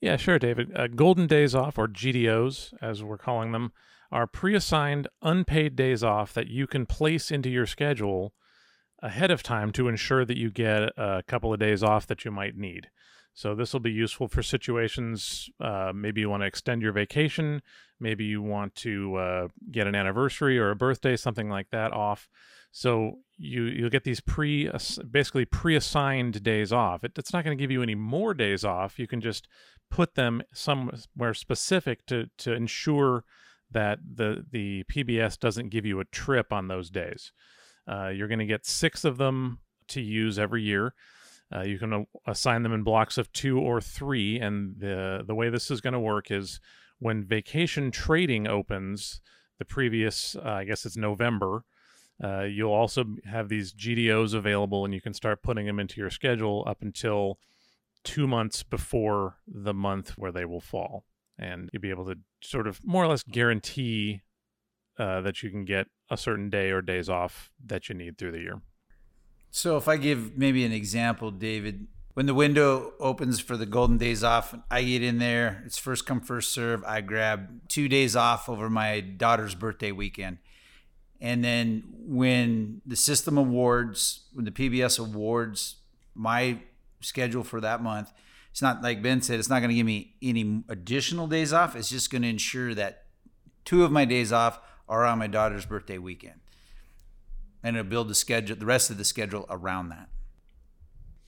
Yeah, 0.00 0.16
sure, 0.16 0.38
David. 0.38 0.70
Uh, 0.76 0.86
golden 0.86 1.26
days 1.26 1.54
off, 1.54 1.76
or 1.76 1.88
GDOs, 1.88 2.72
as 2.80 3.02
we're 3.02 3.18
calling 3.18 3.52
them, 3.52 3.72
are 4.12 4.26
pre 4.26 4.54
assigned 4.54 5.08
unpaid 5.22 5.76
days 5.76 6.04
off 6.04 6.32
that 6.34 6.48
you 6.48 6.66
can 6.66 6.86
place 6.86 7.30
into 7.30 7.50
your 7.50 7.66
schedule 7.66 8.32
ahead 9.02 9.30
of 9.30 9.42
time 9.42 9.70
to 9.72 9.88
ensure 9.88 10.24
that 10.24 10.36
you 10.36 10.50
get 10.50 10.82
a 10.96 11.22
couple 11.26 11.52
of 11.52 11.60
days 11.60 11.82
off 11.82 12.06
that 12.06 12.24
you 12.24 12.30
might 12.30 12.56
need. 12.56 12.88
So 13.34 13.54
this 13.54 13.72
will 13.72 13.80
be 13.80 13.92
useful 13.92 14.26
for 14.26 14.42
situations. 14.42 15.48
Uh, 15.60 15.92
maybe 15.94 16.20
you 16.20 16.28
want 16.28 16.42
to 16.42 16.46
extend 16.48 16.82
your 16.82 16.92
vacation. 16.92 17.62
Maybe 18.00 18.24
you 18.24 18.42
want 18.42 18.74
to 18.76 19.14
uh, 19.14 19.48
get 19.70 19.86
an 19.86 19.94
anniversary 19.94 20.58
or 20.58 20.70
a 20.70 20.76
birthday, 20.76 21.16
something 21.16 21.48
like 21.48 21.68
that 21.70 21.92
off. 21.92 22.28
So 22.72 23.20
you 23.36 23.64
you'll 23.64 23.90
get 23.90 24.04
these 24.04 24.20
pre 24.20 24.70
basically 25.10 25.44
pre-assigned 25.44 26.42
days 26.42 26.72
off. 26.72 27.04
It, 27.04 27.12
it's 27.16 27.32
not 27.32 27.44
going 27.44 27.56
to 27.56 27.62
give 27.62 27.70
you 27.70 27.82
any 27.82 27.94
more 27.94 28.34
days 28.34 28.64
off. 28.64 28.98
You 28.98 29.06
can 29.06 29.20
just 29.20 29.46
put 29.90 30.14
them 30.14 30.42
somewhere 30.52 31.34
specific 31.34 32.06
to 32.06 32.26
to 32.38 32.52
ensure 32.52 33.24
that 33.70 33.98
the 34.14 34.44
the 34.50 34.84
PBS 34.84 35.38
doesn't 35.38 35.70
give 35.70 35.86
you 35.86 36.00
a 36.00 36.04
trip 36.06 36.52
on 36.52 36.68
those 36.68 36.90
days. 36.90 37.32
Uh, 37.86 38.08
you're 38.08 38.28
going 38.28 38.38
to 38.38 38.46
get 38.46 38.66
six 38.66 39.04
of 39.04 39.16
them 39.16 39.60
to 39.88 40.00
use 40.00 40.38
every 40.38 40.62
year. 40.62 40.94
Uh, 41.54 41.62
you 41.62 41.78
can 41.78 42.06
assign 42.26 42.62
them 42.62 42.74
in 42.74 42.82
blocks 42.82 43.16
of 43.16 43.32
two 43.32 43.58
or 43.58 43.80
three, 43.80 44.38
and 44.38 44.74
the 44.78 45.24
the 45.26 45.34
way 45.34 45.48
this 45.48 45.70
is 45.70 45.80
going 45.80 45.94
to 45.94 46.00
work 46.00 46.30
is 46.30 46.60
when 46.98 47.24
vacation 47.24 47.90
trading 47.90 48.46
opens, 48.46 49.20
the 49.58 49.64
previous 49.64 50.36
uh, 50.36 50.50
I 50.50 50.64
guess 50.64 50.84
it's 50.84 50.96
November. 50.96 51.64
Uh, 52.22 52.42
you'll 52.42 52.72
also 52.72 53.04
have 53.24 53.48
these 53.48 53.72
GDOs 53.72 54.34
available, 54.34 54.84
and 54.84 54.92
you 54.92 55.00
can 55.00 55.14
start 55.14 55.42
putting 55.42 55.66
them 55.66 55.78
into 55.78 56.00
your 56.00 56.10
schedule 56.10 56.64
up 56.66 56.82
until 56.82 57.38
two 58.08 58.26
months 58.26 58.62
before 58.62 59.36
the 59.46 59.74
month 59.74 60.16
where 60.16 60.32
they 60.32 60.46
will 60.46 60.62
fall, 60.62 61.04
and 61.38 61.68
you'll 61.74 61.82
be 61.82 61.90
able 61.90 62.06
to 62.06 62.16
sort 62.40 62.66
of 62.66 62.80
more 62.82 63.04
or 63.04 63.06
less 63.06 63.22
guarantee 63.22 64.22
uh, 64.98 65.20
that 65.20 65.42
you 65.42 65.50
can 65.50 65.66
get 65.66 65.88
a 66.10 66.16
certain 66.16 66.48
day 66.48 66.70
or 66.70 66.80
days 66.80 67.10
off 67.10 67.50
that 67.62 67.90
you 67.90 67.94
need 67.94 68.16
through 68.16 68.32
the 68.32 68.40
year. 68.40 68.62
So 69.50 69.76
if 69.76 69.88
I 69.88 69.98
give 69.98 70.38
maybe 70.38 70.64
an 70.64 70.72
example, 70.72 71.30
David, 71.30 71.86
when 72.14 72.24
the 72.24 72.32
window 72.32 72.94
opens 72.98 73.40
for 73.40 73.58
the 73.58 73.66
golden 73.66 73.98
days 73.98 74.24
off, 74.24 74.54
I 74.70 74.82
get 74.84 75.02
in 75.02 75.18
there. 75.18 75.62
It's 75.66 75.76
first 75.76 76.06
come, 76.06 76.22
first 76.22 76.50
serve. 76.50 76.82
I 76.84 77.02
grab 77.02 77.68
two 77.68 77.88
days 77.88 78.16
off 78.16 78.48
over 78.48 78.70
my 78.70 79.00
daughter's 79.00 79.54
birthday 79.54 79.92
weekend. 79.92 80.38
And 81.20 81.44
then 81.44 81.84
when 81.92 82.80
the 82.86 82.96
system 82.96 83.36
awards, 83.36 84.28
when 84.32 84.46
the 84.46 84.50
PBS 84.50 84.98
awards 84.98 85.76
my 86.14 86.60
schedule 87.00 87.44
for 87.44 87.60
that 87.60 87.82
month, 87.82 88.12
it's 88.50 88.62
not 88.62 88.82
like 88.82 89.02
Ben 89.02 89.22
said, 89.22 89.38
it's 89.38 89.48
not 89.48 89.60
going 89.60 89.70
to 89.70 89.74
give 89.74 89.86
me 89.86 90.14
any 90.22 90.64
additional 90.68 91.26
days 91.26 91.52
off. 91.52 91.76
It's 91.76 91.90
just 91.90 92.10
going 92.10 92.22
to 92.22 92.28
ensure 92.28 92.74
that 92.74 93.04
two 93.64 93.84
of 93.84 93.92
my 93.92 94.04
days 94.04 94.32
off 94.32 94.60
are 94.88 95.04
on 95.04 95.18
my 95.18 95.26
daughter's 95.26 95.66
birthday 95.66 95.98
weekend 95.98 96.40
and 97.62 97.76
it'll 97.76 97.88
build 97.88 98.08
the 98.08 98.14
schedule, 98.14 98.56
the 98.56 98.66
rest 98.66 98.90
of 98.90 98.98
the 98.98 99.04
schedule 99.04 99.46
around 99.50 99.90
that. 99.90 100.08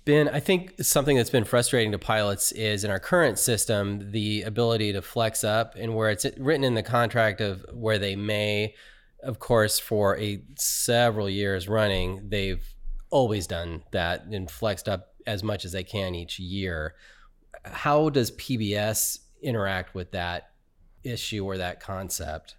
Ben, 0.07 0.29
I 0.29 0.41
think 0.41 0.83
something 0.83 1.17
that's 1.17 1.31
been 1.31 1.45
frustrating 1.45 1.93
to 1.93 1.99
pilots 1.99 2.53
is 2.53 2.85
in 2.85 2.91
our 2.91 2.99
current 2.99 3.39
system, 3.39 4.11
the 4.13 4.43
ability 4.43 4.93
to 4.95 5.03
flex 5.03 5.45
up 5.45 5.75
and 5.77 5.95
where 5.95 6.11
it's 6.11 6.27
written 6.39 6.65
in 6.65 6.75
the 6.75 6.83
contract 6.83 7.41
of 7.41 7.65
where 7.73 7.99
they 7.99 8.17
may, 8.17 8.75
of 9.23 9.39
course, 9.39 9.79
for 9.79 10.19
a 10.19 10.43
several 10.57 11.29
years 11.29 11.69
running, 11.69 12.29
they've 12.31 12.75
always 13.11 13.47
done 13.47 13.83
that 13.93 14.25
and 14.25 14.51
flexed 14.51 14.89
up 14.89 15.10
as 15.31 15.45
much 15.45 15.65
as 15.65 15.73
they 15.73 15.85
can 15.85 16.15
each 16.15 16.39
year. 16.39 16.95
How 17.65 18.09
does 18.11 18.33
PBS 18.33 19.19
interact 19.43 19.95
with 19.95 20.11
that 20.11 20.51
issue 21.05 21.45
or 21.45 21.57
that 21.57 21.81
concept? 21.81 22.57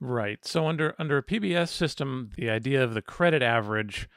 Right. 0.00 0.44
So 0.44 0.66
under 0.66 0.94
under 0.98 1.18
a 1.18 1.22
PBS 1.22 1.68
system, 1.68 2.30
the 2.36 2.50
idea 2.50 2.82
of 2.82 2.94
the 2.94 3.02
credit 3.02 3.42
average 3.42 4.08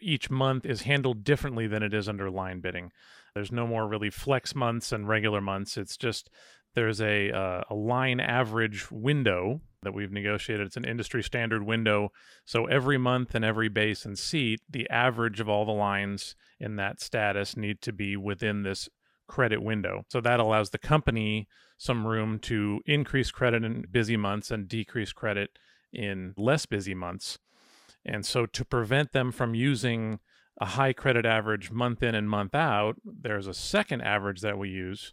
each 0.00 0.30
month 0.30 0.64
is 0.64 0.82
handled 0.82 1.24
differently 1.24 1.66
than 1.66 1.82
it 1.82 1.92
is 1.92 2.08
under 2.08 2.30
line 2.30 2.60
bidding. 2.60 2.92
There's 3.34 3.52
no 3.52 3.66
more 3.66 3.86
really 3.86 4.10
flex 4.10 4.54
months 4.54 4.92
and 4.92 5.08
regular 5.08 5.40
months. 5.40 5.76
It's 5.76 5.96
just 5.96 6.30
there's 6.78 7.00
a 7.00 7.32
uh, 7.32 7.62
a 7.68 7.74
line 7.74 8.20
average 8.20 8.88
window 8.88 9.60
that 9.82 9.92
we've 9.92 10.12
negotiated. 10.12 10.64
It's 10.64 10.76
an 10.76 10.84
industry 10.84 11.24
standard 11.24 11.64
window. 11.64 12.12
So 12.44 12.66
every 12.66 12.98
month 12.98 13.34
and 13.34 13.44
every 13.44 13.68
base 13.68 14.04
and 14.04 14.16
seat, 14.16 14.60
the 14.70 14.88
average 14.88 15.40
of 15.40 15.48
all 15.48 15.64
the 15.64 15.72
lines 15.72 16.36
in 16.60 16.76
that 16.76 17.00
status 17.00 17.56
need 17.56 17.82
to 17.82 17.92
be 17.92 18.16
within 18.16 18.62
this 18.62 18.88
credit 19.26 19.60
window. 19.60 20.04
So 20.08 20.20
that 20.20 20.38
allows 20.38 20.70
the 20.70 20.78
company 20.78 21.48
some 21.78 22.06
room 22.06 22.38
to 22.40 22.80
increase 22.86 23.32
credit 23.32 23.64
in 23.64 23.84
busy 23.90 24.16
months 24.16 24.52
and 24.52 24.68
decrease 24.68 25.12
credit 25.12 25.58
in 25.92 26.32
less 26.36 26.64
busy 26.64 26.94
months. 26.94 27.40
And 28.04 28.24
so 28.24 28.46
to 28.46 28.64
prevent 28.64 29.10
them 29.10 29.32
from 29.32 29.56
using 29.56 30.20
a 30.60 30.66
high 30.66 30.92
credit 30.92 31.26
average 31.26 31.72
month 31.72 32.04
in 32.04 32.14
and 32.14 32.30
month 32.30 32.54
out, 32.54 32.96
there's 33.04 33.48
a 33.48 33.54
second 33.54 34.02
average 34.02 34.42
that 34.42 34.58
we 34.58 34.68
use 34.68 35.12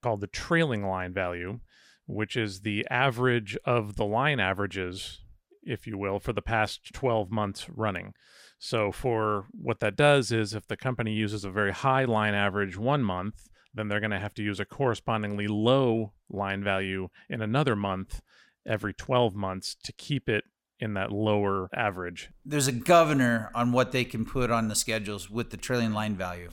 called 0.00 0.20
the 0.20 0.26
trailing 0.26 0.86
line 0.86 1.12
value, 1.12 1.60
which 2.06 2.36
is 2.36 2.60
the 2.60 2.86
average 2.90 3.56
of 3.64 3.96
the 3.96 4.04
line 4.04 4.40
averages, 4.40 5.20
if 5.62 5.86
you 5.86 5.98
will, 5.98 6.18
for 6.18 6.32
the 6.32 6.42
past 6.42 6.92
12 6.92 7.30
months 7.30 7.68
running. 7.68 8.14
So, 8.58 8.92
for 8.92 9.46
what 9.52 9.80
that 9.80 9.96
does 9.96 10.32
is 10.32 10.52
if 10.52 10.66
the 10.66 10.76
company 10.76 11.12
uses 11.12 11.44
a 11.44 11.50
very 11.50 11.72
high 11.72 12.04
line 12.04 12.34
average 12.34 12.76
one 12.76 13.02
month, 13.02 13.48
then 13.72 13.88
they're 13.88 14.00
going 14.00 14.10
to 14.10 14.18
have 14.18 14.34
to 14.34 14.42
use 14.42 14.60
a 14.60 14.64
correspondingly 14.64 15.46
low 15.46 16.12
line 16.28 16.62
value 16.62 17.08
in 17.28 17.40
another 17.40 17.74
month 17.74 18.20
every 18.66 18.92
12 18.92 19.34
months 19.34 19.76
to 19.84 19.92
keep 19.92 20.28
it 20.28 20.44
in 20.78 20.94
that 20.94 21.12
lower 21.12 21.68
average. 21.74 22.30
There's 22.44 22.68
a 22.68 22.72
governor 22.72 23.50
on 23.54 23.72
what 23.72 23.92
they 23.92 24.04
can 24.04 24.24
put 24.24 24.50
on 24.50 24.68
the 24.68 24.74
schedules 24.74 25.30
with 25.30 25.50
the 25.50 25.56
trailing 25.56 25.92
line 25.92 26.16
value. 26.16 26.50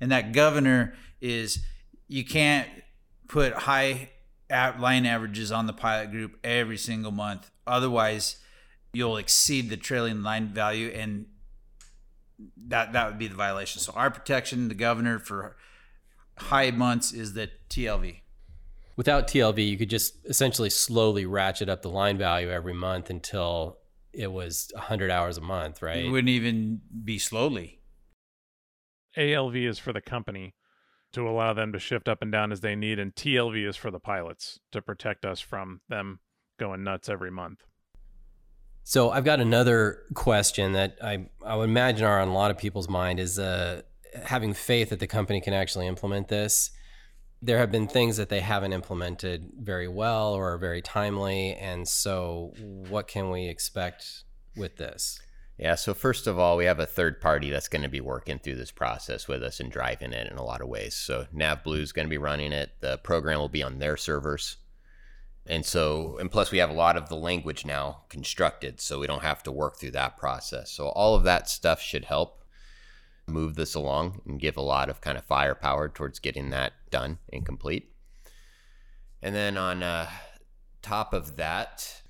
And 0.00 0.10
that 0.10 0.32
governor 0.32 0.94
is 1.20 1.64
you 2.10 2.24
can't 2.24 2.68
put 3.28 3.52
high 3.52 4.10
line 4.50 5.06
averages 5.06 5.52
on 5.52 5.66
the 5.66 5.72
pilot 5.72 6.10
group 6.10 6.36
every 6.42 6.76
single 6.76 7.12
month. 7.12 7.52
Otherwise, 7.68 8.36
you'll 8.92 9.16
exceed 9.16 9.70
the 9.70 9.76
trailing 9.76 10.24
line 10.24 10.48
value 10.48 10.88
and 10.88 11.26
that 12.66 12.92
that 12.92 13.06
would 13.06 13.18
be 13.18 13.28
the 13.28 13.36
violation. 13.36 13.80
So 13.80 13.92
our 13.94 14.10
protection, 14.10 14.66
the 14.66 14.74
governor 14.74 15.20
for 15.20 15.56
high 16.36 16.72
months 16.72 17.12
is 17.12 17.34
the 17.34 17.48
TLV. 17.68 18.22
Without 18.96 19.28
TLV, 19.28 19.64
you 19.66 19.78
could 19.78 19.88
just 19.88 20.16
essentially 20.26 20.68
slowly 20.68 21.26
ratchet 21.26 21.68
up 21.68 21.82
the 21.82 21.90
line 21.90 22.18
value 22.18 22.50
every 22.50 22.74
month 22.74 23.08
until 23.08 23.78
it 24.12 24.32
was 24.32 24.68
100 24.74 25.12
hours 25.12 25.38
a 25.38 25.40
month, 25.40 25.80
right? 25.80 26.04
It 26.04 26.10
wouldn't 26.10 26.28
even 26.28 26.80
be 27.04 27.20
slowly. 27.20 27.78
ALV 29.16 29.54
is 29.54 29.78
for 29.78 29.92
the 29.92 30.00
company 30.00 30.54
to 31.12 31.28
allow 31.28 31.52
them 31.52 31.72
to 31.72 31.78
shift 31.78 32.08
up 32.08 32.22
and 32.22 32.30
down 32.30 32.52
as 32.52 32.60
they 32.60 32.76
need, 32.76 32.98
and 32.98 33.14
TLV 33.14 33.68
is 33.68 33.76
for 33.76 33.90
the 33.90 34.00
pilots 34.00 34.60
to 34.72 34.80
protect 34.80 35.24
us 35.24 35.40
from 35.40 35.80
them 35.88 36.20
going 36.58 36.84
nuts 36.84 37.08
every 37.08 37.30
month. 37.30 37.64
So 38.84 39.10
I've 39.10 39.24
got 39.24 39.40
another 39.40 40.02
question 40.14 40.72
that 40.72 40.96
I 41.02 41.26
I 41.44 41.56
would 41.56 41.68
imagine 41.68 42.04
are 42.06 42.20
on 42.20 42.28
a 42.28 42.34
lot 42.34 42.50
of 42.50 42.58
people's 42.58 42.88
mind 42.88 43.20
is 43.20 43.38
uh, 43.38 43.82
having 44.24 44.54
faith 44.54 44.90
that 44.90 45.00
the 45.00 45.06
company 45.06 45.40
can 45.40 45.54
actually 45.54 45.86
implement 45.86 46.28
this. 46.28 46.70
There 47.42 47.58
have 47.58 47.70
been 47.70 47.88
things 47.88 48.16
that 48.18 48.28
they 48.28 48.40
haven't 48.40 48.72
implemented 48.72 49.50
very 49.58 49.88
well 49.88 50.34
or 50.34 50.58
very 50.58 50.82
timely, 50.82 51.54
and 51.54 51.88
so 51.88 52.52
what 52.88 53.08
can 53.08 53.30
we 53.30 53.48
expect 53.48 54.24
with 54.56 54.76
this? 54.76 55.20
Yeah, 55.60 55.74
so 55.74 55.92
first 55.92 56.26
of 56.26 56.38
all, 56.38 56.56
we 56.56 56.64
have 56.64 56.80
a 56.80 56.86
third 56.86 57.20
party 57.20 57.50
that's 57.50 57.68
going 57.68 57.82
to 57.82 57.88
be 57.88 58.00
working 58.00 58.38
through 58.38 58.54
this 58.54 58.70
process 58.70 59.28
with 59.28 59.42
us 59.42 59.60
and 59.60 59.70
driving 59.70 60.14
it 60.14 60.32
in 60.32 60.38
a 60.38 60.42
lot 60.42 60.62
of 60.62 60.68
ways. 60.68 60.94
So 60.94 61.26
NavBlue 61.36 61.82
is 61.82 61.92
going 61.92 62.06
to 62.06 62.10
be 62.10 62.16
running 62.16 62.54
it. 62.54 62.70
The 62.80 62.96
program 62.96 63.40
will 63.40 63.50
be 63.50 63.62
on 63.62 63.78
their 63.78 63.98
servers. 63.98 64.56
And 65.44 65.66
so, 65.66 66.16
and 66.18 66.30
plus, 66.30 66.50
we 66.50 66.56
have 66.58 66.70
a 66.70 66.74
lot 66.74 66.96
of 66.96 67.10
the 67.10 67.16
language 67.16 67.66
now 67.66 68.04
constructed, 68.08 68.80
so 68.80 69.00
we 69.00 69.06
don't 69.06 69.22
have 69.22 69.42
to 69.42 69.52
work 69.52 69.76
through 69.76 69.90
that 69.90 70.16
process. 70.16 70.70
So, 70.70 70.88
all 70.88 71.14
of 71.14 71.24
that 71.24 71.46
stuff 71.46 71.82
should 71.82 72.06
help 72.06 72.42
move 73.26 73.54
this 73.54 73.74
along 73.74 74.22
and 74.26 74.40
give 74.40 74.56
a 74.56 74.62
lot 74.62 74.88
of 74.88 75.02
kind 75.02 75.18
of 75.18 75.24
firepower 75.24 75.90
towards 75.90 76.20
getting 76.20 76.48
that 76.50 76.72
done 76.90 77.18
and 77.30 77.44
complete. 77.44 77.92
And 79.20 79.34
then 79.34 79.58
on 79.58 79.82
uh, 79.82 80.08
top 80.80 81.12
of 81.12 81.36
that, 81.36 82.00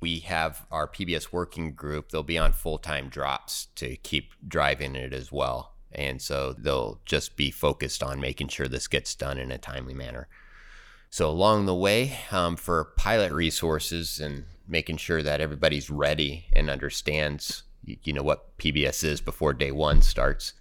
we 0.00 0.20
have 0.20 0.66
our 0.70 0.88
PBS 0.88 1.32
working 1.32 1.72
group. 1.72 2.10
They'll 2.10 2.22
be 2.22 2.38
on 2.38 2.52
full 2.52 2.78
time 2.78 3.08
drops 3.08 3.66
to 3.76 3.96
keep 3.96 4.32
driving 4.46 4.96
it 4.96 5.12
as 5.12 5.30
well. 5.30 5.74
And 5.92 6.22
so 6.22 6.54
they'll 6.56 7.00
just 7.04 7.36
be 7.36 7.50
focused 7.50 8.02
on 8.02 8.20
making 8.20 8.48
sure 8.48 8.68
this 8.68 8.88
gets 8.88 9.14
done 9.14 9.38
in 9.38 9.50
a 9.50 9.58
timely 9.58 9.94
manner. 9.94 10.28
So 11.10 11.28
along 11.28 11.66
the 11.66 11.74
way, 11.74 12.18
um, 12.30 12.56
for 12.56 12.92
pilot 12.96 13.32
resources 13.32 14.20
and 14.20 14.44
making 14.68 14.98
sure 14.98 15.22
that 15.22 15.40
everybody's 15.40 15.90
ready 15.90 16.46
and 16.52 16.70
understands 16.70 17.64
you 17.84 18.12
know 18.12 18.22
what 18.22 18.56
PBS 18.58 19.04
is 19.04 19.20
before 19.20 19.52
day 19.52 19.72
one 19.72 20.02
starts. 20.02 20.52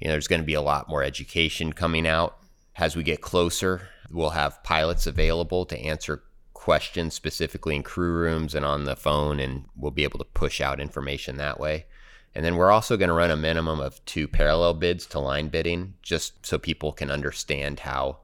You 0.00 0.08
know, 0.08 0.14
there's 0.14 0.28
going 0.28 0.42
to 0.42 0.46
be 0.46 0.54
a 0.54 0.62
lot 0.62 0.88
more 0.88 1.02
education 1.02 1.72
coming 1.72 2.06
out 2.06 2.38
as 2.76 2.96
we 2.96 3.02
get 3.02 3.20
closer. 3.20 3.88
We'll 4.10 4.30
have 4.30 4.62
pilots 4.62 5.06
available 5.06 5.64
to 5.66 5.78
answer 5.78 6.22
questions 6.66 7.14
specifically 7.14 7.76
in 7.76 7.82
crew 7.84 8.10
rooms 8.10 8.52
and 8.52 8.64
on 8.64 8.82
the 8.82 8.96
phone, 8.96 9.38
and 9.38 9.66
we'll 9.76 9.92
be 9.92 10.02
able 10.02 10.18
to 10.18 10.24
push 10.24 10.60
out 10.60 10.80
information 10.80 11.36
that 11.36 11.60
way. 11.60 11.86
And 12.34 12.44
then 12.44 12.56
we're 12.56 12.72
also 12.72 12.96
going 12.96 13.06
to 13.06 13.14
run 13.14 13.30
a 13.30 13.36
minimum 13.36 13.78
of 13.78 14.04
two 14.04 14.26
parallel 14.26 14.74
bids 14.74 15.06
to 15.06 15.20
line 15.20 15.46
bidding 15.46 15.94
just 16.02 16.44
so 16.44 16.58
people 16.58 16.90
can 16.90 17.08
understand 17.08 17.78
how 17.78 18.18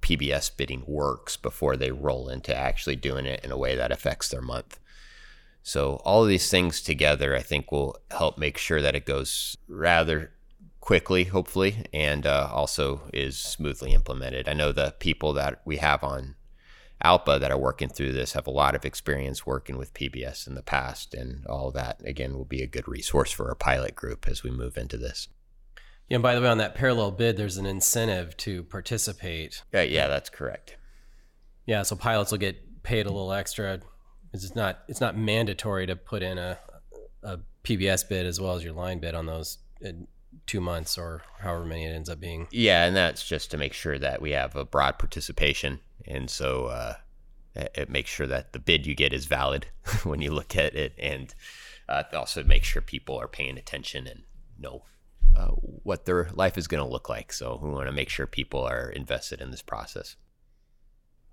PBS 0.00 0.56
bidding 0.56 0.84
works 0.86 1.36
before 1.36 1.76
they 1.76 1.90
roll 1.90 2.30
into 2.30 2.56
actually 2.56 2.96
doing 2.96 3.26
it 3.26 3.44
in 3.44 3.52
a 3.52 3.58
way 3.58 3.76
that 3.76 3.92
affects 3.92 4.30
their 4.30 4.40
month. 4.40 4.80
So, 5.62 5.96
all 5.96 6.22
of 6.22 6.30
these 6.30 6.50
things 6.50 6.80
together, 6.80 7.36
I 7.36 7.42
think, 7.42 7.70
will 7.70 7.98
help 8.10 8.38
make 8.38 8.56
sure 8.56 8.80
that 8.80 8.96
it 8.96 9.04
goes 9.04 9.54
rather 9.68 10.32
quickly, 10.80 11.24
hopefully, 11.24 11.84
and 11.92 12.26
uh, 12.26 12.48
also 12.50 13.02
is 13.12 13.36
smoothly 13.36 13.92
implemented. 13.92 14.48
I 14.48 14.54
know 14.54 14.72
the 14.72 14.94
people 14.98 15.34
that 15.34 15.60
we 15.66 15.76
have 15.76 16.02
on 16.02 16.36
ALPA 17.04 17.40
that 17.40 17.50
are 17.50 17.58
working 17.58 17.88
through 17.88 18.12
this 18.12 18.32
have 18.32 18.46
a 18.46 18.50
lot 18.50 18.74
of 18.74 18.84
experience 18.84 19.46
working 19.46 19.76
with 19.76 19.94
PBS 19.94 20.46
in 20.46 20.54
the 20.54 20.62
past, 20.62 21.14
and 21.14 21.46
all 21.46 21.70
that 21.72 22.00
again 22.04 22.34
will 22.34 22.44
be 22.44 22.62
a 22.62 22.66
good 22.66 22.86
resource 22.88 23.30
for 23.30 23.48
our 23.48 23.54
pilot 23.54 23.94
group 23.94 24.28
as 24.28 24.42
we 24.42 24.50
move 24.50 24.76
into 24.76 24.96
this. 24.96 25.28
Yeah, 26.08 26.16
and 26.16 26.22
by 26.22 26.34
the 26.34 26.40
way, 26.40 26.48
on 26.48 26.58
that 26.58 26.74
parallel 26.74 27.12
bid, 27.12 27.36
there's 27.36 27.56
an 27.56 27.66
incentive 27.66 28.36
to 28.38 28.64
participate. 28.64 29.62
Yeah, 29.72 29.82
yeah, 29.82 30.08
that's 30.08 30.30
correct. 30.30 30.76
Yeah, 31.66 31.82
so 31.82 31.96
pilots 31.96 32.30
will 32.30 32.38
get 32.38 32.82
paid 32.82 33.06
a 33.06 33.10
little 33.10 33.32
extra. 33.32 33.80
It's 34.32 34.54
not 34.54 34.80
it's 34.88 35.00
not 35.00 35.16
mandatory 35.16 35.86
to 35.86 35.96
put 35.96 36.22
in 36.22 36.38
a 36.38 36.58
a 37.22 37.38
PBS 37.64 38.08
bid 38.08 38.26
as 38.26 38.40
well 38.40 38.54
as 38.54 38.64
your 38.64 38.72
line 38.72 38.98
bid 38.98 39.14
on 39.14 39.26
those 39.26 39.58
two 40.46 40.60
months 40.60 40.98
or 40.98 41.22
however 41.40 41.64
many 41.64 41.84
it 41.84 41.94
ends 41.94 42.08
up 42.08 42.20
being. 42.20 42.48
Yeah, 42.50 42.84
and 42.84 42.96
that's 42.96 43.26
just 43.26 43.50
to 43.52 43.56
make 43.56 43.72
sure 43.72 43.98
that 43.98 44.20
we 44.20 44.30
have 44.32 44.56
a 44.56 44.64
broad 44.64 44.98
participation 44.98 45.80
and 46.06 46.30
so 46.30 46.66
uh, 46.66 46.94
it 47.54 47.90
makes 47.90 48.10
sure 48.10 48.26
that 48.26 48.52
the 48.52 48.58
bid 48.58 48.86
you 48.86 48.94
get 48.94 49.12
is 49.12 49.26
valid 49.26 49.66
when 50.04 50.20
you 50.20 50.32
look 50.32 50.56
at 50.56 50.74
it, 50.74 50.94
and 50.98 51.34
uh, 51.88 52.02
also 52.14 52.42
make 52.42 52.64
sure 52.64 52.82
people 52.82 53.16
are 53.18 53.28
paying 53.28 53.58
attention 53.58 54.06
and 54.06 54.22
know 54.58 54.84
uh, 55.36 55.48
what 55.48 56.04
their 56.04 56.28
life 56.32 56.58
is 56.58 56.68
going 56.68 56.82
to 56.82 56.90
look 56.90 57.08
like. 57.08 57.32
So 57.32 57.58
we 57.62 57.70
want 57.70 57.86
to 57.86 57.92
make 57.92 58.08
sure 58.08 58.26
people 58.26 58.62
are 58.62 58.90
invested 58.90 59.40
in 59.40 59.50
this 59.50 59.62
process. 59.62 60.16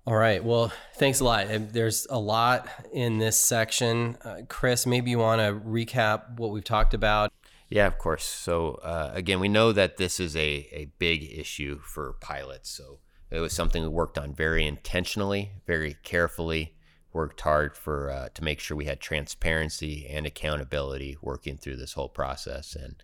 All 0.06 0.16
right. 0.16 0.42
Well, 0.42 0.72
thanks 0.94 1.20
a 1.20 1.24
lot. 1.24 1.46
There's 1.72 2.06
a 2.08 2.18
lot 2.18 2.66
in 2.90 3.18
this 3.18 3.36
section. 3.36 4.16
Uh, 4.24 4.38
Chris, 4.48 4.86
maybe 4.86 5.10
you 5.10 5.18
want 5.18 5.40
to 5.40 5.52
recap 5.52 6.38
what 6.38 6.50
we've 6.50 6.64
talked 6.64 6.94
about. 6.94 7.30
Yeah, 7.70 7.86
of 7.86 7.98
course. 7.98 8.24
So, 8.24 8.80
uh, 8.82 9.12
again, 9.14 9.38
we 9.38 9.48
know 9.48 9.70
that 9.72 9.96
this 9.96 10.18
is 10.18 10.34
a, 10.34 10.68
a 10.72 10.90
big 10.98 11.22
issue 11.32 11.78
for 11.78 12.14
pilots. 12.20 12.68
So, 12.68 12.98
it 13.30 13.38
was 13.38 13.52
something 13.52 13.82
we 13.82 13.88
worked 13.88 14.18
on 14.18 14.34
very 14.34 14.66
intentionally, 14.66 15.52
very 15.66 15.96
carefully. 16.02 16.74
Worked 17.12 17.40
hard 17.40 17.76
for 17.76 18.10
uh, 18.10 18.28
to 18.34 18.44
make 18.44 18.60
sure 18.60 18.76
we 18.76 18.84
had 18.84 19.00
transparency 19.00 20.06
and 20.08 20.26
accountability 20.26 21.16
working 21.20 21.56
through 21.56 21.76
this 21.76 21.94
whole 21.94 22.08
process. 22.08 22.76
And 22.76 23.02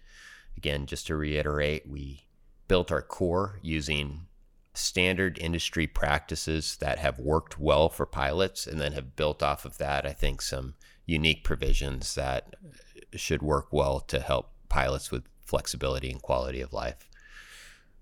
again, 0.57 0.87
just 0.87 1.09
to 1.09 1.17
reiterate, 1.17 1.89
we 1.89 2.27
built 2.69 2.93
our 2.93 3.03
core 3.03 3.59
using 3.63 4.27
standard 4.75 5.39
industry 5.39 5.87
practices 5.87 6.77
that 6.77 6.99
have 6.99 7.19
worked 7.19 7.59
well 7.59 7.89
for 7.89 8.07
pilots, 8.07 8.67
and 8.67 8.81
then 8.81 8.93
have 8.93 9.17
built 9.17 9.43
off 9.43 9.65
of 9.65 9.79
that. 9.79 10.07
I 10.07 10.13
think 10.13 10.43
some 10.43 10.75
unique 11.05 11.43
provisions 11.45 12.15
that 12.15 12.55
should 13.15 13.43
work 13.43 13.73
well 13.73 14.01
to 14.01 14.21
help 14.21 14.51
pilots 14.69 15.11
with 15.11 15.25
flexibility 15.45 16.11
and 16.11 16.21
quality 16.21 16.61
of 16.61 16.73
life. 16.73 17.09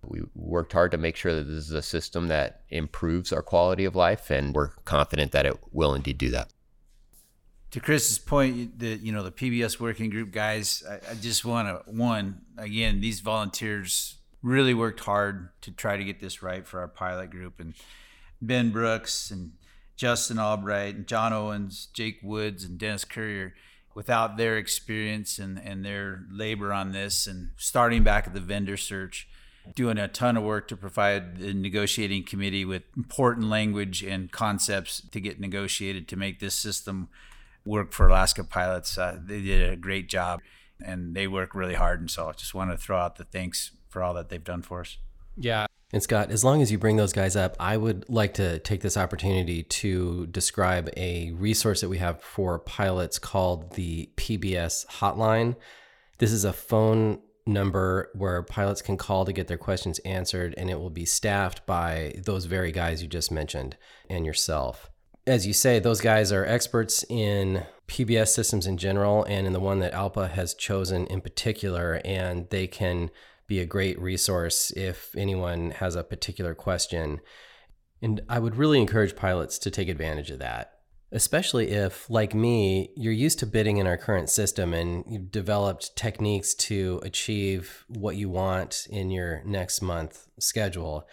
We 0.02 0.22
worked 0.34 0.72
hard 0.72 0.90
to 0.90 0.98
make 0.98 1.16
sure 1.16 1.34
that 1.34 1.44
this 1.44 1.64
is 1.64 1.70
a 1.70 1.82
system 1.82 2.28
that 2.28 2.60
improves 2.68 3.32
our 3.32 3.42
quality 3.42 3.84
of 3.84 3.96
life, 3.96 4.30
and 4.30 4.54
we're 4.54 4.70
confident 4.84 5.32
that 5.32 5.46
it 5.46 5.58
will 5.72 5.94
indeed 5.94 6.18
do 6.18 6.30
that. 6.30 6.50
To 7.70 7.80
Chris's 7.80 8.18
point, 8.18 8.78
the 8.78 8.96
you 8.96 9.12
know 9.12 9.22
the 9.22 9.32
PBS 9.32 9.80
working 9.80 10.10
group 10.10 10.30
guys, 10.30 10.84
I, 10.88 11.12
I 11.12 11.14
just 11.14 11.44
want 11.44 11.68
to 11.68 11.90
one 11.90 12.42
again. 12.56 13.00
These 13.00 13.20
volunteers 13.20 14.16
really 14.42 14.74
worked 14.74 15.00
hard 15.00 15.48
to 15.62 15.72
try 15.72 15.96
to 15.96 16.04
get 16.04 16.20
this 16.20 16.42
right 16.42 16.66
for 16.66 16.80
our 16.80 16.88
pilot 16.88 17.30
group, 17.30 17.58
and 17.58 17.74
Ben 18.40 18.70
Brooks 18.70 19.30
and 19.30 19.52
Justin 19.96 20.38
Albright 20.38 20.94
and 20.94 21.06
John 21.06 21.32
Owens, 21.32 21.88
Jake 21.92 22.20
Woods 22.22 22.62
and 22.64 22.78
Dennis 22.78 23.04
Courier 23.04 23.54
without 23.94 24.36
their 24.36 24.56
experience 24.56 25.38
and, 25.38 25.58
and 25.58 25.84
their 25.84 26.24
labor 26.30 26.72
on 26.72 26.92
this 26.92 27.26
and 27.26 27.50
starting 27.56 28.02
back 28.02 28.26
at 28.26 28.34
the 28.34 28.40
vendor 28.40 28.76
search 28.76 29.28
doing 29.74 29.96
a 29.96 30.08
ton 30.08 30.36
of 30.36 30.42
work 30.42 30.68
to 30.68 30.76
provide 30.76 31.38
the 31.38 31.54
negotiating 31.54 32.24
committee 32.24 32.64
with 32.64 32.82
important 32.96 33.48
language 33.48 34.02
and 34.02 34.30
concepts 34.30 35.00
to 35.10 35.20
get 35.20 35.40
negotiated 35.40 36.06
to 36.08 36.16
make 36.16 36.38
this 36.40 36.54
system 36.54 37.08
work 37.64 37.92
for 37.92 38.08
Alaska 38.08 38.44
pilots. 38.44 38.98
Uh, 38.98 39.18
they 39.24 39.40
did 39.40 39.72
a 39.72 39.76
great 39.76 40.08
job 40.08 40.40
and 40.84 41.14
they 41.14 41.26
work 41.26 41.54
really 41.54 41.74
hard. 41.74 42.00
And 42.00 42.10
so 42.10 42.28
I 42.28 42.32
just 42.32 42.54
want 42.54 42.70
to 42.72 42.76
throw 42.76 42.98
out 42.98 43.16
the 43.16 43.24
thanks 43.24 43.70
for 43.88 44.02
all 44.02 44.12
that 44.14 44.28
they've 44.28 44.44
done 44.44 44.60
for 44.60 44.80
us. 44.80 44.98
Yeah. 45.36 45.66
And 45.94 46.02
Scott, 46.02 46.32
as 46.32 46.42
long 46.42 46.60
as 46.60 46.72
you 46.72 46.78
bring 46.78 46.96
those 46.96 47.12
guys 47.12 47.36
up, 47.36 47.54
I 47.60 47.76
would 47.76 48.04
like 48.08 48.34
to 48.34 48.58
take 48.58 48.80
this 48.80 48.96
opportunity 48.96 49.62
to 49.62 50.26
describe 50.26 50.90
a 50.96 51.30
resource 51.30 51.82
that 51.82 51.88
we 51.88 51.98
have 51.98 52.20
for 52.20 52.58
pilots 52.58 53.20
called 53.20 53.74
the 53.74 54.10
PBS 54.16 54.86
Hotline. 54.88 55.54
This 56.18 56.32
is 56.32 56.44
a 56.44 56.52
phone 56.52 57.20
number 57.46 58.10
where 58.12 58.42
pilots 58.42 58.82
can 58.82 58.96
call 58.96 59.24
to 59.24 59.32
get 59.32 59.46
their 59.46 59.56
questions 59.56 60.00
answered, 60.00 60.52
and 60.58 60.68
it 60.68 60.80
will 60.80 60.90
be 60.90 61.04
staffed 61.04 61.64
by 61.64 62.14
those 62.24 62.46
very 62.46 62.72
guys 62.72 63.00
you 63.00 63.06
just 63.06 63.30
mentioned 63.30 63.76
and 64.10 64.26
yourself. 64.26 64.90
As 65.28 65.46
you 65.46 65.52
say, 65.52 65.78
those 65.78 66.00
guys 66.00 66.32
are 66.32 66.44
experts 66.44 67.04
in 67.08 67.66
PBS 67.86 68.30
systems 68.34 68.66
in 68.66 68.78
general 68.78 69.22
and 69.28 69.46
in 69.46 69.52
the 69.52 69.60
one 69.60 69.78
that 69.78 69.92
ALPA 69.92 70.30
has 70.32 70.54
chosen 70.54 71.06
in 71.06 71.20
particular, 71.20 72.00
and 72.04 72.50
they 72.50 72.66
can 72.66 73.12
be 73.46 73.60
a 73.60 73.66
great 73.66 74.00
resource 74.00 74.70
if 74.72 75.14
anyone 75.16 75.72
has 75.72 75.96
a 75.96 76.04
particular 76.04 76.54
question. 76.54 77.20
And 78.02 78.20
I 78.28 78.38
would 78.38 78.56
really 78.56 78.80
encourage 78.80 79.16
pilots 79.16 79.58
to 79.60 79.70
take 79.70 79.88
advantage 79.88 80.30
of 80.30 80.38
that 80.40 80.74
especially 81.14 81.70
if, 81.70 82.10
like 82.10 82.34
me, 82.34 82.90
you're 82.96 83.12
used 83.12 83.38
to 83.38 83.46
bidding 83.46 83.76
in 83.76 83.86
our 83.86 83.96
current 83.96 84.28
system 84.28 84.74
and 84.74 85.04
you've 85.08 85.30
developed 85.30 85.94
techniques 85.94 86.54
to 86.54 87.00
achieve 87.04 87.84
what 87.86 88.16
you 88.16 88.28
want 88.28 88.88
in 88.90 89.10
your 89.10 89.40
next 89.44 89.80
month 89.80 90.26
schedule. 90.40 91.06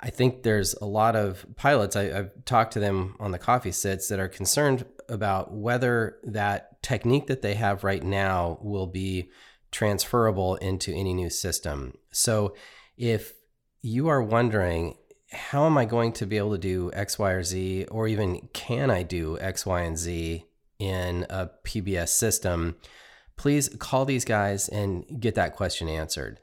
I 0.00 0.08
think 0.08 0.42
there's 0.42 0.74
a 0.74 0.86
lot 0.86 1.14
of 1.14 1.44
pilots, 1.56 1.94
I, 1.94 2.04
have 2.04 2.30
talked 2.46 2.72
to 2.72 2.80
them 2.80 3.16
on 3.20 3.30
the 3.30 3.38
coffee 3.38 3.72
sits, 3.72 4.08
that 4.08 4.18
are 4.18 4.28
concerned 4.28 4.86
about 5.10 5.52
whether 5.52 6.16
that 6.24 6.82
technique 6.82 7.26
that 7.26 7.42
they 7.42 7.54
have 7.54 7.84
right 7.84 8.02
now 8.02 8.58
will 8.62 8.86
be 8.86 9.30
transferable 9.70 10.56
into 10.56 10.92
any 10.92 11.14
new 11.14 11.30
system. 11.30 11.94
So 12.10 12.54
if 12.96 13.34
you 13.82 14.08
are 14.08 14.22
wondering, 14.22 14.96
how 15.30 15.66
am 15.66 15.76
I 15.76 15.84
going 15.84 16.12
to 16.14 16.26
be 16.26 16.38
able 16.38 16.52
to 16.52 16.58
do 16.58 16.90
X, 16.94 17.18
Y, 17.18 17.30
or 17.30 17.42
Z, 17.42 17.86
or 17.90 18.08
even 18.08 18.48
can 18.52 18.90
I 18.90 19.02
do 19.02 19.38
X, 19.38 19.66
Y, 19.66 19.80
and 19.82 19.98
Z 19.98 20.44
in 20.78 21.26
a 21.28 21.50
PBS 21.64 22.08
system? 22.08 22.76
Please 23.36 23.68
call 23.78 24.04
these 24.04 24.24
guys 24.24 24.68
and 24.68 25.04
get 25.20 25.34
that 25.34 25.54
question 25.54 25.88
answered. 25.88 26.40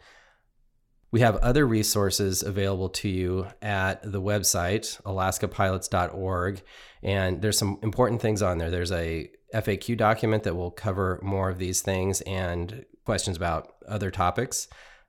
We 1.12 1.22
have 1.22 1.38
other 1.38 1.66
resources 1.66 2.44
available 2.44 2.90
to 2.90 3.10
you 3.10 3.48
at 3.62 4.02
the 4.04 4.22
website, 4.22 5.02
alaskapilots.org. 5.04 6.62
And 7.04 7.42
there's 7.42 7.58
some 7.58 7.80
important 7.82 8.22
things 8.22 8.42
on 8.42 8.58
there. 8.58 8.70
There's 8.70 8.92
a 8.92 9.30
FAQ 9.54 9.98
document 9.98 10.44
that 10.44 10.56
will 10.56 10.72
cover 10.72 11.20
more 11.24 11.50
of 11.50 11.58
these 11.58 11.82
things 11.82 12.22
and 12.22 12.86
questions 13.06 13.38
about 13.38 13.74
other 13.88 14.12
topics. 14.12 14.68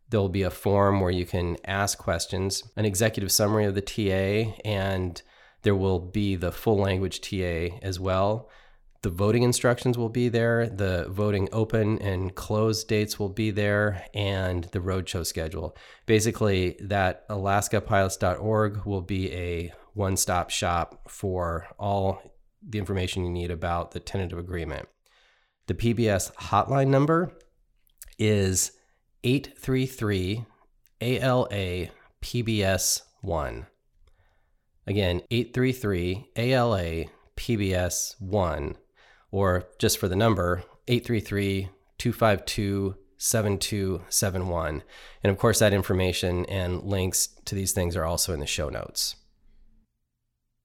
There'll 0.08 0.28
be 0.28 0.42
a 0.42 0.50
form 0.50 1.00
where 1.00 1.10
you 1.10 1.26
can 1.26 1.56
ask 1.64 1.98
questions, 1.98 2.62
an 2.76 2.84
executive 2.84 3.32
summary 3.32 3.64
of 3.64 3.74
the 3.74 3.80
TA, 3.80 4.52
and 4.64 5.20
there 5.62 5.74
will 5.74 5.98
be 5.98 6.36
the 6.36 6.52
full 6.52 6.78
language 6.78 7.20
TA 7.20 7.78
as 7.82 7.98
well. 7.98 8.48
The 9.02 9.10
voting 9.10 9.42
instructions 9.42 9.98
will 9.98 10.08
be 10.08 10.28
there, 10.28 10.68
the 10.68 11.06
voting 11.08 11.48
open 11.52 11.98
and 12.00 12.34
close 12.34 12.84
dates 12.84 13.18
will 13.18 13.28
be 13.28 13.50
there, 13.50 14.04
and 14.14 14.64
the 14.64 14.80
roadshow 14.80 15.26
schedule. 15.26 15.76
Basically, 16.06 16.76
that 16.80 17.28
alaskapilots.org 17.28 18.84
will 18.84 19.02
be 19.02 19.32
a 19.32 19.72
one 19.94 20.16
stop 20.16 20.50
shop 20.50 21.08
for 21.08 21.66
all 21.78 22.22
the 22.66 22.78
information 22.78 23.24
you 23.24 23.30
need 23.30 23.50
about 23.50 23.92
the 23.92 24.00
tentative 24.00 24.38
agreement. 24.38 24.88
The 25.66 25.74
PBS 25.74 26.32
hotline 26.34 26.88
number 26.88 27.32
is 28.18 28.72
833 29.24 30.44
ALA 31.00 31.88
PBS 32.22 33.02
1. 33.20 33.66
Again, 34.86 35.22
833 35.30 36.30
ALA 36.36 37.04
PBS 37.36 38.20
1. 38.20 38.76
or 39.30 39.68
just 39.78 39.98
for 39.98 40.08
the 40.08 40.16
number, 40.16 40.62
833 40.88 41.68
252 41.98 42.94
7271. 43.18 44.82
And 45.22 45.30
of 45.30 45.38
course, 45.38 45.58
that 45.58 45.72
information 45.72 46.44
and 46.46 46.82
links 46.82 47.28
to 47.46 47.54
these 47.54 47.72
things 47.72 47.96
are 47.96 48.04
also 48.04 48.32
in 48.32 48.40
the 48.40 48.46
show 48.46 48.68
notes. 48.68 49.16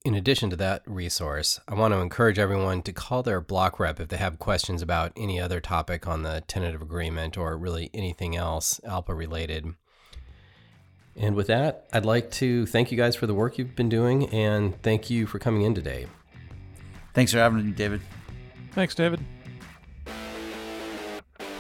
In 0.03 0.15
addition 0.15 0.49
to 0.49 0.55
that 0.55 0.81
resource, 0.87 1.59
I 1.67 1.75
want 1.75 1.93
to 1.93 1.99
encourage 1.99 2.39
everyone 2.39 2.81
to 2.83 2.91
call 2.91 3.21
their 3.21 3.39
block 3.39 3.79
rep 3.79 3.99
if 3.99 4.07
they 4.07 4.17
have 4.17 4.39
questions 4.39 4.81
about 4.81 5.11
any 5.15 5.39
other 5.39 5.59
topic 5.59 6.07
on 6.07 6.23
the 6.23 6.41
tentative 6.47 6.81
agreement 6.81 7.37
or 7.37 7.55
really 7.55 7.91
anything 7.93 8.35
else 8.35 8.79
ALPA 8.83 9.15
related. 9.15 9.75
And 11.15 11.35
with 11.35 11.45
that, 11.47 11.87
I'd 11.93 12.05
like 12.05 12.31
to 12.31 12.65
thank 12.65 12.91
you 12.91 12.97
guys 12.97 13.15
for 13.15 13.27
the 13.27 13.35
work 13.35 13.59
you've 13.59 13.75
been 13.75 13.89
doing 13.89 14.27
and 14.29 14.81
thank 14.81 15.11
you 15.11 15.27
for 15.27 15.37
coming 15.37 15.61
in 15.61 15.75
today. 15.75 16.07
Thanks 17.13 17.31
for 17.31 17.37
having 17.37 17.63
me, 17.63 17.71
David. 17.71 18.01
Thanks, 18.71 18.95
David. 18.95 19.19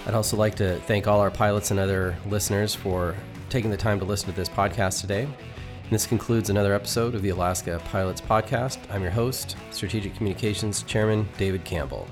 I'd 0.07 0.15
also 0.15 0.35
like 0.35 0.55
to 0.55 0.79
thank 0.87 1.07
all 1.07 1.19
our 1.19 1.29
pilots 1.29 1.69
and 1.69 1.79
other 1.79 2.17
listeners 2.25 2.73
for 2.73 3.15
taking 3.49 3.69
the 3.69 3.77
time 3.77 3.99
to 3.99 4.05
listen 4.05 4.31
to 4.31 4.35
this 4.35 4.49
podcast 4.49 5.01
today. 5.01 5.27
This 5.91 6.07
concludes 6.07 6.49
another 6.49 6.73
episode 6.73 7.15
of 7.15 7.21
the 7.21 7.31
Alaska 7.31 7.81
Pilots 7.83 8.21
Podcast. 8.21 8.77
I'm 8.89 9.01
your 9.01 9.11
host, 9.11 9.57
Strategic 9.71 10.15
Communications 10.15 10.83
Chairman 10.83 11.27
David 11.37 11.65
Campbell. 11.65 12.07